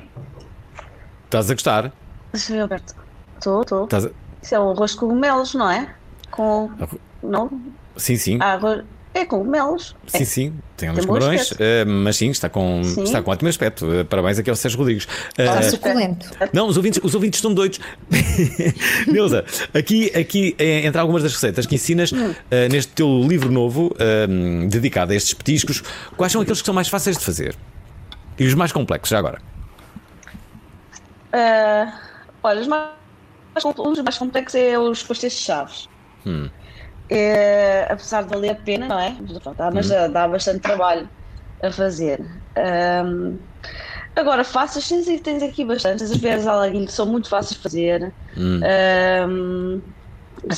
Estás 1.24 1.50
a 1.50 1.54
gostar? 1.54 1.92
Deixa 2.32 2.52
eu 2.52 2.56
ver, 2.56 2.62
Alberto. 2.62 2.94
Estou, 3.38 3.62
estou. 3.62 3.84
Estás 3.84 4.06
a- 4.06 4.10
Isso 4.42 4.54
é 4.54 4.60
um 4.60 4.70
arroz 4.70 4.92
de 4.92 4.96
cogumelos, 4.98 5.54
não 5.54 5.70
é? 5.70 5.94
Com. 6.30 6.70
Não? 7.22 7.50
Sim, 7.96 8.16
sim. 8.16 8.38
Ah, 8.40 8.52
arroz... 8.54 8.84
É 9.14 9.26
cogumelos. 9.26 9.94
Sim, 10.06 10.24
sim, 10.24 10.54
tem 10.74 10.88
alguns 10.88 11.04
bom 11.04 11.14
camarões, 11.14 11.52
eh, 11.58 11.84
mas 11.84 12.16
sim, 12.16 12.30
está 12.30 12.48
com, 12.48 12.82
Sim. 12.82 13.02
está 13.02 13.20
com 13.20 13.30
ótimo 13.30 13.48
aspecto. 13.50 13.92
Eh, 13.92 14.04
parabéns 14.04 14.38
aqui 14.38 14.48
ao 14.48 14.56
Sérgio 14.56 14.78
Rodrigues. 14.78 15.06
Está 15.36 15.58
Eh, 15.60 15.62
suculento. 15.62 16.30
Não, 16.52 16.66
os 16.66 16.78
ouvintes, 16.78 16.98
os 17.04 17.14
ouvintes 17.14 17.36
estão 17.38 17.52
doidos. 17.52 17.78
Neuza, 19.06 19.44
aqui, 19.74 20.10
aqui 20.18 20.54
eh, 20.58 20.86
entre 20.86 20.98
algumas 20.98 21.22
das 21.22 21.34
receitas 21.34 21.66
que 21.66 21.74
ensinas 21.74 22.10
eh, 22.50 22.68
neste 22.70 22.92
teu 22.94 23.20
livro 23.20 23.52
novo, 23.52 23.94
eh, 23.98 24.26
dedicado 24.68 25.12
a 25.12 25.14
estes 25.14 25.34
petiscos, 25.34 25.82
quais 26.16 26.32
são 26.32 26.40
aqueles 26.40 26.60
que 26.62 26.66
são 26.66 26.74
mais 26.74 26.88
fáceis 26.88 27.18
de 27.18 27.24
fazer? 27.24 27.54
E 28.38 28.46
os 28.46 28.54
mais 28.54 28.72
complexos, 28.72 29.10
já 29.10 29.18
agora? 29.18 29.40
Olha, 32.42 32.60
os 32.60 32.66
mais, 32.66 32.88
um 33.64 33.92
dos 33.92 34.02
mais 34.02 34.16
complexos 34.18 34.54
é 34.54 34.78
os 34.78 35.02
pastéis 35.02 35.34
de 35.34 35.38
chaves. 35.40 35.88
Hum. 36.26 36.48
É, 37.14 37.86
apesar 37.90 38.22
de 38.22 38.30
valer 38.30 38.50
a 38.50 38.54
pena, 38.54 38.88
não 38.88 38.98
é? 38.98 39.16
Dá, 39.56 39.70
mas 39.70 39.86
Uhum. 39.90 39.92
dá- 39.96 40.08
dá 40.08 40.28
bastante 40.28 40.60
trabalho 40.60 41.08
a 41.62 41.70
fazer. 41.70 42.20
Ahm, 42.56 43.36
agora, 44.16 44.42
fáceis, 44.44 44.88
tens, 44.88 45.20
tens 45.20 45.42
aqui 45.42 45.64
bastantes. 45.64 46.10
As 46.10 46.16
beras 46.16 46.46
à 46.46 46.62
são 46.88 47.06
muito 47.06 47.28
fáceis 47.28 47.56
de 47.56 47.62
fazer. 47.62 48.14
Hum. 48.36 48.60
Ahm, 48.64 49.80
a 50.50 50.54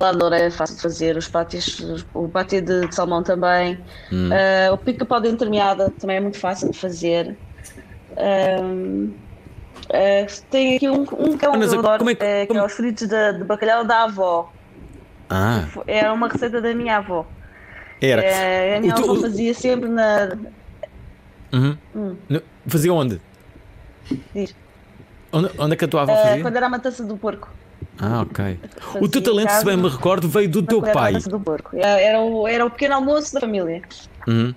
saladora 0.00 0.38
é 0.38 0.50
fácil 0.50 0.76
de 0.76 0.82
fazer, 0.82 1.16
os 1.16 1.28
patés, 1.28 1.78
o 2.14 2.28
patê 2.28 2.60
de, 2.60 2.86
de 2.88 2.94
salmão 2.94 3.22
também. 3.22 3.78
Hum. 4.10 4.30
Ah, 4.32 4.72
o 4.72 4.78
pica-pau 4.78 5.20
de 5.20 5.28
entremeada 5.28 5.90
também 5.90 6.16
é 6.16 6.20
muito 6.20 6.38
fácil 6.40 6.70
de 6.70 6.78
fazer. 6.78 7.38
Ahm, 8.16 9.12
ah, 9.92 10.26
tem 10.50 10.76
aqui 10.76 10.88
um, 10.88 11.02
um 11.02 11.36
que 11.36 11.44
é 11.44 11.48
um 11.50 11.58
Mas 11.58 11.74
como 11.74 12.10
é 12.10 12.14
que- 12.14 12.24
é, 12.24 12.46
que 12.46 12.56
é 12.56 12.64
os 12.64 12.72
fritos 12.72 13.06
de, 13.08 13.32
de 13.34 13.44
bacalhau 13.44 13.84
da 13.84 14.04
avó. 14.04 14.50
Ah, 15.30 15.64
É 15.86 16.10
uma 16.10 16.28
receita 16.28 16.60
da 16.60 16.74
minha 16.74 16.96
avó. 16.98 17.26
era. 18.00 18.22
É, 18.22 18.76
a 18.76 18.80
minha 18.80 18.94
O 18.94 18.96
teu- 19.02 19.10
avó 19.12 19.20
fazia 19.20 19.52
sempre 19.54 19.88
na. 19.88 20.36
Uhum. 21.52 21.76
Hum, 21.94 22.16
Fazia 22.66 22.92
onde? 22.92 23.20
diz. 24.34 24.54
onde? 25.32 25.50
Onde 25.58 25.72
é 25.74 25.76
que 25.76 25.84
a 25.84 25.88
tua 25.88 26.02
avó 26.02 26.12
Ah, 26.12 26.16
fazia? 26.16 26.42
quando 26.42 26.56
era 26.56 26.66
a 26.66 26.68
matança 26.70 27.04
do 27.04 27.16
porco. 27.16 27.48
Ah, 27.98 28.22
ok. 28.22 28.58
Fazia 28.78 29.02
O 29.02 29.08
teu 29.08 29.22
talento, 29.22 29.50
se 29.50 29.64
bem 29.64 29.76
me 29.76 29.88
recordo, 29.88 30.28
veio 30.28 30.48
do 30.48 30.62
teu 30.62 30.82
era 30.84 30.92
pai. 30.92 31.12
do 31.14 31.40
porco. 31.40 31.76
Era, 31.76 32.00
era 32.00 32.20
o, 32.20 32.46
era 32.46 32.64
o 32.66 32.70
pequeno 32.70 32.94
almoço 32.94 33.34
da 33.34 33.40
família. 33.40 33.82
Uhum. 34.26 34.54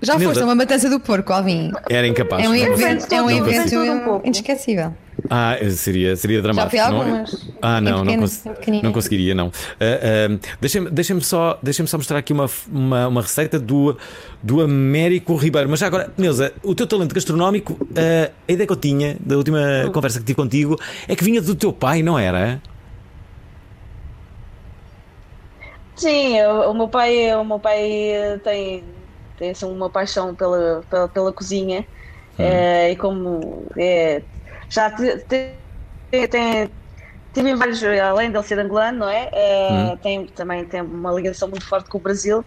Já 0.00 0.12
Neuza. 0.14 0.26
foste 0.26 0.42
a 0.42 0.44
uma 0.46 0.54
matança 0.54 0.88
do 0.88 1.00
porco, 1.00 1.32
Alvin? 1.32 1.72
Era 1.90 2.06
incapaz. 2.06 2.44
É 2.44 2.48
um 2.48 2.52
não 2.52 2.56
evento, 2.56 3.12
é 3.12 3.20
um 3.20 3.24
Não 3.26 3.30
evento 3.48 3.76
um 3.78 4.00
pouco. 4.00 4.26
inesquecível. 4.26 4.94
Ah, 5.28 5.56
seria, 5.72 6.14
seria 6.14 6.40
dramático. 6.40 6.70
fui 6.70 6.78
a 6.78 6.88
não? 6.88 7.00
algumas. 7.00 7.48
Ah, 7.60 7.78
Em 7.78 7.82
não, 7.82 8.04
não, 8.04 8.16
cons- 8.18 8.44
não 8.84 8.92
conseguiria, 8.92 9.34
não. 9.34 9.50
Ah, 9.80 10.28
ah, 10.30 10.38
Deixa-me 10.60 10.88
deixa 10.90 11.20
só, 11.20 11.58
só 11.86 11.96
mostrar 11.98 12.18
aqui 12.18 12.32
uma, 12.32 12.48
uma, 12.70 13.08
uma 13.08 13.22
receita 13.22 13.58
do, 13.58 13.96
do 14.40 14.60
Américo 14.60 15.34
Ribeiro. 15.34 15.68
Mas 15.68 15.80
já 15.80 15.88
agora, 15.88 16.12
Neuza, 16.16 16.52
o 16.62 16.72
teu 16.76 16.86
talento 16.86 17.12
gastronómico, 17.12 17.76
ah, 17.96 18.30
a 18.48 18.52
ideia 18.52 18.66
que 18.68 18.72
eu 18.72 18.76
tinha 18.76 19.16
da 19.18 19.36
última 19.36 19.58
Hum. 19.86 19.90
conversa 19.92 20.20
que 20.20 20.24
tive 20.26 20.36
contigo 20.36 20.78
é 21.08 21.16
que 21.16 21.24
vinha 21.24 21.42
do 21.42 21.56
teu 21.56 21.72
pai, 21.72 22.00
não 22.04 22.16
era? 22.16 22.62
Sim, 25.96 26.40
o, 26.42 26.70
o 26.70 26.74
meu 26.74 26.88
pai, 26.88 27.34
o 27.34 27.44
meu 27.44 27.58
pai 27.58 27.80
tem, 28.44 28.84
tem 29.38 29.50
assim, 29.52 29.66
uma 29.66 29.90
paixão 29.90 30.34
pela, 30.36 30.84
pela, 30.90 31.08
pela 31.08 31.32
cozinha 31.34 31.86
eh, 32.38 32.92
e 32.92 32.96
como 32.96 33.68
é, 33.78 34.24
já 34.70 34.90
te- 34.90 35.18
te- 35.26 36.28
tem, 36.30 36.68
tive 37.32 37.54
vários, 37.56 37.82
além 37.84 38.30
dele 38.30 38.44
ser 38.44 38.58
angolano, 38.58 39.00
não 39.00 39.08
é? 39.10 39.30
Eh, 39.32 39.94
Hum. 39.94 39.98
tem, 40.02 40.26
também 40.34 40.66
tem 40.68 40.82
uma 40.82 41.12
ligação 41.12 41.48
muito 41.48 41.66
forte 41.66 41.88
com 41.88 41.98
o 41.98 42.00
Brasil, 42.02 42.44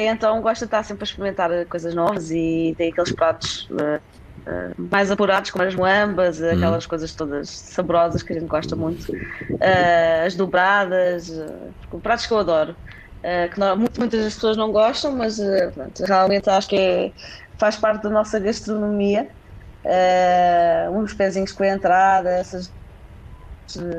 e 0.00 0.06
então 0.06 0.40
gosta 0.42 0.64
de 0.64 0.68
estar 0.68 0.82
sempre 0.84 1.04
a 1.04 1.06
experimentar 1.06 1.50
coisas 1.68 1.94
novas 1.94 2.30
e 2.30 2.74
tem 2.78 2.90
aqueles 2.92 3.12
pratos 3.12 3.66
eh, 3.80 4.00
eh, 4.48 4.70
mais 4.78 5.10
apurados, 5.10 5.50
como 5.50 5.64
as 5.64 5.74
moambas, 5.74 6.40
Hum. 6.40 6.50
aquelas 6.52 6.86
coisas 6.86 7.14
todas 7.14 7.50
saborosas 7.50 8.22
que 8.22 8.32
a 8.32 8.36
gente 8.38 8.48
gosta 8.48 8.76
muito, 8.76 9.06
Eh, 9.62 10.24
as 10.26 10.34
dobradas, 10.36 11.28
pratos 12.02 12.26
que 12.26 12.32
eu 12.32 12.38
adoro. 12.38 12.76
Eh, 13.22 13.48
que 13.48 13.58
não- 13.60 13.76
muitas 13.76 14.24
das 14.24 14.34
pessoas 14.34 14.56
não 14.56 14.72
gostam, 14.72 15.16
mas 15.16 15.38
eh, 15.38 15.70
pronto, 15.70 16.04
realmente 16.04 16.48
acho 16.50 16.68
que 16.68 16.76
é- 16.76 17.12
faz 17.58 17.76
parte 17.76 18.02
da 18.02 18.10
nossa 18.10 18.38
gastronomia. 18.38 19.28
Eh, 19.84 20.88
uns 20.92 21.14
pezinhos 21.14 21.52
com 21.52 21.62
a 21.62 21.68
entrada, 21.68 22.30
essas, 22.30 22.72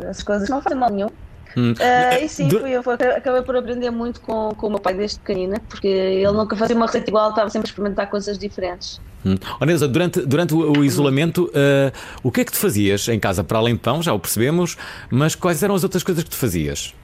essas 0.10 0.24
coisas 0.24 0.50
não 0.50 0.62
fazem 0.62 0.78
mal 0.78 0.90
nenhum. 0.92 1.10
Hum. 1.58 1.74
Eh, 1.80 2.24
e 2.26 2.30
sim, 2.30 2.50
fui, 2.50 2.72
eu 2.72 2.82
acabei 3.18 3.42
por 3.42 3.56
aprender 3.58 3.90
muito 3.92 4.22
com, 4.22 4.50
com 4.56 4.68
o 4.68 4.70
meu 4.70 4.80
pai 4.80 4.94
desde 4.94 5.20
pequenina, 5.20 5.60
porque 5.68 5.88
ele 5.88 6.32
nunca 6.32 6.56
fazia 6.56 6.76
uma 6.76 6.86
receita 6.86 7.10
igual, 7.10 7.30
estava 7.32 7.50
sempre 7.50 7.68
a 7.68 7.72
experimentar 7.72 8.10
coisas 8.10 8.38
diferentes. 8.38 9.02
Hum. 9.26 9.36
Oh, 9.60 9.66
Neuza, 9.66 9.88
durante, 9.88 10.22
durante 10.26 10.54
o, 10.54 10.72
o 10.80 10.84
isolamento, 10.86 11.52
ah, 11.54 11.92
o 12.24 12.32
que 12.32 12.42
é 12.42 12.46
que 12.46 12.52
tu 12.52 12.58
fazias 12.58 13.08
em 13.10 13.20
casa? 13.20 13.44
Para 13.44 13.58
além 13.60 13.76
de 13.76 13.82
pão, 13.82 14.02
já 14.02 14.14
o 14.14 14.20
percebemos, 14.20 14.78
mas 15.12 15.36
quais 15.36 15.62
eram 15.62 15.76
as 15.76 15.84
outras 15.84 16.04
coisas 16.04 16.24
que 16.24 16.30
tu 16.30 16.38
fazias? 16.38 16.96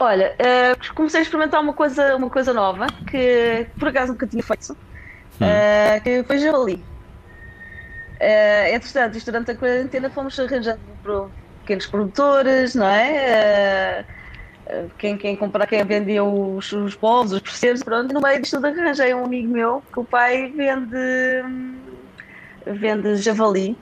Olha, 0.00 0.34
eh, 0.38 0.74
comecei 0.94 1.20
a 1.20 1.22
experimentar 1.22 1.60
uma 1.60 1.74
coisa, 1.74 2.16
uma 2.16 2.30
coisa 2.30 2.52
nova 2.54 2.86
que 3.10 3.70
por 3.78 3.88
acaso 3.88 4.12
nunca 4.12 4.26
tinha 4.26 4.42
feito, 4.42 4.76
eh, 5.40 6.00
que 6.00 6.24
foi 6.24 6.38
javali. 6.38 6.88
Uh, 8.22 8.74
entretanto, 8.74 9.16
isto 9.16 9.30
durante 9.32 9.52
a 9.52 9.56
quarentena 9.58 10.10
fomos 10.10 10.38
arranjando 10.38 10.98
pro- 11.02 11.34
pequenos 11.60 11.86
produtores, 11.86 12.74
não 12.74 12.86
é? 12.86 14.00
Eh, 14.00 14.06
eh, 14.68 14.88
quem, 14.98 15.16
quem 15.18 15.36
comprar, 15.36 15.66
quem 15.66 15.84
vendia 15.84 16.22
os, 16.24 16.70
os 16.72 16.96
povos, 16.96 17.32
os 17.32 17.40
processos, 17.40 17.82
pronto, 17.84 18.10
e 18.10 18.14
no 18.14 18.20
meio 18.20 18.40
disto 18.42 18.56
tudo 18.56 18.66
arranjei 18.68 19.14
um 19.14 19.24
amigo 19.24 19.52
meu 19.52 19.82
que 19.92 20.00
o 20.00 20.06
pai 20.06 20.52
vende, 20.52 20.96
hum, 21.46 21.86
vende 22.66 23.16
javali. 23.16 23.80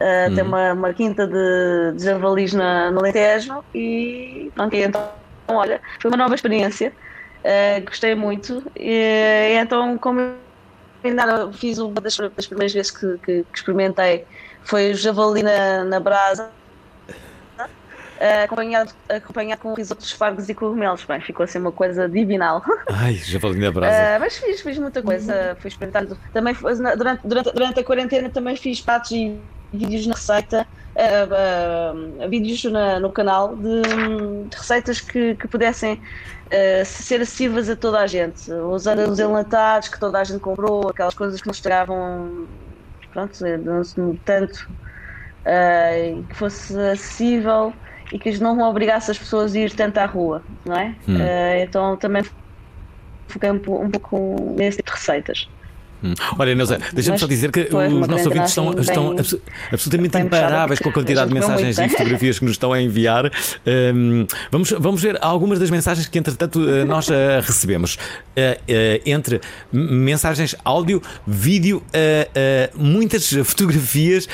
Uh, 0.00 0.34
Tem 0.34 0.44
Uhum. 0.44 0.50
uma, 0.50 0.72
uma 0.74 0.94
quinta 0.94 1.26
de, 1.26 1.94
de 1.96 2.04
javalis 2.04 2.54
na, 2.54 2.90
no 2.90 3.00
Alentejo 3.00 3.62
e 3.74 4.50
pronto, 4.54 4.74
e 4.74 4.82
então, 4.82 5.19
olha, 5.56 5.80
foi 6.00 6.10
uma 6.10 6.16
nova 6.16 6.34
experiência, 6.34 6.92
uh, 7.44 7.84
gostei 7.84 8.14
muito. 8.14 8.62
E, 8.76 9.54
então, 9.60 9.98
como 9.98 10.20
eu 10.20 10.36
ainda 11.04 11.52
fiz 11.52 11.78
uma 11.78 11.94
das, 12.00 12.16
das 12.16 12.46
primeiras 12.46 12.72
vezes 12.72 12.90
que, 12.90 13.06
que- 13.18 13.44
que 13.44 13.58
experimentei, 13.58 14.26
foi 14.64 14.90
o 14.90 14.94
javali 14.94 15.42
na, 15.42 15.84
na 15.84 16.00
brasa, 16.00 16.52
uh, 17.58 18.44
acompanhado, 18.44 18.92
acompanhado 19.08 19.60
com 19.62 19.74
risoto 19.74 20.00
de 20.02 20.06
espargos 20.06 20.48
e 20.48 20.54
cogumelos. 20.54 21.04
Bem, 21.04 21.20
ficou 21.20 21.44
assim 21.44 21.58
uma 21.58 21.72
coisa 21.72 22.08
divinal. 22.08 22.62
Ai, 22.90 23.14
já 23.14 23.40
falei 23.40 23.60
na 23.60 23.70
brasa. 23.72 24.16
Ah, 24.16 24.18
mas 24.18 24.36
fiz, 24.38 24.60
fiz 24.60 24.78
muita 24.78 25.02
coisa, 25.02 25.56
fui 25.60 25.68
experimentando. 25.68 26.18
Também 26.32 26.54
durante, 26.96 27.26
durante, 27.26 27.52
durante 27.52 27.80
a 27.80 27.84
quarentena 27.84 28.30
também 28.30 28.56
fiz 28.56 28.80
pratos 28.80 29.10
e 29.12 29.40
vídeos 29.72 30.06
na 30.06 30.14
receita, 30.14 30.66
ah, 30.98 31.92
ah, 32.22 32.28
vídeos 32.28 32.62
na- 32.64 33.00
no 33.00 33.12
canal 33.12 33.56
de, 33.56 33.82
de 34.48 34.56
receitas 34.56 35.00
que, 35.00 35.36
que 35.36 35.48
pudessem 35.48 36.00
ah, 36.52 36.84
ser 36.84 37.20
acessíveis 37.20 37.68
a 37.70 37.76
toda 37.76 38.00
a 38.00 38.06
gente, 38.06 38.50
usando 38.52 39.10
os 39.10 39.18
enlatados 39.18 39.88
que 39.88 39.98
toda 40.00 40.20
a 40.20 40.24
gente 40.24 40.40
comprou, 40.40 40.88
aquelas 40.88 41.14
coisas 41.14 41.40
que 41.40 41.46
não 41.46 41.52
estragavam 41.52 42.48
pronto, 43.10 43.32
tanto 44.24 44.58
que 46.28 46.34
fosse 46.36 46.78
acessível 46.78 47.72
e 48.12 48.18
que 48.18 48.38
não 48.38 48.58
obrigasse 48.60 49.10
as 49.10 49.18
pessoas 49.18 49.54
a 49.54 49.58
ir 49.58 49.74
tanto 49.74 49.98
à 49.98 50.06
rua, 50.06 50.44
não 50.66 50.76
é? 50.76 50.96
Hum. 51.08 51.16
Então 51.62 51.96
também 51.96 52.22
foquei 53.30 53.50
um, 53.50 53.56
um 53.56 53.90
pouco 53.90 54.54
nesse 54.56 54.78
tipo 54.78 54.90
de 54.90 54.96
receitas. 54.96 55.46
Hum. 56.02 56.14
Olha, 56.38 56.54
Neuza, 56.54 56.78
deixa-me 56.92 57.18
só 57.18 57.26
dizer 57.26 57.50
que 57.50 57.68
os 57.74 58.08
nossos 58.08 58.26
ouvintes 58.26 58.48
estão, 58.50 58.78
estão 58.80 59.08
bem- 59.10 59.18
abso- 59.20 59.40
absolutamente 59.72 60.18
imparáveis 60.18 60.80
com 60.80 60.88
a 60.88 60.92
quantidade 60.92 61.28
de 61.28 61.34
mensagens 61.34 61.78
e 61.78 61.88
fotografias 61.88 62.38
que 62.38 62.44
nos 62.44 62.52
estão 62.54 62.72
a 62.72 62.80
enviar. 62.80 63.30
Hum, 63.66 64.26
vamos, 64.50 64.70
vamos 64.78 65.02
ver 65.02 65.18
algumas 65.20 65.58
das 65.58 65.70
mensagens 65.70 66.06
que, 66.08 66.18
entretanto, 66.18 66.66
eh, 66.68 66.84
nós 66.84 67.08
eh, 67.10 67.40
recebemos. 67.42 67.98
Eh, 68.34 68.58
eh, 68.68 69.00
entre 69.06 69.40
mensagens 69.72 70.54
áudio, 70.64 71.02
vídeo, 71.26 71.82
muitas 72.74 73.30
fotografias. 73.44 74.28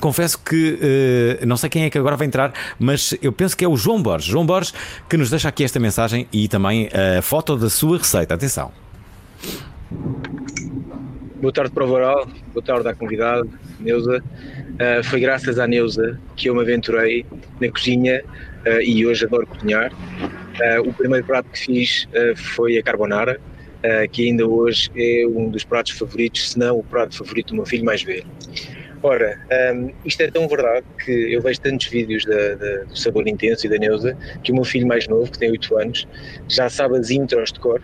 Confesso 0.00 0.38
que 0.38 1.38
não 1.46 1.56
sei 1.56 1.68
quem 1.68 1.84
é 1.84 1.90
que 1.90 1.98
agora 1.98 2.16
vai 2.16 2.26
entrar, 2.26 2.52
mas 2.78 3.14
eu 3.22 3.32
penso 3.32 3.56
que 3.56 3.64
é 3.64 3.68
o 3.68 3.76
João 3.76 4.02
Borges. 4.02 4.28
João 4.30 4.46
Borges 4.46 4.72
que 5.08 5.16
nos 5.16 5.30
deixa 5.30 5.48
aqui 5.48 5.64
esta 5.64 5.78
mensagem 5.80 6.26
e 6.32 6.48
também 6.48 6.88
a 7.18 7.22
foto 7.22 7.56
da 7.56 7.68
sua 7.70 7.98
receita. 7.98 8.34
Atenção. 8.34 8.81
Boa 11.42 11.52
tarde 11.52 11.72
para 11.72 11.84
o 11.84 11.88
Varal, 11.88 12.24
boa 12.54 12.64
tarde 12.64 12.88
à 12.88 12.94
convidada, 12.94 13.42
Neuza. 13.80 14.22
Uh, 14.22 15.02
foi 15.02 15.18
graças 15.18 15.58
à 15.58 15.66
Neuza 15.66 16.16
que 16.36 16.48
eu 16.48 16.54
me 16.54 16.60
aventurei 16.60 17.26
na 17.60 17.68
cozinha 17.68 18.22
uh, 18.64 18.80
e 18.80 19.04
hoje 19.04 19.24
adoro 19.24 19.44
cozinhar. 19.48 19.92
Uh, 19.92 20.88
o 20.88 20.94
primeiro 20.94 21.26
prato 21.26 21.50
que 21.50 21.58
fiz 21.58 22.06
foi 22.36 22.78
a 22.78 22.82
carbonara, 22.84 23.40
que 24.12 24.28
ainda 24.28 24.46
hoje 24.46 24.88
é 24.94 25.26
um 25.26 25.50
dos 25.50 25.64
pratos 25.64 25.90
favoritos, 25.98 26.50
se 26.52 26.58
não 26.60 26.78
o 26.78 26.84
prato 26.84 27.16
favorito 27.16 27.48
do 27.48 27.56
meu 27.56 27.66
filho 27.66 27.84
mais 27.84 28.04
velho. 28.04 28.24
Ora, 29.02 29.36
um, 29.74 29.90
isto 30.04 30.20
é 30.20 30.30
tão 30.30 30.46
verdade 30.46 30.86
que 31.04 31.10
eu 31.10 31.42
vejo 31.42 31.60
tantos 31.60 31.88
vídeos 31.88 32.24
da- 32.24 32.54
da- 32.54 32.84
do 32.84 32.96
Sabor 32.96 33.26
Intenso 33.26 33.66
e 33.66 33.68
da 33.68 33.78
Neuza 33.78 34.16
que 34.44 34.52
o 34.52 34.54
meu 34.54 34.62
filho 34.62 34.86
mais 34.86 35.08
novo, 35.08 35.28
que 35.32 35.40
tem 35.40 35.50
8 35.50 35.76
anos, 35.76 36.06
já 36.48 36.68
sabe 36.68 36.96
as 36.96 37.10
intros 37.10 37.52
de 37.52 37.58
cor 37.58 37.82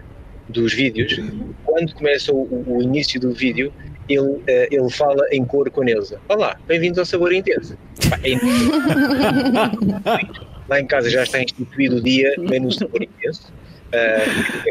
dos 0.49 0.73
vídeos. 0.73 1.21
Quando 1.65 1.95
começa 1.95 2.33
o, 2.33 2.65
o- 2.67 2.83
início 2.83 3.21
do 3.21 3.33
vídeo, 3.33 3.73
ele, 4.09 4.43
eh, 4.47 4.69
ele 4.71 4.91
fala 4.91 5.27
em 5.31 5.45
cor 5.45 5.71
com 5.71 5.83
a 5.83 5.85
Neuza. 5.85 6.21
Olá, 6.29 6.59
bem-vindos 6.67 6.99
ao 6.99 7.05
Sabor 7.05 7.33
Intenso. 7.33 7.77
É. 8.23 8.35
Lá 10.69 10.81
em 10.81 10.87
casa 10.87 11.11
já 11.11 11.23
está 11.23 11.43
instituído 11.43 11.97
o 11.97 12.01
dia 12.01 12.33
menu 12.39 12.71
Sabor 12.73 13.03
Intenso, 13.03 13.53
eh, 13.93 14.25
que 14.63 14.71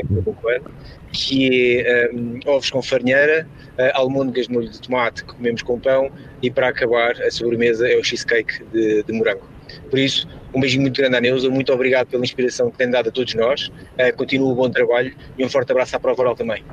é 0.49 0.61
que 1.11 1.83
é 1.85 2.09
um, 2.13 2.39
ovos 2.45 2.69
com 2.69 2.81
farinheira, 2.81 3.47
uh, 3.77 3.91
almôndegas 3.93 4.47
de 4.47 4.53
molho 4.53 4.69
de 4.69 4.79
tomate 4.81 5.23
que 5.23 5.33
comemos 5.33 5.61
com 5.61 5.79
pão 5.79 6.11
e 6.41 6.51
para 6.51 6.67
acabar 6.67 7.11
a 7.21 7.31
sobremesa 7.31 7.87
é 7.87 7.97
o 7.97 8.03
cheesecake 8.03 8.63
de, 8.71 9.03
de 9.03 9.13
morango. 9.13 9.47
Por 9.89 9.99
isso, 9.99 10.27
um 10.53 10.59
beijinho 10.59 10.81
muito 10.83 10.97
grande 10.97 11.15
à 11.15 11.21
Neuza, 11.21 11.49
muito 11.49 11.71
obrigado 11.73 12.07
pela 12.07 12.23
inspiração 12.23 12.69
que 12.71 12.77
tem 12.77 12.89
dado 12.89 13.09
a 13.09 13.11
todos 13.11 13.33
nós, 13.35 13.67
uh, 13.67 14.15
continua 14.15 14.51
o 14.51 14.55
bom 14.55 14.69
trabalho 14.69 15.13
e 15.37 15.45
um 15.45 15.49
forte 15.49 15.71
abraço 15.71 15.95
à 15.95 15.99
Prova 15.99 16.21
Oral 16.21 16.35
também. 16.35 16.63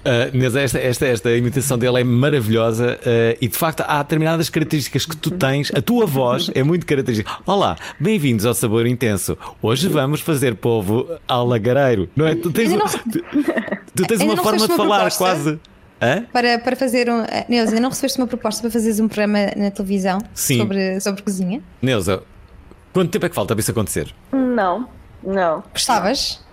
Uh, 0.00 0.32
mas 0.32 0.56
esta, 0.56 0.78
esta, 0.78 1.06
esta 1.06 1.30
imitação 1.36 1.76
dele 1.76 2.00
é 2.00 2.04
maravilhosa 2.04 2.98
uh, 3.02 3.36
e 3.38 3.46
de 3.46 3.56
facto 3.56 3.84
há 3.86 4.02
determinadas 4.02 4.48
características 4.48 5.04
que 5.04 5.14
tu 5.14 5.30
tens. 5.30 5.70
A 5.74 5.82
tua 5.82 6.06
voz 6.06 6.50
é 6.54 6.62
muito 6.62 6.86
característica. 6.86 7.30
Olá, 7.44 7.76
bem-vindos 7.98 8.46
ao 8.46 8.54
Sabor 8.54 8.86
Intenso. 8.86 9.36
Hoje 9.60 9.88
vamos 9.88 10.22
fazer 10.22 10.54
povo 10.54 11.06
alagareiro, 11.28 12.08
não 12.16 12.26
é? 12.26 12.34
Tu 12.34 12.50
tens, 12.50 12.72
Ainda 12.72 12.84
tu, 12.88 13.22
tu 13.94 14.06
tens 14.06 14.22
uma 14.22 14.36
não 14.36 14.42
forma 14.42 14.66
de 14.66 14.74
falar 14.74 15.00
proposta? 15.00 15.18
quase. 15.18 15.60
Hã? 16.00 16.24
Para, 16.32 16.58
para 16.58 16.76
fazer 16.76 17.10
um. 17.10 17.20
eh, 17.20 17.44
Neuza, 17.46 17.78
não 17.78 17.90
recebeste 17.90 18.18
uma 18.18 18.26
proposta 18.26 18.62
para 18.62 18.70
fazeres 18.70 19.00
um 19.00 19.06
programa 19.06 19.50
na 19.54 19.70
televisão 19.70 20.18
Sim. 20.32 20.56
Sobre, 20.56 20.98
sobre 20.98 21.20
cozinha? 21.22 21.60
Neuza, 21.82 22.22
quanto 22.92 23.10
tempo 23.10 23.26
é 23.26 23.28
que 23.28 23.34
falta 23.34 23.54
para 23.54 23.60
isso 23.60 23.70
acontecer? 23.70 24.14
Não, 24.32 24.88
não. 25.22 25.62
Gostavas? 25.72 26.44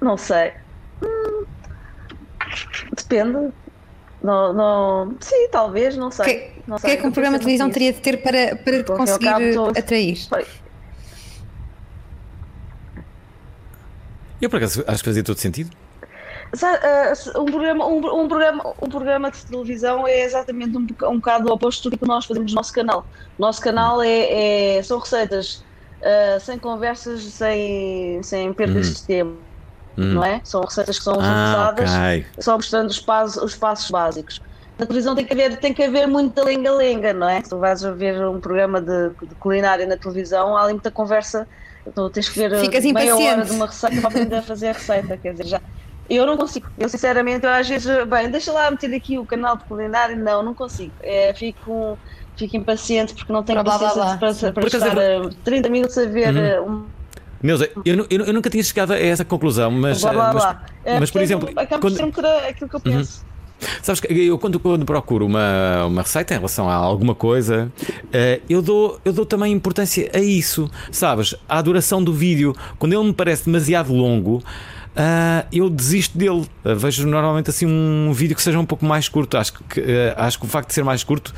Não 0.00 0.16
sei. 0.16 0.52
Hum, 1.02 1.44
depende. 2.96 3.52
Não, 4.22 4.52
não... 4.52 5.16
Sim, 5.20 5.48
talvez, 5.50 5.96
não 5.96 6.10
sei. 6.10 6.52
O 6.68 6.76
que 6.76 6.90
é 6.90 6.96
que 6.96 7.06
um 7.06 7.12
programa 7.12 7.38
de 7.38 7.44
televisão 7.44 7.70
teria 7.70 7.92
de 7.92 8.00
ter 8.00 8.22
para, 8.22 8.56
para 8.56 8.84
Porque, 8.84 8.92
conseguir 8.92 9.28
atrair? 9.76 10.18
Eu 14.40 14.50
por 14.50 14.56
acaso 14.56 14.84
acho 14.86 15.02
que 15.02 15.08
fazia 15.08 15.22
todo 15.24 15.38
sentido. 15.38 15.70
Ah, 16.62 17.12
um, 17.38 17.44
programa, 17.44 17.86
um, 17.86 18.22
um 18.22 18.28
programa, 18.28 18.74
um 18.82 18.88
programa 18.88 19.30
de 19.30 19.44
televisão 19.44 20.06
é 20.08 20.22
exatamente 20.22 20.76
um, 20.76 20.86
um 21.10 21.16
bocado 21.16 21.52
oposto 21.52 21.90
do 21.90 21.98
que 21.98 22.06
nós 22.06 22.24
fazemos 22.24 22.52
no 22.52 22.56
nosso 22.56 22.72
canal. 22.72 23.06
O 23.38 23.42
nosso 23.42 23.60
canal 23.60 24.02
é, 24.02 24.76
é- 24.78 24.82
são 24.82 24.98
receitas 24.98 25.62
ah, 26.02 26.38
sem 26.40 26.58
conversas, 26.58 27.22
sem, 27.24 28.22
sem 28.22 28.52
perdas 28.54 28.88
Hum. 28.88 28.92
de 28.94 29.02
tempo, 29.06 29.38
Hum. 29.98 30.14
não 30.14 30.24
é? 30.24 30.40
São 30.44 30.60
receitas 30.62 30.96
que 30.98 31.04
são 31.04 31.14
Ah, 31.20 31.48
usadas 31.74 31.90
ok. 31.90 32.26
só 32.40 32.56
mostrando 32.56 32.88
os 32.90 33.00
passos, 33.00 33.42
os 33.42 33.54
passos 33.56 33.90
básicos. 33.90 34.40
Na 34.78 34.86
televisão 34.86 35.14
tem 35.16 35.24
que 35.26 35.32
haver, 35.32 35.56
tem 35.58 35.74
que 35.74 35.82
haver 35.82 36.06
muita 36.06 36.44
lenga-lenga, 36.44 37.12
não 37.12 37.28
é? 37.28 37.42
Se 37.42 37.50
tu 37.50 37.58
vais 37.58 37.84
a 37.84 37.90
ver 37.90 38.24
um 38.26 38.38
programa 38.40 38.80
de, 38.80 39.10
de 39.26 39.34
culinária 39.34 39.84
na 39.86 39.96
televisão, 39.96 40.56
há 40.56 40.62
ali 40.62 40.74
muita 40.74 40.90
conversa, 40.92 41.48
tu 41.96 42.08
tens 42.10 42.28
que 42.28 42.38
ver 42.38 42.56
Ficas 42.60 42.84
meia 42.84 43.12
hora 43.16 43.22
impaciente. 43.24 43.48
de 43.50 43.56
uma 43.56 43.66
receita 43.66 44.00
para 44.00 44.08
aprender 44.08 44.36
a 44.36 44.42
fazer 44.42 44.68
a 44.68 44.72
receita, 44.72 45.16
quer 45.18 45.32
dizer, 45.32 45.46
já. 45.48 45.60
Eu 46.08 46.24
não 46.24 46.36
consigo, 46.38 46.66
eu 46.78 46.88
sinceramente, 46.88 47.44
eu 47.44 47.50
às 47.52 47.68
vezes, 47.68 47.86
bem, 48.06 48.30
deixa 48.30 48.50
lá 48.50 48.70
meter 48.70 48.94
aqui 48.94 49.18
o 49.18 49.26
canal 49.26 49.56
de 49.58 49.64
culinária, 49.64 50.16
não, 50.16 50.42
não 50.42 50.54
consigo. 50.54 50.92
É, 51.02 51.34
fico, 51.34 51.98
fico 52.36 52.56
impaciente 52.56 53.14
porque 53.14 53.32
não 53.32 53.42
tenho 53.42 53.62
Blá, 53.62 53.76
blá, 53.76 53.88
paciência 53.88 54.04
blá. 54.04 54.16
para, 54.16 54.34
para 54.34 54.52
Por 54.52 54.66
estar 54.66 54.98
eh, 54.98 55.20
30 55.44 55.68
minutos 55.68 55.98
a 55.98 56.06
ver 56.06 56.34
Uhum. 56.34 56.44
eh, 56.44 56.60
um 56.60 56.86
Neuza, 57.42 57.70
eu, 57.84 58.06
eu, 58.10 58.24
eu 58.24 58.32
nunca 58.32 58.50
tinha 58.50 58.62
chegado 58.64 58.92
a 58.92 58.98
essa 58.98 59.24
conclusão, 59.24 59.70
mas, 59.70 60.00
blá 60.00 60.12
blá 60.12 60.32
mas, 60.32 60.42
blá. 60.42 60.62
É, 60.84 60.98
mas, 60.98 61.10
por 61.10 61.20
exemplo, 61.20 61.48
acaba 61.56 61.80
quando- 61.80 62.02
um 62.02 62.06
bocado 62.10 62.28
aquilo 62.48 62.68
que 62.70 62.76
eu 62.76 62.80
Uhum. 62.86 62.98
penso. 62.98 63.28
Sabes 63.82 64.00
que 64.00 64.12
eu 64.12 64.38
quando, 64.38 64.60
quando 64.60 64.84
procuro 64.84 65.26
uma, 65.26 65.86
uma 65.86 66.02
receita 66.02 66.32
em 66.32 66.36
relação 66.36 66.68
a 66.70 66.74
alguma 66.74 67.12
coisa, 67.14 67.72
eh, 68.12 68.40
eu, 68.48 68.62
dou, 68.62 69.00
eu 69.04 69.12
dou 69.12 69.26
também 69.26 69.52
importância 69.52 70.08
a 70.14 70.18
isso, 70.20 70.70
sabes? 70.92 71.34
À 71.48 71.60
duração 71.60 72.02
do 72.02 72.12
vídeo. 72.12 72.54
Quando 72.78 72.92
ele 72.92 73.04
me 73.04 73.12
parece 73.12 73.46
demasiado 73.46 73.92
longo, 73.92 74.42
ah, 74.98 75.46
eu 75.52 75.70
desisto 75.70 76.18
dele. 76.18 76.44
Ah, 76.64 76.74
vejo 76.74 77.06
normalmente 77.06 77.50
assim 77.50 77.66
um 77.66 78.12
vídeo 78.12 78.34
que 78.34 78.42
seja 78.42 78.58
um 78.58 78.66
pouco 78.66 78.84
mais 78.84 79.08
curto. 79.08 79.38
Acho 79.38 79.52
que, 79.52 79.80
eh, 79.80 80.12
acho 80.16 80.40
que 80.40 80.44
o 80.44 80.48
facto 80.48 80.68
de 80.68 80.74
ser 80.74 80.82
mais 80.82 81.04
curto, 81.04 81.32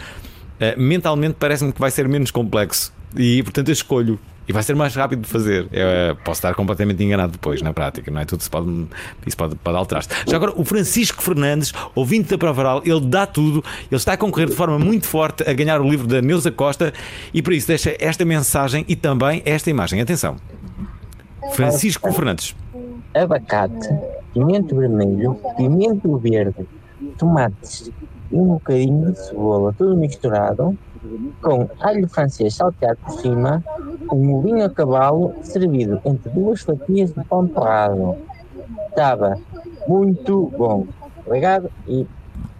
mentalmente 0.76 1.36
parece-me 1.38 1.72
que 1.72 1.80
vai 1.80 1.90
ser 1.90 2.08
menos 2.08 2.30
complexo. 2.30 2.92
E 3.14 3.42
portanto 3.42 3.68
eu 3.68 3.72
escolho. 3.72 4.18
E 4.48 4.52
vai 4.52 4.62
ser 4.62 4.74
mais 4.74 4.94
rápido 4.96 5.20
de 5.20 5.28
fazer. 5.28 5.68
Eu, 5.70 6.16
posso 6.24 6.38
estar 6.38 6.54
completamente 6.54 7.04
enganado 7.04 7.32
depois, 7.32 7.62
na 7.62 7.72
prática, 7.72 8.10
não 8.10 8.20
é? 8.20 8.24
Tudo 8.24 8.42
se 8.42 8.50
pode, 8.50 8.86
isso 9.24 9.36
pode, 9.36 9.54
pode 9.54 9.76
alterar-se. 9.76 10.08
Já 10.26 10.36
agora, 10.36 10.52
o 10.56 10.64
Francisco 10.64 11.22
Fernandes, 11.22 11.72
ouvinte 11.94 12.30
da 12.30 12.38
Provaral, 12.38 12.82
ele 12.84 13.00
dá 13.00 13.26
tudo, 13.26 13.62
ele 13.90 13.96
está 13.96 14.14
a 14.14 14.16
concorrer 14.16 14.48
de 14.48 14.56
forma 14.56 14.76
muito 14.76 15.06
forte 15.06 15.48
a 15.48 15.52
ganhar 15.52 15.80
o 15.80 15.88
livro 15.88 16.06
da 16.06 16.20
Neuza 16.20 16.50
Costa 16.50 16.92
e 17.32 17.40
por 17.40 17.52
isso 17.52 17.68
deixa 17.68 17.94
esta 18.00 18.24
mensagem 18.24 18.84
e 18.88 18.96
também 18.96 19.40
esta 19.44 19.70
imagem. 19.70 20.00
Atenção. 20.00 20.36
Francisco 21.54 22.12
Fernandes. 22.12 22.54
Abacate 23.14 23.88
pimento 24.32 24.76
vermelho, 24.76 25.36
pimento 25.56 26.16
verde, 26.18 26.66
tomates 27.18 27.90
e 28.30 28.36
um 28.36 28.46
bocadinho 28.46 29.12
de 29.12 29.18
cebola, 29.18 29.74
tudo 29.76 29.96
misturado, 29.96 30.78
com 31.42 31.68
alho 31.80 32.08
francês 32.08 32.54
salteado 32.54 32.98
por 33.04 33.20
cima, 33.20 33.64
um 34.12 34.24
molinho 34.24 34.64
a 34.64 34.70
cavalo 34.70 35.34
servido 35.42 36.00
entre 36.04 36.30
duas 36.30 36.60
fatias 36.60 37.12
de 37.12 37.24
pão 37.24 37.46
torrado. 37.48 38.16
Estava 38.88 39.36
muito 39.88 40.52
bom. 40.56 40.86
Obrigado 41.26 41.70
e 41.88 42.06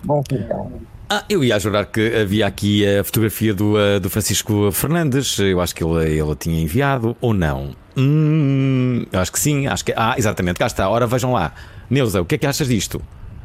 bom 0.05 0.23
quintal. 0.23 0.71
Ah, 1.09 1.25
eu 1.29 1.43
ia 1.43 1.59
jurar 1.59 1.87
que 1.87 2.15
havia 2.15 2.47
aqui 2.47 2.87
a 2.87 3.03
fotografia 3.03 3.53
do, 3.53 3.77
eh, 3.77 3.99
do 3.99 4.09
Francisco 4.09 4.71
Fernandes. 4.71 5.39
Eu 5.41 5.61
acho 5.61 5.75
que 5.75 5.83
ele, 5.83 6.19
ele 6.19 6.37
tinha 6.37 6.63
enviado 6.63 7.17
ou 7.21 7.35
não. 7.35 7.75
Hum, 8.01 9.05
eu 9.13 9.21
acho 9.21 9.31
que 9.31 9.39
sim. 9.39 9.67
Acho 9.67 9.85
que, 9.85 9.93
ah, 9.97 10.15
exatamente, 10.17 10.59
cá 10.59 10.67
está. 10.67 10.89
Ora, 10.89 11.07
vejam 11.07 11.33
lá. 11.33 11.53
Neuza, 11.91 12.21
o 12.23 12.25
que 12.25 12.37
é 12.37 12.39
que 12.39 12.47
achas 12.47 12.67
disto? 12.69 13.01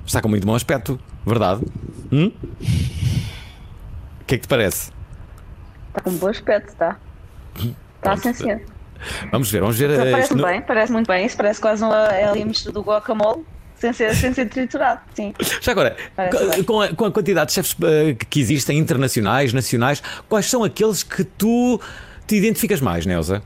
Está 0.06 0.22
com 0.22 0.30
muito 0.30 0.46
bom 0.48 0.56
aspecto, 0.56 1.00
verdade? 1.26 1.62
Hum? 2.12 2.32
O 4.22 4.26
que 4.26 4.36
é 4.36 4.38
que 4.38 4.44
te 4.44 4.48
parece? 4.48 4.92
Está 5.90 6.02
com 6.02 6.10
um 6.12 6.18
bom 6.18 6.28
aspecto, 6.28 6.70
está. 6.70 6.98
Está 7.98 8.16
sim, 8.18 8.34
senhor. 8.34 8.62
Vamos 9.32 9.52
ver, 9.52 9.60
vamos 9.62 9.78
ver. 9.78 9.90
eh, 9.90 10.12
Parece 10.12 10.36
no- 10.36 10.44
bem, 10.46 10.62
parece 10.62 10.92
muito 10.92 11.08
bem. 11.08 11.26
Isso 11.26 11.36
parece 11.36 11.60
quase 11.60 11.84
uma, 11.84 12.08
a 12.08 12.34
mistura 12.36 12.74
do 12.74 12.82
guacamole, 12.82 13.44
sem 13.76 13.92
ser, 13.94 14.16
sem 14.16 14.34
ser 14.34 14.48
triturado, 14.48 15.02
sim. 15.14 15.34
Já 15.62 15.72
agora, 15.74 15.96
Parece 16.16 16.38
co- 16.38 16.50
bem. 16.52 16.64
com 16.64 16.82
a, 16.82 16.88
com 16.96 17.06
a 17.06 17.12
quantidade 17.12 17.48
de 17.48 17.54
chefes 17.54 17.76
eh, 17.84 18.16
que 18.30 18.40
existem, 18.40 18.78
internacionais, 18.78 19.52
nacionais, 19.54 20.02
quais 20.30 20.46
são 20.50 20.64
aqueles 20.64 21.04
que 21.04 21.24
tu 21.24 21.80
te 22.26 22.36
identificas 22.38 22.80
mais, 22.80 23.06
Neuza? 23.06 23.44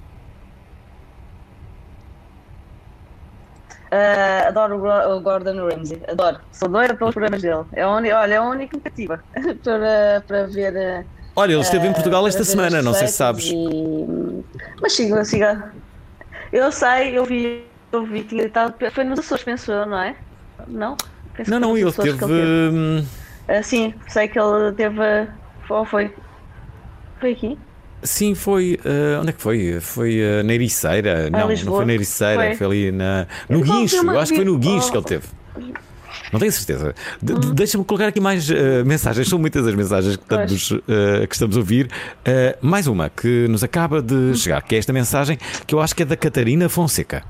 Ah, 3.92 4.48
adoro 4.48 4.76
o 5.16 5.20
Gordon 5.22 5.68
Ramsay, 5.68 6.02
adoro. 6.08 6.40
Sou 6.52 6.70
doida 6.70 6.96
pelos 6.96 7.14
programas 7.14 7.42
dele. 7.42 7.64
É 7.74 7.82
a 7.82 7.90
única, 7.90 8.20
olha, 8.20 8.34
é 8.36 8.38
a 8.38 8.44
única 8.44 8.80
cativa 8.80 9.24
para, 9.64 10.24
para 10.28 10.48
ver. 10.48 10.78
ah, 10.78 11.04
Olha, 11.36 11.54
ele 11.54 11.62
esteve 11.62 11.88
em 11.88 11.92
ah, 11.92 11.94
Portugal 11.94 12.22
para 12.22 12.30
esta 12.30 12.44
semana, 12.44 12.82
não 12.82 12.94
sei 12.94 13.08
se 13.08 13.14
sabes. 13.14 13.46
e- 13.46 14.44
Mas 14.82 14.94
siga, 14.94 15.24
siga. 15.26 15.74
Eu 16.52 16.72
sei, 16.72 17.18
eu 17.18 17.26
vi, 17.26 17.64
eu 17.92 18.06
vi, 18.06 18.24
tinha 18.24 18.44
estado. 18.46 18.74
Foi 18.92 19.04
nos 19.04 19.20
Açores, 19.20 19.44
penso 19.44 19.72
eu, 19.72 19.86
não 19.86 20.00
é? 20.00 20.16
Não? 20.68 20.96
Penso 21.36 21.50
Não, 21.52 21.58
que 21.60 21.62
não, 21.68 21.78
ele 21.78 21.92
teve. 21.92 22.18
que 22.18 22.24
ele 22.26 22.34
teve. 22.34 23.08
Ah, 23.48 23.64
sim, 23.64 23.94
sei 24.08 24.28
que 24.28 24.40
ele 24.40 24.72
teve. 24.74 25.00
Ou 25.70 25.86
foi? 25.86 26.14
Foi 27.20 27.32
aqui? 27.32 27.58
Sim, 28.04 28.34
foi. 28.36 28.80
eh, 28.86 29.18
onde 29.20 29.30
é 29.30 29.34
que 29.34 29.42
foi? 29.42 29.80
Foi 29.82 30.20
eh, 30.20 30.44
na 30.44 30.54
Ericeira. 30.54 31.30
não, 31.30 31.40
não 31.40 31.50
Lisboa. 31.50 31.78
foi 31.78 31.86
na 31.86 31.94
Ericeira, 31.94 32.42
foi, 32.48 32.56
Foi. 32.56 32.68
ali 32.68 32.92
na, 32.92 33.28
no 33.50 33.62
Guincho. 33.62 34.02
uma 34.02 34.14
Eu 34.14 34.20
acho 34.20 34.32
que 34.32 34.38
foi 34.38 34.46
no 34.46 34.58
Guincho 34.58 34.88
oh. 34.88 34.92
que 34.92 34.98
ele 34.98 35.06
teve. 35.06 35.24
Não 36.32 36.40
tenho 36.40 36.52
certeza. 36.52 36.94
De- 37.22 37.34
Hum. 37.34 37.40
de- 37.40 37.54
Deixa-me 37.54 37.84
colocar 37.84 38.08
aqui 38.08 38.20
mais 38.22 38.50
eh, 38.50 38.84
mensagens. 38.84 39.28
São 39.28 39.40
muitas 39.40 39.66
as 39.68 39.74
mensagens 39.76 40.16
que 40.16 40.24
estamos, 40.24 40.72
eh, 40.88 41.28
que 41.28 41.36
estamos 41.36 41.56
a 41.58 41.60
ouvir. 41.60 41.90
Eh, 42.24 42.56
mais 42.62 42.86
uma 42.88 43.10
que 43.10 43.48
nos 43.48 43.64
acaba 43.64 44.02
de 44.02 44.36
chegar, 44.38 44.62
que 44.62 44.76
é 44.76 44.78
esta 44.78 44.94
mensagem 44.94 45.38
que 45.66 45.74
eu 45.74 45.82
acho 45.82 45.96
que 45.96 46.04
é 46.04 46.06
da 46.06 46.16
Catarina 46.16 46.70
Fonseca. 46.70 47.24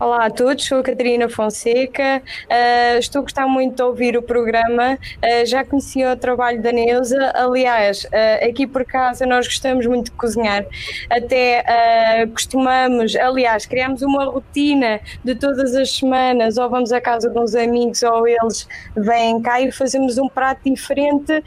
Olá 0.00 0.24
a 0.24 0.30
todos, 0.30 0.64
sou 0.64 0.78
a 0.78 0.82
Catarina 0.82 1.28
Fonseca, 1.28 2.22
ah, 2.48 2.96
estou 2.98 3.18
a 3.18 3.22
gostar 3.22 3.46
muito 3.46 3.76
de 3.76 3.82
ouvir 3.82 4.16
o 4.16 4.22
programa, 4.22 4.98
ah, 5.22 5.44
já 5.44 5.62
conhecia 5.62 6.10
o 6.10 6.16
trabalho 6.16 6.62
da 6.62 6.72
Neuza, 6.72 7.30
aliás, 7.34 8.06
ah, 8.10 8.46
aqui 8.46 8.66
por 8.66 8.82
casa 8.86 9.26
nós 9.26 9.46
gostamos 9.46 9.84
muito 9.84 10.06
de 10.06 10.12
cozinhar, 10.12 10.64
até 11.10 12.26
costumamos, 12.28 13.14
aliás, 13.14 13.66
criamos 13.66 14.00
uma 14.00 14.24
rotina 14.24 15.00
de 15.22 15.34
todas 15.34 15.74
as 15.74 15.94
semanas, 15.94 16.56
ou 16.56 16.70
vamos 16.70 16.92
à 16.92 17.00
casa 17.02 17.28
de 17.28 17.38
uns 17.38 17.54
amigos, 17.54 18.02
ou 18.02 18.26
eles 18.26 18.66
vêm 18.96 19.42
cá 19.42 19.60
e 19.60 19.70
fazemos 19.70 20.16
um 20.16 20.30
prato 20.30 20.62
diferente, 20.64 21.44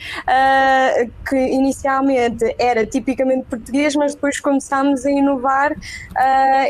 que 1.28 1.36
inicialmente 1.36 2.56
era 2.60 2.86
tipicamente 2.86 3.45
português, 3.49 3.95
mas 3.95 4.14
depois 4.14 4.39
começámos 4.39 5.08
a 5.08 5.12
inovar 5.12 5.76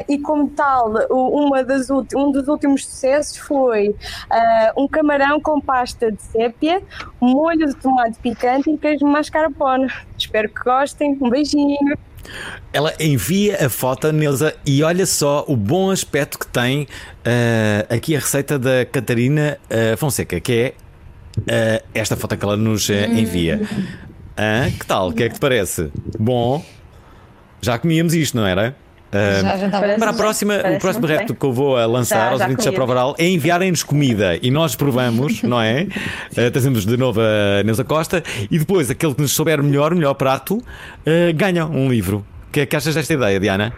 e 0.08 0.18
como 0.20 0.48
tal, 0.52 0.94
uma 1.10 1.62
das 1.62 1.73
ulti- 1.90 2.16
um 2.16 2.32
dos 2.32 2.48
últimos 2.48 2.86
sucessos 2.86 3.38
foi 3.38 3.96
ah, 4.30 4.74
um 4.78 4.88
camarão 4.88 5.40
com 5.40 5.60
pasta 5.62 6.12
de 6.12 6.22
sépia, 6.22 6.82
molho 7.20 7.68
de 7.68 7.76
tomate 7.76 8.18
picante 8.20 8.70
e 8.70 8.78
queijo 8.78 9.06
mascarpone. 9.06 9.88
Espero 10.18 10.50
que 10.50 10.64
gostem. 10.64 11.18
Um 11.22 11.30
beijinho. 11.30 11.98
Ela 12.72 12.94
envia 13.00 13.66
a 13.66 13.70
foto, 13.70 14.12
Neuza, 14.12 14.56
e 14.66 14.82
olha 14.82 15.06
só 15.06 15.44
o 15.48 15.56
bom 15.58 15.92
aspecto 15.92 16.40
que 16.40 16.48
tem 16.48 16.88
eh, 17.26 17.86
aqui 17.90 18.16
a 18.16 18.20
receita 18.20 18.58
da 18.58 18.86
Catarina 18.86 19.58
eh, 19.70 19.96
Fonseca, 19.98 20.40
que 20.40 20.54
é 20.54 20.74
eh, 21.46 21.84
esta 21.94 22.16
foto 22.16 22.38
que 22.38 22.46
ela 22.46 22.56
nos 22.56 22.90
envia. 22.90 23.62
Hã? 24.38 24.72
que 24.72 24.86
tal? 24.86 25.10
O 25.10 25.14
que 25.14 25.24
é 25.24 25.28
que 25.30 25.36
te 25.36 25.40
parece? 25.40 25.92
Bom, 26.18 26.64
já 27.62 27.78
comíamos 27.78 28.14
isto, 28.14 28.36
não 28.38 28.48
era? 28.48 28.76
Para 30.00 30.12
a 30.12 30.14
próxima, 30.14 30.56
o 30.76 30.80
próximo 30.80 31.06
repto 31.06 31.34
bem. 31.34 31.40
que 31.40 31.46
eu 31.46 31.54
vou 31.54 31.78
a 31.78 31.86
lançar 31.86 32.16
Já, 32.16 32.30
aos 32.30 32.40
já 32.40 32.46
ouvintes 32.46 32.66
da 32.66 32.72
comi. 32.72 32.76
Prova 32.76 32.92
Oral 32.92 33.16
é 33.18 33.28
enviarem-nos 33.28 33.84
comida 33.84 34.38
e 34.42 34.50
nós 34.50 34.76
provamos, 34.76 35.42
não 35.44 35.62
é? 35.62 35.88
Uh, 36.32 36.52
trazemos 36.52 36.86
de 36.86 36.98
novo 36.98 37.22
a 37.22 37.64
Neuza 37.64 37.84
Costa 37.84 38.24
e 38.50 38.58
depois 38.58 38.90
aquele 38.90 39.14
que 39.14 39.22
nos 39.22 39.32
souber 39.32 39.62
melhor, 39.62 39.94
melhor 39.94 40.14
prato, 40.16 40.58
uh, 40.58 40.64
ganha 41.36 41.66
um 41.66 41.90
livro. 41.90 42.26
O 42.50 42.52
que 42.54 42.62
é 42.62 42.66
que 42.66 42.76
achas 42.76 42.94
desta 42.94 43.14
ideia, 43.14 43.40
Diana? 43.40 43.74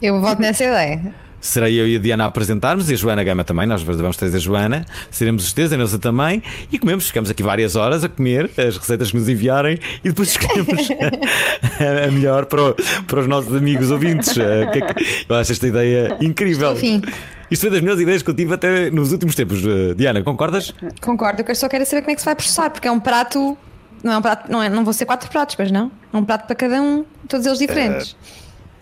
Eu 0.00 0.20
voto 0.20 0.40
nessa 0.40 0.64
ideia. 0.64 1.23
Será 1.46 1.68
eu 1.70 1.86
e 1.86 1.96
a 1.96 1.98
Diana 1.98 2.24
a 2.24 2.26
apresentarmos 2.28 2.90
e 2.90 2.94
a 2.94 2.96
Joana 2.96 3.22
Gama 3.22 3.44
também. 3.44 3.66
Nós 3.66 3.82
vamos 3.82 4.16
trazer 4.16 4.38
a 4.38 4.40
Joana, 4.40 4.86
seremos 5.10 5.44
os 5.44 5.52
três, 5.52 5.70
a 5.74 5.76
Neuza 5.76 5.98
também, 5.98 6.42
e 6.72 6.78
comemos. 6.78 7.06
Ficamos 7.06 7.28
aqui 7.28 7.42
várias 7.42 7.76
horas 7.76 8.02
a 8.02 8.08
comer 8.08 8.50
as 8.56 8.78
receitas 8.78 9.10
que 9.10 9.16
nos 9.18 9.28
enviarem 9.28 9.78
e 10.02 10.08
depois 10.08 10.30
escolhemos 10.30 10.88
a 12.08 12.10
melhor 12.10 12.46
para, 12.46 12.70
o- 12.70 12.74
para 13.06 13.20
os 13.20 13.26
nossos 13.26 13.54
amigos 13.54 13.90
ouvintes. 13.90 14.34
Eh, 14.38 14.62
é 14.72 15.24
Eu 15.28 15.36
acho 15.36 15.52
esta 15.52 15.66
ideia 15.66 16.16
incrível. 16.20 16.72
Enfim. 16.72 17.02
Isto 17.50 17.60
foi 17.60 17.70
das 17.72 17.80
melhores 17.82 18.00
ideias 18.00 18.22
que 18.22 18.30
eu 18.30 18.34
tive 18.34 18.54
até 18.54 18.90
nos 18.90 19.12
últimos 19.12 19.34
tempos. 19.34 19.62
Eh, 19.66 19.92
Diana, 19.94 20.22
concordas? 20.22 20.72
Concordo, 21.02 21.44
eu 21.46 21.54
só 21.54 21.68
quero 21.68 21.84
saber 21.84 22.00
como 22.00 22.12
é 22.12 22.14
que 22.14 22.20
se 22.22 22.24
vai 22.24 22.34
processar, 22.34 22.70
porque 22.70 22.88
é 22.88 22.90
um 22.90 22.98
prato. 23.00 23.56
Não 24.02 24.12
é 24.12 24.16
um 24.18 24.22
prato, 24.22 24.50
não, 24.50 24.62
é, 24.62 24.70
não 24.70 24.82
vão 24.82 24.94
ser 24.94 25.04
quatro 25.04 25.28
pratos, 25.30 25.56
mas 25.58 25.70
não. 25.70 25.92
É 26.10 26.16
um 26.16 26.24
prato 26.24 26.46
para 26.46 26.56
cada 26.56 26.80
um, 26.80 27.04
todos 27.28 27.44
eles 27.44 27.58
diferentes. 27.58 28.16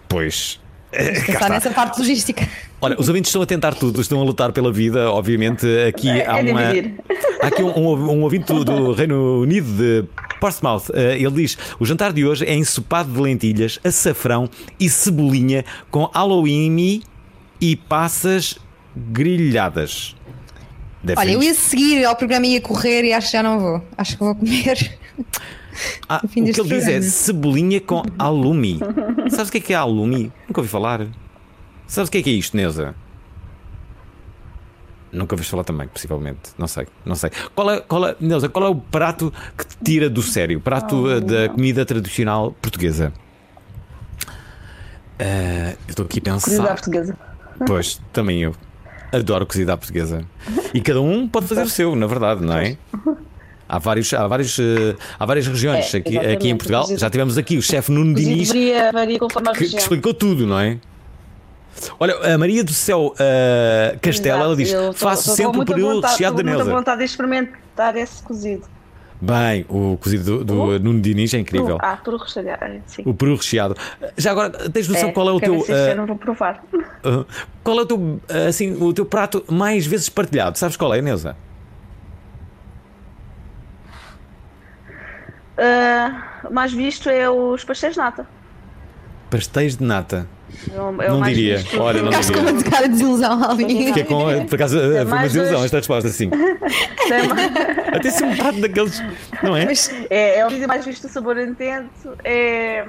Pois. 0.08 0.61
Pensar 0.92 1.32
está. 1.32 1.48
nessa 1.48 1.70
parte 1.70 1.98
logística. 1.98 2.46
Olha, 2.80 2.96
os 2.98 3.08
ouvintes 3.08 3.28
estão 3.30 3.42
a 3.42 3.46
tentar 3.46 3.74
tudo, 3.74 4.00
estão 4.00 4.20
a 4.20 4.24
lutar 4.24 4.52
pela 4.52 4.72
vida, 4.72 5.10
obviamente. 5.10 5.66
Aqui 5.88 6.08
É- 6.10 6.28
há 6.28 6.38
é 6.38 6.52
uma. 6.52 6.60
Há 7.42 7.46
aqui 7.46 7.62
um, 7.62 7.70
um, 7.78 8.10
um 8.10 8.22
ouvinte 8.22 8.46
do, 8.52 8.64
do 8.64 8.92
Reino 8.92 9.40
Unido 9.40 9.66
de 9.76 10.04
Portsmouth. 10.40 10.84
Eh, 10.92 11.16
ele 11.18 11.30
diz: 11.30 11.56
o 11.80 11.86
jantar 11.86 12.12
de 12.12 12.24
hoje 12.26 12.44
é 12.44 12.54
ensopado 12.54 13.10
de 13.12 13.20
lentilhas, 13.20 13.78
açafrão 13.82 14.48
e 14.78 14.88
cebolinha 14.88 15.64
com 15.90 16.10
halloumi 16.14 17.02
e 17.60 17.74
passas 17.76 18.58
grelhadas. 18.96 20.14
Deve 21.02 21.18
Olha, 21.18 21.32
eu 21.32 21.42
ia 21.42 21.54
seguir 21.54 22.04
ao 22.04 22.14
programa 22.14 22.46
ia 22.46 22.60
correr 22.60 23.04
e 23.04 23.12
acho 23.12 23.28
que 23.28 23.32
já 23.32 23.42
não 23.42 23.58
vou. 23.58 23.82
Acho 23.96 24.12
que 24.12 24.22
vou 24.24 24.34
comer. 24.34 24.98
Ah, 26.08 26.20
o 26.24 26.28
que 26.28 26.38
ele 26.40 26.46
deste 26.52 26.62
diz 26.62 26.72
é 26.72 26.76
programa. 26.84 27.02
cebolinha 27.02 27.80
com 27.80 28.02
halloumi. 28.18 28.78
Sabes 29.30 29.48
o 29.48 29.52
que 29.52 29.58
é 29.58 29.60
que 29.60 29.72
é 29.72 29.76
halloumi? 29.76 30.30
Nunca 30.52 30.60
ouvi 30.60 30.68
falar. 30.70 31.06
Sabes 31.86 32.08
o 32.08 32.12
que 32.12 32.18
é 32.18 32.22
que 32.22 32.28
é 32.28 32.34
isto, 32.34 32.54
Neuza? 32.54 32.94
Nunca 35.10 35.34
ouvi 35.34 35.44
falar 35.44 35.64
também, 35.64 35.88
possivelmente. 35.88 36.50
Não 36.58 36.68
sei, 36.68 36.86
não 37.06 37.14
sei. 37.14 37.30
Qual 37.54 37.70
é, 37.70 37.80
qual 37.80 38.06
é, 38.06 38.16
Neuza, 38.20 38.50
qual 38.50 38.66
é 38.66 38.68
o 38.68 38.74
prato 38.74 39.32
que 39.56 39.66
te 39.66 39.76
tira 39.82 40.10
do 40.10 40.20
sério? 40.20 40.58
O 40.58 40.60
prato 40.60 41.10
eh, 41.10 41.20
da 41.20 41.48
comida 41.48 41.86
tradicional 41.86 42.52
portuguesa? 42.60 43.14
Eh, 45.18 45.74
eu 45.88 45.90
estou 45.92 46.04
aqui 46.04 46.18
a 46.18 46.22
pensar. 46.22 46.44
Curiosidade 46.44 46.74
portuguesa. 46.74 47.16
Pois, 47.66 48.02
também 48.12 48.42
eu. 48.42 48.54
Adoro 49.10 49.46
cozida 49.46 49.72
à 49.72 49.76
portuguesa. 49.78 50.22
E 50.74 50.82
cada 50.82 51.00
um 51.00 51.26
pode 51.26 51.46
fazer 51.46 51.62
o 51.62 51.70
seu, 51.70 51.96
na 51.96 52.06
verdade, 52.06 52.44
não 52.44 52.58
é? 52.58 52.76
Há, 53.72 53.78
vários, 53.78 54.12
há, 54.12 54.26
vários, 54.28 54.58
eh, 54.58 54.94
há 55.18 55.24
várias 55.24 55.46
regiões 55.46 55.94
É, 55.94 55.96
aqui, 55.96 56.18
aqui 56.18 56.48
em. 56.50 56.56
Portugal. 56.56 56.86
Já 56.94 57.08
tivemos 57.08 57.38
aqui 57.38 57.56
o 57.56 57.62
chefe 57.62 57.90
Nuno 57.90 58.12
Diniz 58.14 58.48
varia, 58.48 58.92
varia 58.92 59.18
que, 59.18 59.68
que 59.70 59.76
explicou 59.78 60.12
tudo, 60.12 60.46
não 60.46 60.58
é? 60.60 60.76
Olha, 61.98 62.34
a 62.34 62.36
Maria 62.36 62.62
do 62.62 62.72
Céu 62.72 63.14
eh, 63.18 63.96
Castela, 64.02 64.44
ela 64.44 64.54
diz: 64.54 64.70
tô- 64.72 64.92
faço 64.92 65.30
tô 65.30 65.36
sempre 65.36 65.60
o 65.60 65.64
peru 65.64 65.94
vontade- 65.94 66.12
recheado 66.12 66.36
com 66.36 66.42
muita 66.42 66.56
Neuza. 66.58 66.70
vontade 66.70 66.98
de 66.98 67.04
experimentar 67.06 67.96
esse 67.96 68.22
cozido. 68.22 68.64
Bem, 69.18 69.64
o 69.70 69.96
cozido 69.96 70.44
do, 70.44 70.44
do 70.44 70.80
Nuno 70.80 71.00
Diniz 71.00 71.32
é 71.32 71.38
incrível. 71.38 71.78
Ah, 71.80 71.96
peru 71.96 72.18
recheado. 72.18 72.48
é, 72.62 72.80
Sim. 72.86 73.02
O 73.06 73.14
peru 73.14 73.36
recheado. 73.36 73.74
Já 74.18 74.32
agora, 74.32 74.50
tens 74.68 74.86
noção 74.86 75.12
qual 75.14 75.28
é 75.30 75.32
o 75.32 75.40
teu. 75.40 75.56
este 75.60 75.72
eh, 75.72 75.94
eu 75.96 76.06
vou 76.06 76.16
provar. 76.16 76.62
Uh, 77.04 77.24
qual 77.64 77.78
é 77.78 77.82
o 77.82 77.86
teu, 77.86 77.96
uh, 77.98 78.20
assim, 78.48 78.72
o 78.82 78.92
teu 78.92 79.06
prato 79.06 79.42
mais 79.48 79.86
vezes 79.86 80.08
partilhado? 80.10 80.58
Sabes 80.58 80.76
qual 80.76 80.92
é, 80.92 81.00
Neuza? 81.00 81.34
Ah, 85.58 86.40
o 86.48 86.52
mais 86.52 86.72
visto 86.72 87.08
é 87.08 87.28
os 87.28 87.64
pastéis 87.64 87.94
de 87.94 87.98
nata. 88.00 88.26
Pastéis 89.30 89.76
de 89.76 89.84
nata. 89.84 90.26
É 90.70 90.78
o- 90.80 91.02
é 91.02 91.08
Não 91.08 91.22
diria. 91.22 91.56
visto. 91.58 91.80
Olha, 91.80 92.02
não 92.02 92.10
Ficaste 92.12 92.32
com 92.32 92.38
diria. 92.40 92.52
uma 92.54 92.62
cara 92.64 92.82
de 92.86 92.92
desilusão, 92.92 93.44
Alvin. 93.44 93.86
Fiquei 93.86 94.04
com, 94.04 94.46
por 94.46 94.54
acaso, 94.54 94.78
foi 94.78 95.04
uma 95.04 95.22
desilusão 95.22 95.52
dois. 95.54 95.64
esta 95.64 95.76
resposta, 95.78 96.08
sim. 96.10 96.28
Mais- 96.28 97.92
Até 97.96 98.10
ser 98.10 98.24
um 98.24 98.36
prato 98.36 98.60
daqueles, 98.60 99.02
não 99.42 99.56
é? 99.56 99.66
É, 100.10 100.38
é 100.40 100.46
o 100.46 100.50
vídeo 100.50 100.68
mais 100.68 100.84
visto 100.84 101.06
do 101.06 101.12
sabor 101.12 101.38
intenso. 101.38 102.14
É, 102.24 102.84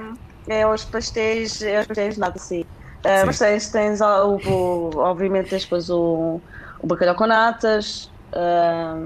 é 0.48 0.66
os 0.66 0.84
pastéis, 0.84 1.62
é 1.62 1.80
os 1.80 1.86
pastéis 1.86 2.14
de 2.14 2.20
nata, 2.20 2.38
sim. 2.38 2.64
Ah, 3.06 3.20
Sim. 3.20 3.26
mas 3.26 3.38
tens, 3.38 3.68
tens 3.70 4.00
o, 4.00 4.36
o- 4.46 4.90
obviamente 4.98 5.50
tens 5.50 5.64
depois 5.64 5.90
o, 5.90 6.40
o 6.80 6.86
bacalhau 6.86 7.14
com 7.14 7.26
natas, 7.26 8.10
ah, 8.32 8.96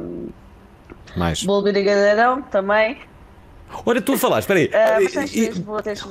Mais. 1.16 1.42
bolo 1.42 1.64
de 1.64 1.72
brigadeirão 1.72 2.42
também. 2.42 2.98
Olha, 3.86 4.00
tu 4.00 4.14
a 4.14 4.18
falar, 4.18 4.38
espera 4.40 4.60
aí. 4.60 4.70
Ah, 4.72 4.98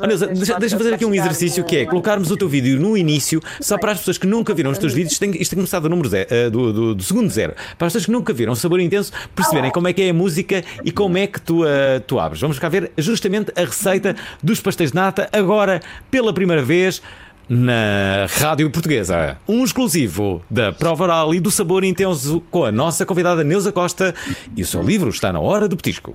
deixa- 0.08 0.60
deixa-me 0.60 0.84
fazer 0.84 0.94
aqui 0.96 1.06
um 1.06 1.14
exercício 1.14 1.64
que 1.64 1.78
é 1.78 1.86
colocarmos 1.86 2.32
o 2.32 2.38
teu 2.38 2.48
vídeo 2.48 2.80
no 2.80 2.96
início, 2.98 3.42
só 3.62 3.78
para 3.78 3.92
as 3.92 4.00
pessoas 4.00 4.18
que 4.18 4.26
nunca 4.28 4.54
viram 4.54 4.72
os 4.72 4.78
teus 4.78 4.94
vídeos, 4.94 5.14
isto 5.14 5.20
tem, 5.20 5.32
isto 5.42 5.52
tem 5.52 5.58
começado 5.58 5.84
do 5.84 5.90
número 5.90 6.08
zero, 6.10 6.28
eh, 6.32 6.50
do, 6.50 6.72
do- 6.74 6.96
do 6.96 7.04
segundo 7.04 7.30
zero, 7.30 7.54
para 7.78 7.88
as 7.88 7.94
pessoas 7.94 8.06
que 8.06 8.12
nunca 8.12 8.34
viram 8.34 8.54
o 8.54 8.56
sabor 8.56 8.80
intenso, 8.80 9.12
perceberem 9.36 9.72
como 9.72 9.88
é 9.88 9.94
que 9.94 10.02
é 10.02 10.10
a 10.10 10.14
música 10.14 10.64
e 10.84 10.92
como 10.92 11.18
é 11.18 11.28
que 11.28 11.40
tu, 11.42 11.66
eh, 11.66 12.00
tu 12.00 12.20
abres. 12.20 12.42
Vamos 12.42 12.58
cá 12.60 12.70
ver 12.70 12.92
justamente 12.98 13.52
a 13.56 13.62
receita 13.62 14.16
dos 14.42 14.60
pastéis 14.62 14.92
de 14.92 14.96
nata, 14.96 15.30
agora 15.32 15.82
pela 16.10 16.34
primeira 16.34 16.62
vez. 16.64 17.02
Na 17.50 18.26
Rádio 18.28 18.70
Portuguesa, 18.70 19.38
um 19.48 19.64
exclusivo 19.64 20.42
da 20.52 20.74
Prova 20.74 21.06
Oral 21.06 21.34
e 21.34 21.40
do 21.40 21.50
Sabor 21.50 21.86
Intenso 21.86 22.42
com 22.52 22.66
a 22.66 22.74
nossa 22.74 23.06
convidada 23.06 23.42
Neuza 23.42 23.72
Costa 23.72 24.14
e 24.54 24.62
o 24.64 24.66
seu 24.66 24.84
livro 24.84 25.10
está 25.10 25.32
na 25.32 25.40
hora 25.40 25.66
do 25.66 25.78
petisco. 25.78 26.14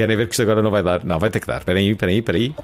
Querem 0.00 0.16
ver 0.16 0.28
que 0.28 0.32
isto 0.32 0.40
agora 0.40 0.62
não 0.62 0.70
vai 0.70 0.82
dar? 0.82 1.04
Não, 1.04 1.18
vai 1.18 1.28
ter 1.28 1.40
que 1.40 1.46
dar. 1.46 1.58
Espera 1.58 1.78
aí, 1.78 1.90
espera 1.90 2.10
aí, 2.10 2.18
espera 2.20 2.38
aí. 2.38 2.54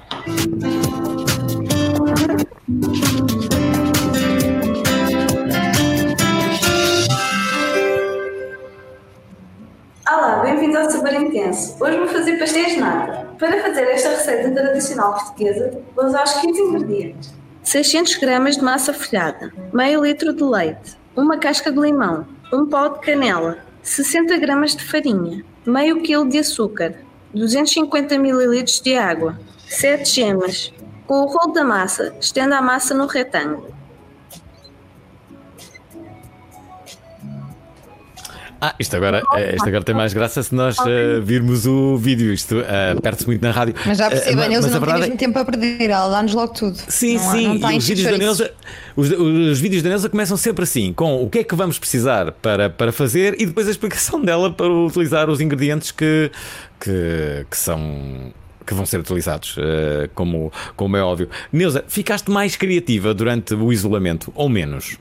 Olá, 10.09 10.41
bem-vindos 10.41 10.77
ao 10.77 10.89
Sabor 10.89 11.13
Intenso. 11.13 11.77
Hoje 11.79 11.97
vou 11.99 12.07
fazer 12.07 12.39
pastéis 12.39 12.73
de 12.73 12.79
nata. 12.79 13.27
Para 13.37 13.61
fazer 13.61 13.83
esta 13.83 14.09
receita 14.09 14.51
tradicional 14.51 15.13
portuguesa, 15.13 15.79
vou 15.95 16.05
usar 16.07 16.23
os 16.23 16.31
seguintes 16.31 16.59
ingredientes. 16.59 17.33
600 17.61 18.15
gramas 18.15 18.57
de 18.57 18.63
massa 18.63 18.91
folhada, 18.91 19.53
meio 19.71 20.03
litro 20.03 20.33
de 20.33 20.43
leite, 20.43 20.97
uma 21.15 21.37
casca 21.37 21.71
de 21.71 21.79
limão, 21.79 22.25
um 22.51 22.65
pau 22.65 22.93
de 22.93 23.01
canela, 23.01 23.59
60 23.83 24.35
gramas 24.39 24.75
de 24.75 24.83
farinha, 24.83 25.45
meio 25.67 26.01
quilo 26.01 26.27
de 26.27 26.39
açúcar, 26.39 26.95
250 27.33 28.15
ml 28.15 28.81
de 28.81 28.97
água, 28.97 29.39
7 29.67 30.09
gemas. 30.09 30.73
Com 31.05 31.21
o 31.21 31.25
rolo 31.25 31.53
da 31.53 31.63
massa, 31.63 32.13
estenda 32.19 32.57
a 32.57 32.61
massa 32.61 32.93
no 32.93 33.07
retângulo. 33.07 33.76
Ah, 38.59 38.73
isto 38.79 38.95
agora, 38.95 39.21
eh, 39.35 39.55
isto 39.55 39.67
agora 39.67 39.83
tem 39.83 39.93
mais 39.93 40.13
graça 40.13 40.41
se 40.41 40.53
nós 40.53 40.77
eh, 40.79 41.19
virmos 41.21 41.67
o 41.67 41.95
vídeo. 41.97 42.33
Isto 42.33 42.59
eh, 42.59 42.95
perde-se 43.01 43.27
muito 43.27 43.41
na 43.41 43.51
rádio. 43.51 43.75
Mas 43.85 43.97
já 43.97 44.09
percebo, 44.09 44.31
a 44.31 44.35
mas 44.35 44.49
Neuza 44.49 44.67
não 44.67 44.73
tem 44.73 44.79
verdade 44.79 45.01
mesmo 45.01 45.17
tempo 45.17 45.39
a 45.39 45.45
perder, 45.45 45.89
ela 45.89 46.09
dá-nos 46.09 46.33
logo 46.33 46.53
tudo. 46.53 46.77
Sim, 46.87 47.17
não, 47.17 47.31
sim, 47.31 47.59
não 47.59 47.77
os 47.77 47.87
vídeos 47.87 48.11
da. 48.11 48.17
Neuza, 48.17 48.51
os, 48.95 49.11
os 49.11 49.59
vídeos 49.59 49.83
da 49.83 49.89
Neuza 49.89 50.09
começam 50.09 50.35
sempre 50.35 50.63
assim, 50.63 50.91
com 50.91 51.23
o 51.23 51.29
que 51.29 51.39
é 51.39 51.43
que 51.43 51.55
vamos 51.55 51.77
precisar 51.77 52.31
para, 52.31 52.69
para 52.69 52.91
fazer 52.91 53.39
e 53.39 53.45
depois 53.45 53.67
a 53.67 53.71
explicação 53.71 54.21
dela 54.23 54.51
para 54.51 54.71
utilizar 54.71 55.29
os 55.29 55.39
ingredientes 55.39 55.91
que, 55.91 56.31
que, 56.79 57.45
que 57.49 57.57
são 57.57 58.33
que 58.65 58.73
vão 58.73 58.85
ser 58.85 58.99
utilizados, 58.99 59.55
como, 60.13 60.51
como 60.75 60.97
é 60.97 61.01
óbvio. 61.01 61.29
Neuza, 61.53 61.85
ficaste 61.87 62.29
mais 62.29 62.57
criativa 62.57 63.13
durante 63.13 63.53
o 63.53 63.71
isolamento, 63.71 64.29
ou 64.35 64.49
menos? 64.49 64.97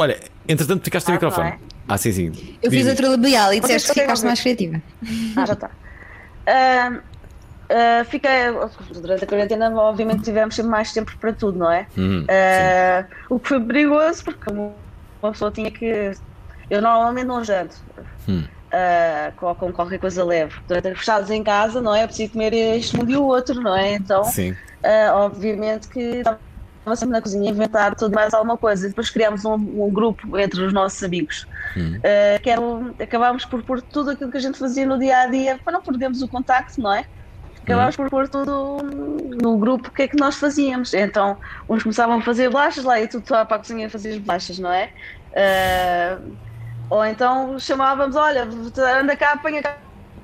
Olha, 0.00 0.18
entretanto 0.48 0.82
ficaste 0.82 1.08
Ah, 1.08 1.12
microfone. 1.12 1.50
não 1.50 1.56
é? 1.56 1.58
Ah, 1.88 1.98
sim, 1.98 2.10
sim. 2.12 2.26
Eu 2.62 2.70
fiz 2.70 2.84
Diz, 2.84 2.86
a 2.86 2.94
diz. 2.94 3.18
trilha 3.20 3.54
e 3.54 3.60
disseste 3.60 3.92
que 3.92 4.00
ficaste 4.00 4.24
mais 4.24 4.40
criativa. 4.40 4.80
Ah, 5.36 5.44
já 5.46 5.52
está. 5.52 5.70
Ah, 6.46 7.00
ah, 7.68 8.04
fiquei, 8.06 8.30
durante 8.94 9.24
a 9.24 9.26
quarentena, 9.26 9.70
obviamente, 9.74 10.22
tivemos 10.22 10.54
sempre 10.54 10.70
mais 10.70 10.92
tempo 10.92 11.12
para 11.20 11.32
tudo, 11.34 11.58
não 11.58 11.70
é? 11.70 11.86
Uhum, 11.98 12.24
Ah, 12.30 13.04
o 13.28 13.38
que 13.38 13.48
foi 13.48 13.60
perigoso, 13.60 14.24
porque 14.24 14.50
uma 14.50 15.32
pessoa 15.32 15.50
tinha 15.50 15.70
que. 15.70 16.12
Eu 16.70 16.80
normalmente 16.80 17.26
não 17.26 17.44
janto. 17.44 17.76
Hum. 18.28 18.44
ah, 18.72 19.32
com, 19.36 19.54
com 19.54 19.72
qualquer 19.72 19.98
coisa 19.98 20.24
leve. 20.24 20.54
Durante 20.66 20.94
fechados 20.94 21.28
em 21.30 21.42
casa, 21.44 21.80
não 21.82 21.94
é? 21.94 22.04
Eu 22.04 22.08
preciso 22.08 22.32
comer 22.32 22.54
este 22.54 22.96
mundo 22.96 23.10
e 23.10 23.16
o 23.16 23.24
outro, 23.24 23.60
não 23.60 23.76
é? 23.76 23.94
Então, 23.94 24.24
Sim. 24.24 24.56
obviamente 25.12 25.88
que 25.88 25.98
estava 26.00 26.38
sempre 26.96 27.12
na 27.12 27.22
cozinha 27.22 27.50
a 27.50 27.52
inventar 27.52 27.94
tudo 27.94 28.14
mais 28.14 28.32
alguma 28.34 28.56
coisa. 28.56 28.88
Depois 28.88 29.10
criámos 29.10 29.44
um, 29.44 29.54
um 29.54 29.90
grupo 29.90 30.38
entre 30.38 30.62
os 30.62 30.72
nossos 30.72 31.02
amigos. 31.02 31.46
Uh, 31.98 32.42
que 32.42 32.50
era 32.50 32.60
um- 32.60 32.94
acabámos 33.00 33.44
por 33.44 33.62
pôr 33.62 33.80
tudo 33.80 34.10
aquilo 34.10 34.30
que 34.30 34.36
a 34.36 34.40
gente 34.40 34.58
fazia 34.58 34.86
no 34.86 34.98
dia 34.98 35.18
a 35.20 35.26
dia 35.26 35.58
para 35.62 35.72
não 35.74 35.82
perdermos 35.82 36.20
o 36.22 36.28
contacto, 36.28 36.80
não 36.80 36.92
é? 36.92 37.04
Acabámos 37.62 37.94
por 37.96 38.10
pôr 38.10 38.28
tudo 38.28 38.78
no 39.40 39.56
grupo 39.58 39.88
o 39.88 39.90
que 39.92 40.02
é 40.02 40.08
que 40.08 40.16
nós 40.16 40.36
fazíamos. 40.36 40.92
Então, 40.94 41.36
uns 41.68 41.82
começavam 41.82 42.18
a 42.18 42.22
fazer 42.22 42.48
bolachas 42.50 42.84
lá 42.84 43.00
e 43.00 43.06
tudo 43.06 43.22
para 43.22 43.42
a 43.42 43.58
cozinha 43.58 43.86
a 43.86 43.90
fazer 43.90 44.12
as 44.12 44.18
bolachas, 44.18 44.58
não 44.58 44.72
é? 44.72 44.90
Uh, 45.30 46.36
ou 46.88 47.04
então 47.04 47.58
chamávamos: 47.58 48.16
olha, 48.16 48.48
anda 48.98 49.14
cá, 49.16 49.32
apanha 49.34 49.62
cá 49.62 49.76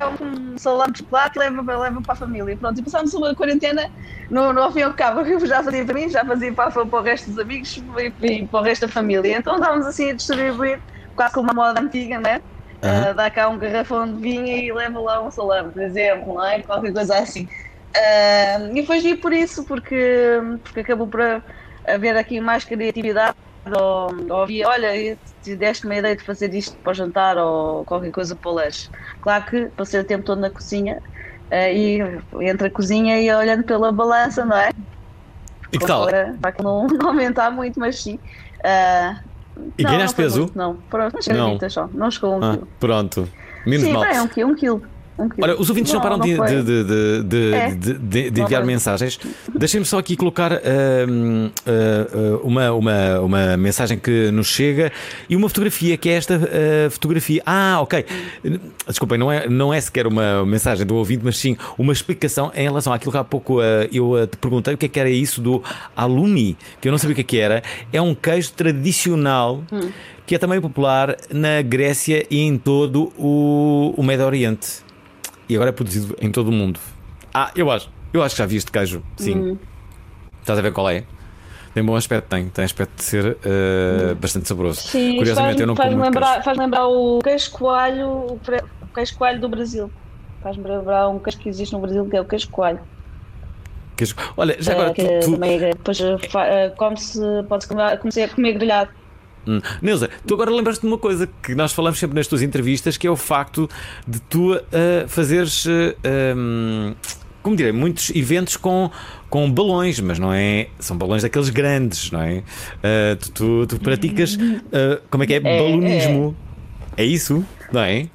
um 0.04 0.58
salame 0.58 0.92
de 0.92 0.98
chocolate 0.98 1.38
e 1.38 1.40
leva, 1.40 1.76
leva 1.76 2.02
para 2.02 2.12
a 2.12 2.16
família. 2.16 2.56
Pronto, 2.56 2.78
e 2.78 2.82
passámos 2.82 3.14
uma 3.14 3.34
quarentena 3.34 3.90
no, 4.30 4.52
no 4.52 4.62
ao 4.62 4.72
fim 4.72 4.80
e 4.80 4.82
ao 4.82 4.92
cabo. 4.92 5.20
Eu 5.20 5.40
já 5.46 5.62
fazia 5.62 5.84
para 5.84 5.94
mim, 5.94 6.08
já 6.08 6.24
fazia 6.24 6.52
para, 6.52 6.70
para 6.70 6.82
o 6.82 7.02
resto 7.02 7.30
dos 7.30 7.38
amigos 7.38 7.76
e, 7.76 8.26
e 8.26 8.46
para 8.46 8.60
o 8.60 8.62
resto 8.62 8.86
da 8.86 8.92
família. 8.92 9.36
Então 9.36 9.56
estávamos 9.56 9.86
assim 9.86 10.10
a 10.10 10.14
distribuir, 10.14 10.80
quase 11.14 11.34
como 11.34 11.50
uma 11.50 11.54
moda 11.54 11.80
antiga, 11.80 12.20
né? 12.20 12.40
Aham. 12.82 13.10
Uh, 13.10 13.14
dá 13.14 13.30
cá 13.30 13.48
um 13.48 13.58
garrafão 13.58 14.06
de 14.12 14.20
vinho 14.20 14.46
e 14.46 14.72
leva 14.72 15.00
lá 15.00 15.22
um 15.22 15.30
salame, 15.30 15.72
por 15.72 15.82
exemplo, 15.82 16.34
não 16.34 16.44
é? 16.44 16.62
Qualquer 16.62 16.92
coisa 16.92 17.18
assim. 17.18 17.48
Uh, 17.96 18.76
e 18.76 18.84
foi 18.84 19.00
giro 19.00 19.18
por 19.18 19.32
isso, 19.32 19.64
porque, 19.64 20.38
porque 20.62 20.80
acabou 20.80 21.06
por 21.06 21.20
haver 21.86 22.16
aqui 22.16 22.40
mais 22.40 22.64
criatividade. 22.64 23.36
Ou, 23.66 24.14
ou 24.30 24.42
havia, 24.42 24.68
olha, 24.68 25.18
deste 25.54 25.84
uma 25.84 25.94
ideia 25.94 26.16
de 26.16 26.22
fazer 26.24 26.52
isto 26.54 26.76
para 26.78 26.90
o 26.90 26.94
jantar 26.94 27.36
ou 27.36 27.84
qualquer 27.84 28.10
coisa 28.10 28.34
para 28.34 28.50
o 28.50 28.54
lanche. 28.54 28.88
Claro 29.20 29.44
que 29.44 29.66
passei 29.76 30.00
o 30.00 30.04
tempo 30.04 30.24
todo 30.24 30.40
na 30.40 30.50
cozinha 30.50 31.00
uh, 31.50 31.72
e 31.72 32.00
entre 32.48 32.68
a 32.68 32.70
cozinha 32.70 33.20
e 33.20 33.32
olhando 33.32 33.62
pela 33.64 33.92
balança, 33.92 34.44
não 34.44 34.56
é? 34.56 34.70
E 35.72 35.78
que 35.78 35.86
tal? 35.86 36.06
Para, 36.06 36.52
que 36.52 36.62
não, 36.62 36.86
aumentar 37.06 37.50
muito, 37.50 37.78
mas 37.78 38.02
sim. 38.02 38.18
Uh, 38.58 39.16
E 39.78 39.82
não, 39.82 39.90
ganhaste 39.90 40.18
não 40.18 40.24
peso? 40.24 40.38
muito, 40.40 40.58
não, 40.58 40.76
pronto, 40.90 41.18
Não. 41.28 41.34
granitas 41.46 41.72
só, 41.72 41.88
não 41.92 42.10
chegou 42.10 42.36
um 42.36 42.42
Ah, 42.44 42.52
quilo. 42.54 42.68
pronto. 42.80 43.28
Menos 43.66 43.84
sim, 43.86 43.92
mal. 43.92 44.02
bem, 44.02 44.20
um 44.20 44.28
quilo, 44.28 44.50
um 44.50 44.54
quilo. 44.54 44.82
Um. 45.18 45.28
Olha, 45.40 45.56
os 45.58 45.68
ouvintes 45.70 45.92
não, 45.92 46.00
param 46.00 46.18
de, 46.18 46.36
foi. 46.36 46.46
de- 46.46 46.62
de- 46.62 47.22
de- 47.22 47.54
É. 47.54 47.70
de- 47.74 48.30
Não 48.30 48.44
enviar 48.44 48.64
mensagens. 48.64 49.18
Deixem-me 49.54 49.86
só 49.86 49.98
aqui 49.98 50.16
colocar 50.16 50.52
uh, 50.52 50.56
uh, 50.56 52.40
uma, 52.42 52.72
uma, 52.72 53.20
uma 53.20 53.56
mensagem 53.56 53.98
que 53.98 54.30
nos 54.30 54.46
chega 54.48 54.92
e 55.28 55.36
uma 55.36 55.48
fotografia, 55.48 55.96
que 55.96 56.08
é 56.08 56.12
esta 56.12 56.36
uh, 56.36 56.90
fotografia. 56.90 57.42
Ah, 57.46 57.78
ok. 57.80 58.04
Desculpem, 58.86 59.18
não 59.18 59.30
é, 59.32 59.48
não 59.48 59.72
é 59.72 59.80
sequer 59.80 60.06
uma 60.06 60.44
mensagem 60.44 60.86
do 60.86 60.94
ouvinte, 60.96 61.22
mas 61.24 61.36
sim 61.38 61.56
uma 61.78 61.92
explicação 61.92 62.50
em 62.54 62.62
relação 62.64 62.92
àquilo 62.92 63.12
que 63.12 63.18
há 63.18 63.24
pouco 63.24 63.58
uh, 63.60 63.62
eu 63.92 64.12
uh, 64.12 64.26
te 64.26 64.36
perguntei 64.36 64.74
o 64.74 64.78
que 64.78 64.86
é 64.86 64.88
que 64.88 65.00
era 65.00 65.10
isso 65.10 65.40
do 65.40 65.62
alumi, 65.94 66.56
que 66.80 66.88
eu 66.88 66.92
não 66.92 66.98
sabia 66.98 67.12
o 67.12 67.14
que 67.16 67.20
é 67.22 67.24
que 67.24 67.38
era. 67.38 67.62
É 67.92 68.00
um 68.00 68.14
queijo 68.14 68.52
tradicional 68.52 69.62
Hum. 69.72 69.90
que 70.26 70.34
é 70.34 70.38
também 70.38 70.60
popular 70.60 71.16
na 71.32 71.62
Grécia 71.62 72.24
e 72.30 72.40
em 72.40 72.56
todo 72.58 73.12
o, 73.18 73.94
o 73.96 74.02
Médio 74.02 74.26
Oriente. 74.26 74.84
E 75.48 75.54
agora 75.54 75.70
é 75.70 75.72
produzido 75.72 76.16
em 76.20 76.30
todo 76.30 76.48
o 76.48 76.52
mundo. 76.52 76.80
Ah, 77.32 77.50
eu 77.54 77.70
acho. 77.70 77.90
Eu 78.12 78.22
acho 78.22 78.34
que 78.34 78.38
já 78.40 78.46
vi 78.46 78.56
este 78.56 78.70
queijo. 78.72 79.02
Sim. 79.16 79.36
Hum. 79.52 79.58
Estás 80.40 80.58
a 80.58 80.62
ver 80.62 80.72
qual 80.72 80.88
é? 80.90 81.04
Tem 81.74 81.84
bom 81.84 81.94
aspecto, 81.94 82.28
tem. 82.28 82.48
Tem 82.48 82.64
aspecto 82.64 82.96
de 82.96 83.04
ser 83.04 83.36
eh, 83.44 84.14
bastante 84.14 84.48
saboroso. 84.48 84.80
Sim, 84.80 85.18
Curiosamente, 85.18 85.60
eu 85.60 85.66
faz-me 85.66 85.66
não 85.66 85.76
faz 85.76 85.90
como 85.90 86.04
lembrar, 86.04 86.42
faz 86.42 86.58
lembrar 86.58 86.86
o 86.86 87.18
queijo 87.18 87.50
coalho, 87.50 88.08
o 88.08 88.40
queijo 88.94 89.14
coalho 89.16 89.40
do 89.40 89.48
Brasil. 89.48 89.90
Faz-me 90.42 90.64
lembrar 90.66 91.08
um 91.08 91.18
queijo 91.18 91.38
que 91.38 91.48
existe 91.48 91.72
no 91.74 91.80
Brasil 91.80 92.06
que 92.08 92.16
é 92.16 92.20
o 92.20 92.24
queijo 92.24 92.48
coalho. 92.48 92.80
queijo. 93.96 94.14
Olha, 94.36 94.56
já 94.58 94.72
Eh, 94.72 94.74
agora. 94.74 94.94
que 94.94 95.02
tu- 95.04 95.20
tu- 95.26 95.32
também 95.32 95.56
é- 95.62 95.70
depois 95.70 96.00
eh, 96.00 96.16
eh, 96.34 96.70
come-se, 96.78 97.20
pode-se 97.48 97.68
comer, 97.68 97.98
comer 98.34 98.52
grelhado. 98.54 98.90
Hum. 99.46 99.60
Neuza, 99.80 100.10
tu 100.26 100.34
agora 100.34 100.50
lembras-te 100.50 100.80
de 100.82 100.86
uma 100.88 100.98
coisa 100.98 101.28
que 101.42 101.54
nós 101.54 101.72
falamos 101.72 101.98
sempre 101.98 102.16
nas 102.16 102.26
tuas 102.26 102.42
entrevistas, 102.42 102.96
que 102.96 103.06
é 103.06 103.10
o 103.10 103.16
facto 103.16 103.68
de 104.06 104.18
tu 104.20 104.54
eh, 104.72 105.04
fazeres, 105.08 105.66
eh, 105.66 106.34
hum, 106.36 106.94
como 107.42 107.54
direi, 107.54 107.70
muitos 107.72 108.10
eventos 108.10 108.56
com, 108.56 108.90
com 109.30 109.50
balões, 109.50 110.00
mas 110.00 110.18
não 110.18 110.32
é. 110.32 110.66
São 110.80 110.96
balões 110.98 111.22
daqueles 111.22 111.48
grandes, 111.48 112.10
não 112.10 112.20
é? 112.22 112.42
Eh, 112.82 113.14
tu, 113.20 113.30
tu, 113.32 113.66
tu 113.68 113.80
praticas. 113.80 114.36
eh, 114.72 115.00
como 115.10 115.22
é 115.22 115.26
que 115.26 115.34
é? 115.34 115.36
É, 115.36 115.40
Balonismo. 115.40 116.36
É, 116.96 117.04
isso? 117.04 117.44
não 117.72 117.80
é? 117.82 118.08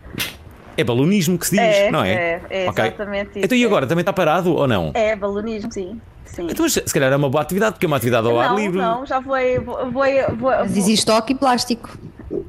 É 0.77 0.83
balonismo 0.83 1.37
que 1.37 1.45
se 1.45 1.51
diz, 1.51 1.61
É, 1.61 1.91
não 1.91 2.03
é? 2.03 2.13
é, 2.13 2.41
é 2.65 2.69
Ok. 2.69 2.83
exatamente 2.85 3.29
isso. 3.31 3.45
Então 3.45 3.57
e 3.57 3.63
agora? 3.65 3.85
Também 3.85 4.01
está 4.01 4.11
parado 4.13 4.53
ou 4.55 4.67
não? 4.67 4.91
É, 4.95 5.15
balonismo, 5.15 5.71
sim. 5.71 5.99
Sim. 6.33 6.47
Então, 6.49 6.63
mas 6.63 6.73
se 6.73 6.93
calhar 6.93 7.11
é 7.11 7.15
uma 7.15 7.29
boa 7.29 7.41
atividade, 7.41 7.73
porque 7.73 7.85
é 7.85 7.87
uma 7.87 7.97
atividade 7.97 8.27
ao 8.27 8.39
ar 8.39 8.49
não, 8.49 8.55
livre. 8.55 8.77
não, 8.79 9.05
já 9.05 9.21
foi. 9.21 9.59
vou- 9.59 9.91
voei- 9.91 10.25
vou- 10.27 10.51
Mas 10.51 10.75
existe 10.77 11.05
toque 11.05 11.33
e 11.33 11.37
plástico. 11.37 11.97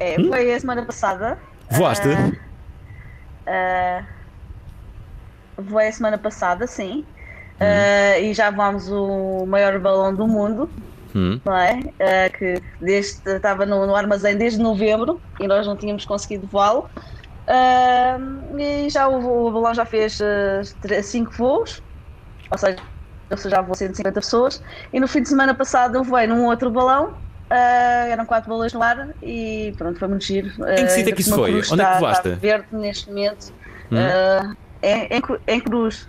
É, 0.01 0.14
foi 0.22 0.55
a 0.55 0.61
semana 0.61 0.85
passada. 0.87 1.39
Voaste? 1.70 2.09
Ah, 3.47 4.07
voei 5.59 5.89
a 5.89 5.93
semana 5.93 6.18
passada, 6.18 6.66
sim. 6.66 7.05
Ah, 7.61 8.18
e 8.18 8.35
já 8.35 8.51
vamos 8.51 8.89
o 8.91 9.47
maior 9.47 9.78
balão 9.78 10.14
do 10.14 10.26
mundo, 10.26 10.72
Hum. 11.14 11.41
não 11.45 11.57
é? 11.57 11.78
Ah, 12.01 12.28
que 12.37 12.55
desde, 12.80 13.20
estava 13.26 13.64
no, 13.64 13.87
no 13.87 13.95
armazém 13.95 14.37
desde 14.37 14.59
novembro 14.61 15.20
e 15.41 15.47
nós 15.47 15.66
não 15.66 15.76
tínhamos 15.76 16.05
conseguido 16.05 16.49
voá-lo. 16.49 16.89
Ah, 17.47 18.18
e 18.59 18.89
já 18.91 19.07
o, 19.09 19.47
o 19.49 19.53
balão 19.53 19.74
já 19.74 19.85
fez 19.85 20.18
5 21.05 21.33
voos, 21.37 21.80
ou 22.51 22.59
seja, 22.59 22.76
eu 23.33 23.51
já 23.51 23.61
vou 23.61 23.74
150 23.74 24.20
pessoas. 24.20 24.62
E 24.93 25.01
no 25.01 25.09
fim 25.09 25.22
de 25.22 25.28
semana 25.28 25.55
passado 25.55 25.97
eu 25.97 26.05
voei 26.05 26.26
num 26.26 26.47
outro 26.47 26.70
balão. 26.70 27.14
ah, 27.51 28.07
eram 28.09 28.24
quatro 28.26 28.49
balões 28.51 28.72
no 28.72 28.83
ar 28.83 29.11
e 29.22 29.74
pronto, 29.76 29.99
foi 29.99 30.09
muito 30.09 30.24
giro. 30.24 30.49
Em 30.68 30.85
que 30.85 30.89
sítio 30.91 31.11
é 31.11 31.14
que 31.14 31.20
isso 31.20 31.35
foi? 31.35 31.51
Onde 31.70 31.83
é 31.83 31.93
que 31.95 32.01
voaste? 32.01 32.28
Está 32.28 32.41
verde 32.41 32.66
neste 32.72 33.09
momento. 33.09 33.53
Hum. 33.91 33.97
ah, 33.99 34.55
em, 34.83 35.09
em 35.16 35.22
em 35.47 35.61
Cruz. 35.61 36.09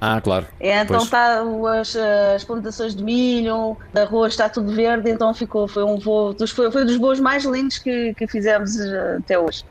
Ah, 0.00 0.20
claro. 0.20 0.46
É, 0.60 0.80
então 0.80 1.02
está 1.02 1.40
as, 1.80 1.96
as 1.96 2.44
plantações 2.44 2.94
de 2.94 3.02
milho, 3.02 3.76
da 3.92 4.02
arroz 4.02 4.32
está 4.32 4.48
tudo 4.48 4.72
verde, 4.72 5.10
então 5.10 5.34
ficou, 5.34 5.66
foi 5.66 5.82
um 5.82 5.98
voo, 5.98 6.32
dos, 6.32 6.52
foi, 6.52 6.70
foi 6.70 6.84
dos 6.84 6.96
voos 6.96 7.18
mais 7.18 7.44
lindos 7.44 7.78
que, 7.78 8.14
que 8.14 8.26
fizemos 8.28 8.78
até 9.18 9.36
hoje. 9.38 9.64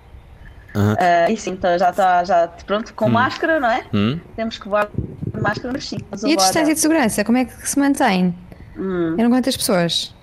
Aham. 0.77 0.95
Ah, 0.99 1.31
e 1.31 1.35
sim, 1.37 1.51
então 1.51 1.77
já 1.79 1.89
está, 1.89 2.23
já, 2.23 2.47
pronto, 2.65 2.93
com 2.93 3.05
Hum. 3.07 3.09
máscara, 3.09 3.59
não 3.59 3.69
é? 3.69 3.83
Hum. 3.93 4.19
Temos 4.35 4.59
que 4.59 4.69
voar 4.69 4.85
com 4.87 5.41
máscara, 5.41 5.71
mas 5.73 5.87
sim. 5.89 5.97
mas 6.11 6.21
E 6.21 6.27
a 6.27 6.29
agora- 6.33 6.43
distância 6.45 6.73
de 6.75 6.79
segurança, 6.79 7.23
como 7.25 7.37
é 7.39 7.45
que 7.45 7.67
se 7.67 7.79
mantém? 7.79 8.35
Hum. 8.77 9.15
Eram 9.17 9.29
quantas 9.31 9.57
pessoas? 9.57 10.13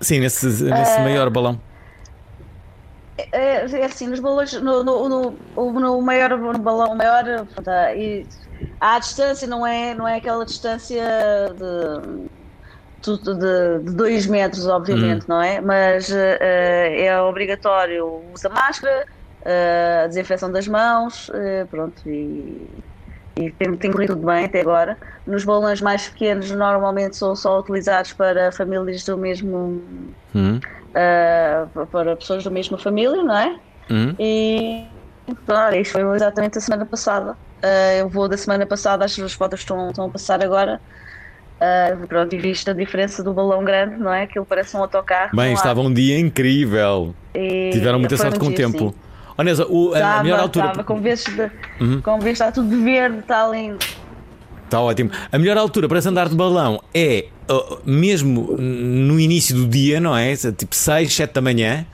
Sim, 0.00 0.20
nesse, 0.20 0.46
nesse 0.46 0.64
Ah. 0.98 1.02
maior 1.02 1.30
balão. 1.30 1.60
É, 3.32 3.66
é 3.70 3.84
assim, 3.84 4.06
nos 4.08 4.18
balões, 4.18 4.52
no, 4.54 4.82
no, 4.82 5.08
no, 5.08 5.38
o- 5.54 5.72
no 5.78 6.00
maior 6.02 6.30
no 6.30 6.58
balão 6.58 6.94
maior, 6.96 7.22
portanto, 7.46 7.68
há- 7.68 7.94
e 7.94 8.26
a 8.80 8.98
distância 8.98 9.46
não 9.46 9.64
é, 9.66 9.94
não 9.94 10.08
é 10.08 10.16
aquela 10.16 10.44
distância 10.44 11.04
de, 11.54 12.28
tu- 13.00 13.34
de, 13.38 13.78
2 13.94 14.26
metros, 14.26 14.66
obviamente, 14.66 15.26
não 15.28 15.40
é? 15.42 15.60
Mas 15.60 16.10
eh, 16.10 17.04
é 17.06 17.20
obrigatório 17.22 18.06
o 18.06 18.32
uso 18.32 18.42
da 18.44 18.50
máscara, 18.50 19.04
eh, 19.44 20.02
a 20.04 20.06
desinfecção 20.08 20.50
das 20.52 20.66
mãos, 20.68 21.30
eh, 21.34 21.64
pronto, 21.66 22.02
e, 22.08 22.84
e 23.38 23.50
tem, 23.52 23.76
tem 23.76 23.90
corrido 23.90 24.14
tudo 24.14 24.26
bem 24.26 24.44
até 24.44 24.60
agora. 24.60 24.98
Nos 25.26 25.44
balões 25.44 25.80
mais 25.80 26.08
pequenos, 26.08 26.50
normalmente 26.50 27.16
são 27.16 27.34
só 27.34 27.58
utilizados 27.58 28.12
para 28.12 28.52
famílias 28.52 29.04
do 29.04 29.18
mesmo. 29.18 30.14
Hum. 30.34 30.60
para 31.90 32.16
pessoas 32.16 32.44
da 32.44 32.50
mesma 32.50 32.78
família, 32.78 33.22
não 33.22 33.36
é? 33.36 33.60
Hum. 33.90 34.14
E 34.18 34.90
claro, 35.46 35.76
isto 35.76 35.92
foi 35.92 36.02
exatamente 36.14 36.58
a 36.58 36.60
semana 36.60 36.86
passada. 36.86 37.36
Eu 37.98 38.08
vou 38.08 38.28
da 38.28 38.36
semana 38.36 38.66
passada, 38.66 39.04
as 39.04 39.14
fotos 39.34 39.60
estão, 39.60 39.88
estão 39.88 40.06
a 40.06 40.10
passar 40.10 40.42
agora. 40.42 40.80
Eh, 41.60 41.94
pronto, 42.08 42.34
e 42.34 42.38
visto 42.38 42.70
a 42.70 42.72
diferença 42.72 43.22
do 43.22 43.34
balão 43.34 43.62
grande, 43.62 43.96
não 43.98 44.12
é? 44.12 44.22
Aquilo 44.22 44.46
parece 44.46 44.74
um 44.76 44.80
autocarro. 44.80 45.36
Bem, 45.36 45.52
estava 45.52 45.80
um 45.82 45.92
dia 45.92 46.18
incrível. 46.18 47.14
E 47.34 47.70
Tiveram 47.72 47.98
muita 47.98 48.16
sorte 48.16 48.38
com 48.38 48.46
o 48.46 48.52
tempo. 48.54 48.78
sim. 48.90 48.94
Oh, 49.38 49.42
o- 49.70 49.92
a, 49.94 49.96
a 49.96 49.98
Estava, 50.00 50.22
melhor 50.22 50.40
altura. 50.40 50.66
estava, 50.66 50.84
com 50.84 51.00
vezes, 51.00 51.24
de, 51.24 51.50
Uhum. 51.82 52.00
com 52.02 52.18
vezes 52.18 52.32
está 52.40 52.52
tudo 52.52 52.82
verde, 52.82 53.18
está 53.20 53.46
lindo. 53.48 53.78
Está 54.64 54.80
ótimo. 54.80 55.10
A 55.32 55.38
melhor 55.38 55.56
altura 55.58 55.88
para 55.88 56.00
se 56.00 56.08
andar 56.08 56.28
de 56.28 56.34
balão 56.36 56.80
é 56.94 57.26
uh, 57.50 57.78
mesmo 57.84 58.52
no 58.58 59.18
início 59.18 59.54
do 59.54 59.66
dia, 59.66 59.98
não 60.00 60.16
é? 60.16 60.34
Tipo 60.36 60.74
6, 60.74 61.12
7 61.14 61.32
da 61.34 61.40
manhã. 61.40 61.84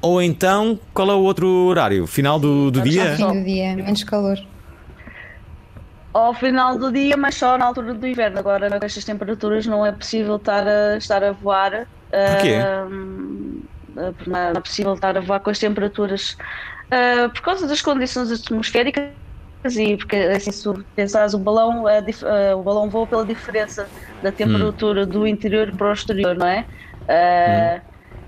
Ou 0.00 0.20
então, 0.22 0.78
qual 0.94 1.10
é 1.10 1.14
o 1.14 1.20
outro 1.20 1.46
horário? 1.66 2.06
Final 2.06 2.38
do, 2.40 2.70
do 2.70 2.80
dia? 2.80 3.14
Fim 3.16 3.26
do 3.40 3.44
dia, 3.44 3.76
menos 3.76 4.02
calor. 4.04 4.38
Ao 6.12 6.34
final 6.34 6.78
do 6.78 6.92
dia, 6.92 7.16
mas 7.16 7.36
só 7.36 7.56
na 7.56 7.66
altura 7.66 7.94
do 7.94 8.06
inverno. 8.06 8.38
Agora, 8.38 8.68
com 8.68 8.84
estas 8.84 9.04
temperaturas, 9.04 9.66
não 9.66 9.84
é 9.84 9.92
possível 9.92 10.36
estar 10.36 10.66
a, 10.66 10.96
estar 10.96 11.24
a 11.24 11.32
voar. 11.32 11.86
Porquê? 12.10 12.58
Porque 14.16 14.30
não 14.30 14.38
é 14.38 14.60
possível 14.60 14.94
estar 14.94 15.16
a 15.16 15.20
voar 15.20 15.40
com 15.40 15.50
as 15.50 15.58
temperaturas 15.58 16.36
ah, 16.92 17.30
por 17.30 17.40
causa 17.40 17.66
das 17.66 17.80
condições 17.80 18.30
atmosféricas 18.30 19.08
e 19.78 19.96
porque 19.96 20.16
assim, 20.16 20.52
se 20.52 20.68
pensares 20.94 21.32
o 21.32 21.38
balão, 21.38 21.84
a 21.86 22.54
o 22.54 22.62
balão 22.62 22.90
voa 22.90 23.06
pela 23.06 23.24
diferença 23.24 23.88
da 24.22 24.30
temperatura 24.30 25.06
do 25.06 25.26
interior 25.26 25.72
para 25.74 25.88
o 25.88 25.92
exterior, 25.92 26.36
não 26.36 26.46
é? 26.46 26.66
Ah, 27.08 27.80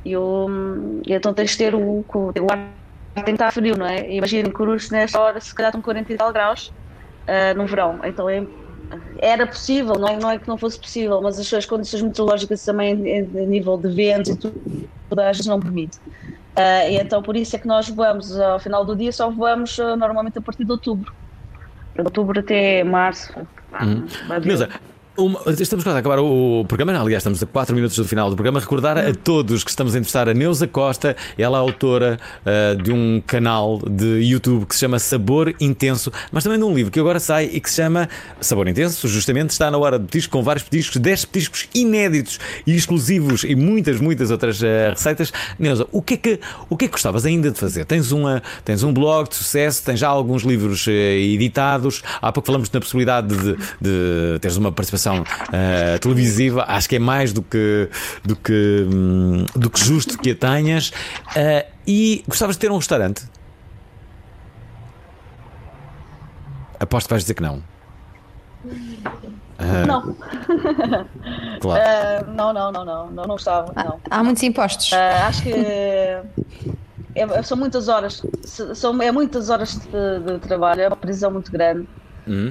e, 0.03 0.17
o, 0.17 0.49
e 1.07 1.13
então 1.13 1.35
tens 1.35 1.51
de 1.51 1.59
ter 1.59 1.75
o, 1.75 2.05
o, 2.09 2.51
ar 2.51 2.59
tem 3.15 3.25
que 3.25 3.31
estar 3.33 3.53
frio, 3.53 3.77
não 3.77 3.87
é? 3.87 4.11
Imagina, 4.13 4.51
Corujas 4.51 4.91
nesta 4.91 5.21
hora 5.21 5.41
se 5.41 5.55
calhar 5.55 5.69
estão 5.69 5.83
40 5.83 6.13
e 6.13 6.17
tal 6.17 6.33
graus 6.33 6.73
ah, 7.27 7.55
no 7.55 7.67
verão, 7.67 8.01
então 8.05 8.29
é, 8.29 8.47
era 9.19 9.47
possível, 9.47 9.95
não 9.95 10.09
é, 10.09 10.17
não 10.17 10.31
é 10.31 10.39
que 10.39 10.47
não 10.47 10.59
fosse 10.59 10.79
possível, 10.79 11.21
mas 11.23 11.39
as 11.39 11.47
suas 11.47 11.67
condições 11.67 12.03
meteorológicas 12.03 12.65
também 12.65 12.93
a 12.93 13.47
nível 13.47 13.77
de 13.77 13.89
ventos 13.89 14.31
e 14.31 14.37
tudo, 14.37 14.61
às 15.13 15.37
vezes 15.37 15.47
não 15.47 15.61
permite. 15.61 15.99
Ah, 16.57 16.87
e 16.89 16.97
então 16.97 17.23
por 17.23 17.37
isso 17.37 17.57
é 17.57 17.59
que 17.59 17.67
nós 17.67 17.89
voamos 17.89 18.39
ao 18.39 18.59
final 18.59 18.85
do 18.85 18.95
dia, 18.95 19.13
só 19.13 19.31
voamos 19.31 19.79
ah, 19.81 19.97
normalmente 19.97 20.39
a 20.39 20.43
partir 20.43 20.65
de 20.65 20.71
outubro. 20.71 21.13
De 21.95 22.03
outubro 22.03 22.41
até 22.41 22.85
março. 22.85 23.33
Uhum. 23.81 24.07
Neuza, 24.45 24.69
uma- 25.17 25.41
estamos 25.47 25.85
quase 25.85 25.97
a 25.97 26.01
acabar 26.01 26.19
o 26.19 26.65
programa, 26.67 26.99
aliás, 26.99 27.21
estamos 27.21 27.43
a 27.43 27.47
4 27.47 27.75
minutos 27.75 27.97
do 27.97 28.05
final 28.05 28.29
do 28.31 28.37
programa. 28.37 28.59
Recordar 28.59 28.99
a 28.99 29.15
todos 29.15 29.63
que 29.63 29.71
estamos 29.71 29.95
a 29.95 29.99
entrevistar 29.99 30.29
a 30.29 30.35
Neuza 30.35 30.67
Costa, 30.67 31.17
ela 31.39 31.59
é 31.59 31.61
autora 31.61 32.19
ah, 32.45 32.75
de 32.75 32.91
um 32.91 33.23
canal 33.25 33.79
de 33.89 34.21
YouTube 34.23 34.67
que 34.67 34.75
se 34.75 34.81
chama 34.81 34.99
Sabor 34.99 35.55
Intenso, 35.61 36.11
mas 36.33 36.43
também 36.43 36.59
de 36.59 36.65
um 36.65 36.75
livro 36.75 36.91
que 36.91 36.99
agora 36.99 37.21
sai 37.21 37.49
e 37.53 37.61
que 37.61 37.71
se 37.71 37.77
chama 37.77 38.09
Sabor 38.41 38.67
Intenso. 38.67 39.07
Justamente 39.07 39.51
está 39.51 39.71
na 39.71 39.79
hora 39.79 39.99
de 39.99 40.05
petisco 40.07 40.33
com 40.37 40.43
vários 40.43 40.65
petiscos, 40.65 40.97
10 41.01 41.25
petiscos 41.27 41.69
inéditos 41.75 42.41
e 42.67 42.75
exclusivos 42.75 43.45
e 43.45 43.55
muitas, 43.55 44.01
muitas 44.01 44.31
outras 44.33 44.61
ah, 44.63 44.91
receitas. 44.91 45.33
Neuza, 45.59 45.87
o 45.93 46.03
que, 46.03 46.15
é 46.15 46.17
que, 46.17 46.41
o 46.69 46.77
que 46.77 46.87
é 46.87 46.89
que 46.89 46.93
gostavas 46.93 47.25
ainda 47.25 47.51
de 47.51 47.59
fazer? 47.59 47.85
Tens, 47.85 48.11
uma, 48.11 48.43
tens 48.65 48.83
um 48.83 48.93
blog 48.93 49.29
de 49.29 49.37
sucesso, 49.37 49.83
tens 49.85 50.01
já 50.01 50.09
alguns 50.09 50.43
livros 50.43 50.87
eh, 50.89 51.19
editados. 51.19 52.03
Há 52.21 52.33
pouco 52.33 52.47
falamos 52.47 52.71
na 52.71 52.81
possibilidade 52.81 53.29
de, 53.29 53.57
de 53.81 54.39
teres 54.41 54.57
uma 54.57 54.73
participação 54.73 55.04
eh, 55.53 55.99
televisiva. 55.99 56.65
Acho 56.69 56.89
que 56.89 56.97
é 56.97 56.99
mais 56.99 57.33
do 57.33 57.43
que, 57.43 57.89
do 58.25 58.37
que, 58.37 58.87
hum, 58.93 59.45
do 59.55 59.69
que 59.71 59.79
justo 59.83 60.17
que 60.19 60.31
a 60.31 60.35
tenhas. 60.35 60.93
Eh, 61.37 61.67
e 61.87 62.25
gostavas 62.29 62.57
de 62.57 62.61
ter 62.61 62.71
um 62.71 62.77
restaurante? 62.77 63.25
Aposto 66.81 67.07
que 67.07 67.13
vais 67.15 67.23
dizer 67.23 67.35
que 67.35 67.43
não. 67.43 67.63
Ah, 69.59 69.87
Não. 69.87 70.17
Claro. 71.61 71.83
Ah, 71.87 72.25
não, 72.27 72.53
não, 72.53 72.73
não, 72.73 72.85
não, 72.85 73.11
não, 73.11 73.25
não 73.25 73.37
estava. 73.37 73.73
Não. 73.77 74.01
Há 74.11 74.23
muitos 74.25 74.43
impostos. 74.43 74.93
Ah, 74.93 75.27
acho 75.29 75.43
que 75.43 75.53
é- 75.53 76.23
são 77.45 77.57
muitas 77.57 77.87
horas, 77.89 78.23
são, 78.75 79.01
é 79.01 79.13
muitas 79.13 79.49
horas 79.49 79.77
de, 79.77 79.87
de 80.33 80.39
trabalho, 80.41 80.81
é 80.81 80.89
uma 80.89 80.97
prisão 80.97 81.31
muito 81.31 81.53
grande. 81.53 81.87
Hum. 82.27 82.51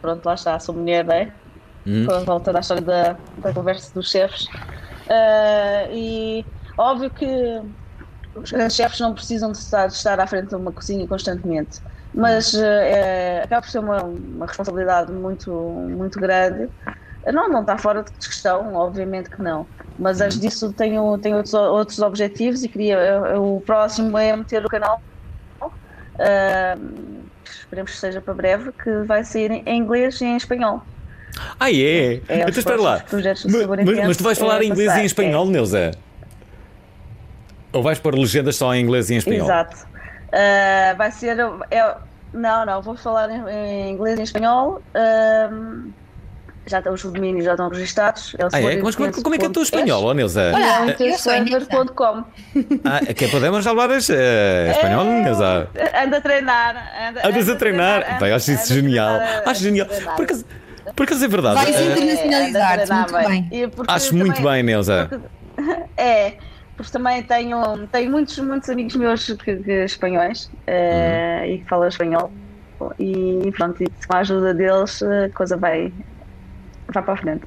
Pronto, 0.00 0.24
lá 0.24 0.34
está, 0.34 0.58
sou 0.58 0.74
mulher, 0.74 1.04
não 1.04 1.14
é? 1.14 1.32
Hum. 1.86 2.06
Voltando 2.24 2.56
à 2.56 2.60
história 2.60 2.82
da, 2.82 3.16
da 3.38 3.52
conversa 3.52 3.92
dos 3.94 4.10
chefes. 4.10 4.46
Ah, 5.08 5.88
e 5.90 6.44
óbvio 6.78 7.10
que 7.10 7.60
os 8.34 8.50
grandes 8.50 8.76
chefes 8.76 9.00
não 9.00 9.12
precisam 9.12 9.50
de 9.50 9.58
estar, 9.58 9.88
de 9.88 9.94
estar 9.94 10.20
à 10.20 10.26
frente 10.26 10.48
de 10.48 10.54
uma 10.54 10.70
cozinha 10.70 11.06
constantemente, 11.06 11.80
mas 12.14 12.54
eh, 12.54 13.42
acaba 13.44 13.62
por 13.62 13.70
ser 13.70 13.80
uma, 13.80 14.02
uma 14.04 14.46
responsabilidade 14.46 15.12
muito, 15.12 15.52
muito 15.52 16.18
grande. 16.20 16.68
Não, 17.26 17.48
não 17.48 17.60
está 17.60 17.76
fora 17.76 18.02
de 18.02 18.12
questão, 18.12 18.74
obviamente 18.74 19.28
que 19.30 19.42
não. 19.42 19.66
Mas 19.98 20.20
antes 20.20 20.40
disso 20.40 20.72
tenho, 20.72 21.18
tenho 21.18 21.36
outros, 21.36 21.54
outros 21.54 21.98
objetivos 21.98 22.62
e 22.62 22.68
queria. 22.68 23.38
O 23.38 23.60
próximo 23.60 24.16
é 24.16 24.34
meter 24.34 24.64
o 24.64 24.68
canal. 24.68 25.02
ah, 26.18 26.76
esperemos 27.44 27.90
que 27.92 27.96
seja 27.98 28.20
para 28.20 28.34
breve, 28.34 28.72
que 28.72 28.90
vai 29.06 29.24
sair 29.24 29.50
em 29.50 29.78
inglês 29.78 30.20
e 30.20 30.24
em 30.24 30.36
espanhol. 30.36 30.82
Ah, 31.58 31.70
é? 31.70 31.74
É, 31.74 32.20
então 32.28 32.48
os 32.50 32.58
espera 32.58 32.80
lá. 32.80 33.04
Mas, 33.12 33.66
mas- 33.86 34.06
mas 34.08 34.16
tu 34.16 34.24
vais 34.24 34.36
é 34.38 34.40
falar 34.40 34.62
em 34.62 34.66
inglês 34.68 34.86
e 34.88 34.90
passar, 34.90 35.02
em 35.02 35.06
espanhol, 35.06 35.46
Neuza? 35.46 35.92
Ou 37.72 37.82
vais 37.82 37.98
pôr 38.00 38.14
legendas 38.14 38.56
só 38.56 38.74
em 38.74 38.82
inglês 38.82 39.10
e 39.10 39.14
em 39.14 39.18
espanhol? 39.18 39.44
Exato. 39.46 39.86
Ah, 40.32 40.94
vai 40.96 41.10
ser. 41.12 41.36
é- 41.70 41.96
não, 42.32 42.64
não, 42.66 42.82
vou 42.82 42.96
falar 42.96 43.28
em, 43.30 43.48
em 43.48 43.90
inglês 43.92 44.18
e 44.18 44.20
em 44.22 44.24
espanhol. 44.24 44.82
ahm, 44.94 45.90
já 46.66 46.78
estão 46.78 46.92
os 46.94 47.02
domínios 47.02 47.44
já 47.44 47.52
estão 47.52 47.68
registados. 47.68 48.34
É 48.38 48.44
Ah, 48.52 48.60
é? 48.60 48.82
Mas 48.82 48.94
como, 48.94 49.08
é- 49.08 49.12
como 49.12 49.34
é 49.34 49.38
que 49.38 49.44
é 49.44 49.48
o 49.48 49.52
teu 49.52 49.62
espanhol, 49.62 50.04
ó, 50.04 50.12
Neuza? 50.14 50.52
Olha, 50.54 50.96
Eh, 50.98 51.12
server.com. 51.16 52.24
Ah, 52.84 53.00
que 53.14 53.28
podemos 53.28 53.64
falar 53.64 53.90
eh, 53.90 54.70
espanhol, 54.70 55.04
Neuza? 55.04 55.68
Anda 56.04 56.16
a 56.18 56.20
treinar. 56.20 56.76
Anda, 57.08 57.28
Andas 57.28 57.48
a 57.48 57.56
treinar? 57.56 58.18
Bem, 58.20 58.32
acho 58.32 58.52
isso 58.52 58.72
genial. 58.74 59.18
Acho 59.46 59.60
genial. 59.62 59.86
Por 60.16 60.24
acaso, 60.24 60.44
por 60.94 61.02
acaso 61.04 61.24
é 61.24 61.28
verdade. 61.28 61.54
Vais 61.56 61.76
Eh, 61.76 61.84
internacionalizar-te, 61.92 62.92
muito 62.92 63.12
bem. 63.28 63.68
Porque 63.70 63.92
Acho 63.92 64.14
muito 64.16 64.42
bem, 64.42 64.62
Neuza. 64.62 65.10
É, 65.96 66.34
porque 66.76 66.92
também 66.92 67.22
tenho, 67.22 67.86
tenho 67.88 68.10
muitos, 68.10 68.38
muitos 68.38 68.68
amigos 68.70 68.96
meus 68.96 69.26
que, 69.26 69.56
que- 69.56 69.84
espanhóis 69.84 70.50
eh, 70.66 71.40
Uhum. 71.44 71.52
e 71.54 71.58
que 71.58 71.64
falam 71.68 71.88
espanhol. 71.88 72.32
E 72.98 73.52
pronto, 73.56 73.82
e 73.82 73.86
com 74.06 74.16
a 74.16 74.20
ajuda 74.20 74.54
deles 74.54 75.02
a 75.02 75.28
coisa 75.34 75.56
vai, 75.58 75.92
vai 76.92 77.02
para 77.02 77.14
a 77.14 77.16
frente. 77.16 77.42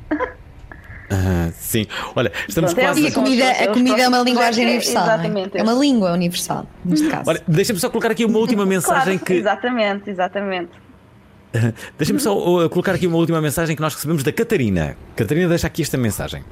Ah, 1.11 1.51
sim. 1.53 1.85
Olha, 2.15 2.31
estamos 2.47 2.73
Pronto, 2.73 2.83
é 2.83 2.87
quase. 2.87 3.01
E 3.03 3.07
a 3.07 3.11
comida, 3.11 3.51
a 3.51 3.67
comida 3.67 4.01
é 4.01 4.07
uma 4.07 4.19
linguagem 4.19 4.65
universal. 4.65 5.01
é? 5.01 5.13
Exatamente. 5.13 5.57
É 5.57 5.63
uma 5.63 5.73
língua 5.73 6.11
universal, 6.13 6.65
neste 6.83 7.07
caso. 7.07 7.29
Olha, 7.29 7.41
deixa-me 7.47 7.79
só 7.79 7.89
colocar 7.89 8.11
aqui 8.11 8.25
uma 8.25 8.39
última 8.39 8.65
mensagem 8.65 9.17
Claro, 9.19 9.25
que. 9.25 9.33
Exatamente, 9.33 10.09
exatamente. 10.09 10.71
Deixa-me 11.99 12.19
só 12.19 12.35
uh, 12.35 12.67
colocar 12.69 12.95
aqui 12.95 13.05
uma 13.05 13.17
última 13.17 13.39
mensagem 13.39 13.75
que 13.75 13.81
nós 13.81 13.93
recebemos 13.93 14.23
da 14.23 14.31
Catarina. 14.31 14.97
Catarina, 15.15 15.47
deixa 15.47 15.67
aqui 15.67 15.83
esta 15.83 15.97
mensagem. 15.97 16.43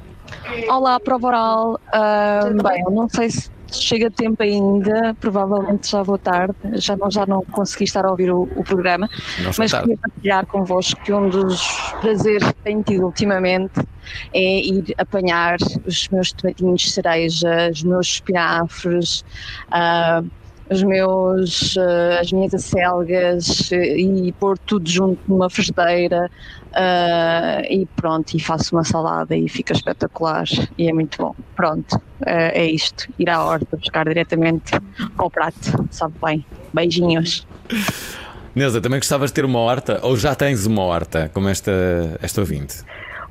Olá, 0.69 0.99
prova 0.99 1.27
oral. 1.27 1.79
Ah, 1.91 2.41
bem, 2.63 2.83
eu 2.85 2.91
não 2.91 3.09
sei 3.09 3.31
se 3.31 3.49
chega 3.71 4.09
tempo 4.09 4.41
ainda, 4.43 5.15
provavelmente 5.19 5.89
já 5.89 6.03
vou 6.03 6.17
tarde, 6.17 6.55
já 6.75 6.95
não, 6.95 7.09
já 7.09 7.25
não 7.25 7.41
consegui 7.45 7.85
estar 7.85 8.05
a 8.05 8.11
ouvir 8.11 8.31
o, 8.31 8.43
o 8.55 8.63
programa, 8.63 9.09
Não 9.41 9.51
mas 9.57 9.73
queria 9.73 9.97
partilhar 9.97 10.45
convosco 10.45 11.01
que 11.01 11.13
um 11.13 11.29
dos 11.29 11.93
prazeres 12.01 12.47
que 12.47 12.63
tenho 12.63 12.83
tido 12.83 13.05
ultimamente 13.05 13.79
é 14.33 14.59
ir 14.59 14.93
apanhar 14.97 15.57
os 15.85 16.07
meus 16.09 16.31
tomatinhos 16.33 16.81
de 16.81 16.91
cereja, 16.91 17.69
os 17.71 17.83
meus 17.83 18.07
espinafres, 18.07 19.23
ah, 19.71 20.23
os 20.71 20.83
meus, 20.83 21.77
ah, 21.77 22.19
as 22.21 22.31
minhas 22.31 22.53
acelgas 22.53 23.71
eh, 23.71 23.97
e 23.97 24.31
pôr 24.31 24.57
tudo 24.57 24.89
junto 24.89 25.19
numa 25.27 25.49
frigideira 25.49 26.31
ah, 26.73 27.61
e 27.69 27.85
pronto, 27.95 28.33
e 28.33 28.39
faço 28.39 28.75
uma 28.75 28.83
salada 28.83 29.35
e 29.35 29.49
fica 29.49 29.73
espetacular 29.73 30.45
e 30.77 30.89
é 30.89 30.93
muito 30.93 31.17
bom. 31.17 31.35
Pronto, 31.55 32.01
eh, 32.25 32.61
é 32.61 32.65
isto. 32.65 33.07
Ir 33.19 33.29
à 33.29 33.43
horta 33.43 33.75
buscar 33.75 34.07
diretamente 34.07 34.71
ao 35.17 35.29
prato, 35.29 35.87
sabe 35.91 36.13
bem. 36.23 36.45
Beijinhos. 36.73 37.45
Neuza, 38.55 38.81
também 38.81 38.99
gostavas 38.99 39.29
de 39.29 39.35
ter 39.35 39.45
uma 39.45 39.59
horta 39.59 39.99
ou 40.03 40.15
já 40.15 40.33
tens 40.35 40.65
uma 40.65 40.83
horta, 40.83 41.29
como 41.33 41.49
esta, 41.49 41.71
esta 42.21 42.39
ouvinte? 42.39 42.83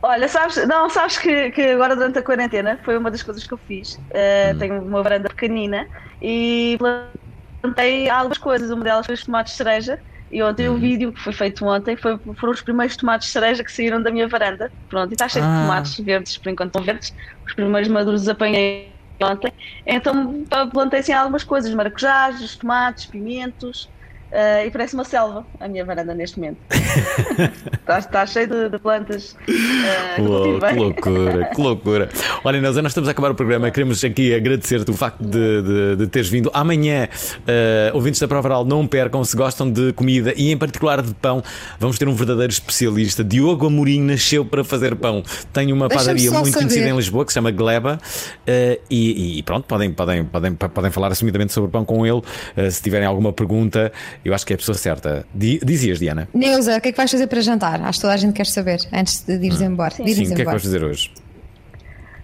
Olha, 0.03 0.28
sabes, 0.28 0.57
não, 0.66 0.88
sabes 0.88 1.18
que, 1.18 1.51
que 1.51 1.62
agora 1.62 1.95
durante 1.95 2.18
a 2.18 2.22
quarentena 2.22 2.78
foi 2.84 2.97
uma 2.97 3.11
das 3.11 3.22
coisas 3.22 3.47
que 3.47 3.53
eu 3.53 3.59
fiz. 3.59 3.95
Uh, 3.95 4.59
Tenho 4.59 4.82
uma 4.82 5.03
varanda 5.03 5.28
pequenina 5.28 5.86
e 6.22 6.78
plantei 7.62 8.08
algumas 8.08 8.38
coisas. 8.38 8.70
Uma 8.70 8.84
delas 8.84 9.06
foi 9.06 9.14
os 9.14 9.24
tomates 9.24 9.52
de 9.52 9.56
cereja. 9.58 10.00
E 10.30 10.40
ontem 10.42 10.68
o 10.68 10.76
vídeo 10.76 11.12
que 11.12 11.20
foi 11.20 11.32
feito 11.32 11.64
ontem 11.66 11.96
foi, 11.96 12.16
foram 12.36 12.52
os 12.52 12.61
primeiros 12.61 12.96
tomates 12.96 13.26
de 13.26 13.32
cereja 13.32 13.64
que 13.64 13.72
saíram 13.72 14.00
da 14.00 14.12
minha 14.12 14.28
varanda. 14.28 14.70
Pronto, 14.88 15.11
e 15.11 15.14
está 15.14 15.28
cheio 15.28 15.44
Ah. 15.44 15.48
de 15.56 15.62
tomates 15.62 15.98
verdes, 15.98 16.36
por 16.38 16.50
enquanto 16.50 16.68
estão 16.68 16.82
verdes. 16.82 17.12
Os 17.44 17.52
primeiros 17.52 17.88
maduros 17.88 18.28
apanhei 18.28 18.92
ontem. 19.20 19.52
Então 19.84 20.44
plantei 20.72 21.00
assim 21.00 21.12
algumas 21.12 21.42
coisas: 21.42 21.74
maracujás, 21.74 22.54
tomates, 22.56 23.06
pimentos. 23.06 23.88
Uh, 24.33 24.66
e 24.66 24.70
parece 24.70 24.95
uma 24.95 25.05
selva 25.05 25.45
a 25.61 25.68
minha 25.68 25.85
varanda 25.85 26.14
neste 26.14 26.39
momento. 26.39 26.59
está, 27.72 27.99
está 27.99 28.26
cheio 28.26 28.47
de, 28.49 28.68
de 28.70 28.78
plantas. 28.78 29.37
uh, 29.49 30.14
que 30.16 30.20
Uou, 30.22 30.61
que 30.61 30.74
loucura, 30.74 31.51
que 31.55 31.61
loucura. 31.61 32.09
Olha, 32.45 32.61
Neuza, 32.61 32.83
nós 32.83 32.91
estamos 32.93 33.09
a 33.09 33.12
acabar 33.12 33.31
o 33.31 33.35
programa. 33.35 33.70
Queremos 33.70 34.03
aqui 34.05 34.35
agradecer-te 34.35 34.91
o 34.91 34.95
facto 34.95 35.22
de, 35.22 35.62
de- 35.62 35.97
de 35.97 36.07
teres 36.07 36.28
vindo. 36.28 36.51
Amanhã, 36.55 37.09
eh, 37.47 37.91
ouvintes 37.95 38.20
da 38.20 38.28
Prova 38.28 38.49
Oral, 38.49 38.64
não 38.64 38.87
percam. 38.87 39.22
Se 39.24 39.37
gostam 39.37 39.70
de 39.70 39.93
comida 39.93 40.33
e, 40.37 40.51
em 40.51 40.57
particular, 40.57 41.03
de 41.03 41.14
pão, 41.14 41.43
vamos 41.78 41.99
ter 41.99 42.09
um 42.09 42.14
verdadeiro 42.14 42.53
especialista. 42.53 43.22
Diogo 43.24 43.66
Amorim 43.66 44.01
nasceu 44.03 44.45
para 44.45 44.62
fazer 44.64 44.95
pão. 44.97 45.22
Tem 45.53 45.72
uma 45.72 45.89
padaria 45.89 46.31
muito 46.31 46.47
saber. 46.47 46.53
conhecida 46.59 46.89
em 46.89 46.97
Lisboa 46.97 47.24
que 47.24 47.33
se 47.33 47.35
chama 47.35 47.51
Gleba. 47.51 47.99
eh, 48.47 48.81
e, 48.91 49.39
e 49.39 49.43
pronto, 49.43 49.64
podem, 49.66 49.93
podem, 49.93 50.24
podem, 50.24 50.55
podem 50.55 50.91
falar 50.91 51.12
assumidamente 51.12 51.53
sobre 51.53 51.70
pão 51.70 51.85
com 51.85 52.07
ele. 52.07 52.22
se 52.70 52.83
tiverem 52.83 53.07
alguma 53.07 53.33
pergunta, 53.33 53.93
eu 54.24 54.34
acho 54.34 54.44
que 54.46 54.52
é 54.52 54.54
a 54.54 54.58
pessoa 54.58 54.76
certa. 54.76 55.24
Di- 55.34 55.58
dizias, 55.64 55.98
Diana? 55.98 56.28
Neuza, 56.34 56.76
o 56.76 56.80
que 56.80 56.88
é 56.88 56.92
que 56.92 56.96
vais 56.96 57.10
fazer 57.10 57.26
para 57.26 57.40
jantar? 57.40 57.80
Acho 57.82 57.98
que 57.98 58.02
toda 58.02 58.14
a 58.14 58.16
gente 58.16 58.32
quer 58.34 58.46
saber 58.46 58.80
antes 58.92 59.22
de 59.22 59.34
ires 59.34 59.60
embora. 59.60 59.94
De 59.94 60.02
ires 60.02 60.16
Sim, 60.16 60.22
o 60.22 60.26
que 60.28 60.32
é 60.32 60.36
que 60.36 60.40
embora. 60.42 60.50
vais 60.58 60.62
fazer 60.62 60.84
hoje? 60.84 61.10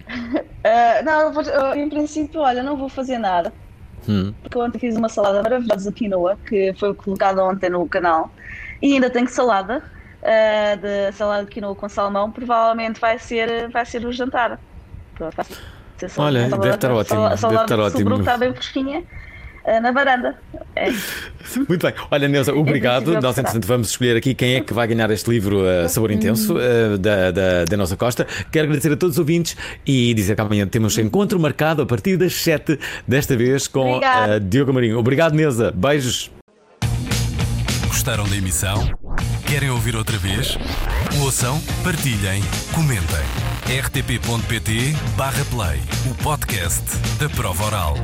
Uh, 0.08 1.04
não, 1.04 1.20
eu 1.22 1.32
vou- 1.32 1.42
eu, 1.42 1.74
em 1.74 1.88
princípio, 1.88 2.40
olha, 2.40 2.62
não 2.62 2.76
vou 2.76 2.88
fazer 2.88 3.18
nada. 3.18 3.52
Hum. 4.08 4.32
Porque 4.42 4.58
ontem 4.58 4.78
fiz 4.78 4.96
uma 4.96 5.08
salada 5.08 5.42
maravilhosa 5.42 5.90
de 5.90 5.96
quinoa, 5.96 6.38
que 6.46 6.72
foi 6.78 6.94
colocada 6.94 7.44
ontem 7.44 7.68
no 7.70 7.88
canal. 7.88 8.30
E 8.80 8.92
ainda 8.94 9.10
tenho 9.10 9.28
salada, 9.28 9.78
uh, 10.22 10.76
de 10.80 11.12
salada 11.16 11.44
de 11.44 11.50
quinoa 11.50 11.74
com 11.74 11.88
salmão. 11.88 12.30
Provavelmente 12.30 13.00
vai 13.00 13.18
ser, 13.18 13.68
vai 13.70 13.84
ser 13.84 14.04
o 14.04 14.12
jantar. 14.12 14.60
Pronto, 15.14 15.34
vai 15.34 15.44
ser 15.44 15.56
Olha, 16.20 16.42
salada- 16.48 16.62
deve 16.62 16.74
estar 16.76 16.92
ótimo, 16.92 17.06
sal- 17.20 17.28
deve 17.30 17.40
Salada 17.40 17.62
estar 17.64 17.76
de 17.76 17.82
ótimo. 17.82 18.18
está 18.20 18.36
bem 18.36 18.52
fresquinha, 18.52 19.02
na 19.80 19.90
varanda. 19.90 20.34
É. 20.74 20.90
Muito 21.68 21.86
bem. 21.86 21.94
Olha, 22.10 22.28
Neuza, 22.28 22.54
obrigado. 22.54 23.04
princípio, 23.04 23.22
Nós, 23.22 23.38
entretanto, 23.38 23.66
vamos 23.66 23.88
escolher 23.90 24.16
aqui 24.16 24.34
quem 24.34 24.56
é 24.56 24.60
que 24.60 24.72
vai 24.72 24.86
ganhar 24.86 25.10
este 25.10 25.30
livro 25.30 25.62
uh, 25.62 25.88
Sabor 25.88 26.10
Intenso 26.10 26.54
uh, 26.54 26.98
da, 26.98 27.30
da, 27.30 27.64
da 27.64 27.76
nossa 27.76 27.96
Costa. 27.96 28.26
Quero 28.50 28.66
agradecer 28.66 28.92
a 28.92 28.96
todos 28.96 29.16
os 29.16 29.18
ouvintes 29.18 29.56
e 29.86 30.12
dizer 30.14 30.34
que 30.34 30.40
amanhã 30.40 30.66
temos 30.66 30.96
encontro 30.98 31.38
marcado 31.40 31.82
a 31.82 31.86
partir 31.86 32.16
das 32.16 32.34
7, 32.34 32.78
desta 33.06 33.36
vez 33.36 33.66
com 33.68 33.98
uh, 33.98 34.02
Diogo 34.40 34.72
Marinho. 34.72 34.98
Obrigado, 34.98 35.34
Neuza. 35.34 35.72
Beijos. 35.72 36.30
Gostaram 37.86 38.28
da 38.28 38.36
emissão? 38.36 38.88
Querem 39.46 39.70
ouvir 39.70 39.96
outra 39.96 40.18
vez? 40.18 40.58
Ouçam, 41.20 41.60
partilhem, 41.82 42.42
comentem. 42.72 43.24
rtp.pt/play 43.82 45.80
o 46.10 46.14
podcast 46.22 46.84
da 47.18 47.28
prova 47.28 47.64
oral. 47.64 47.96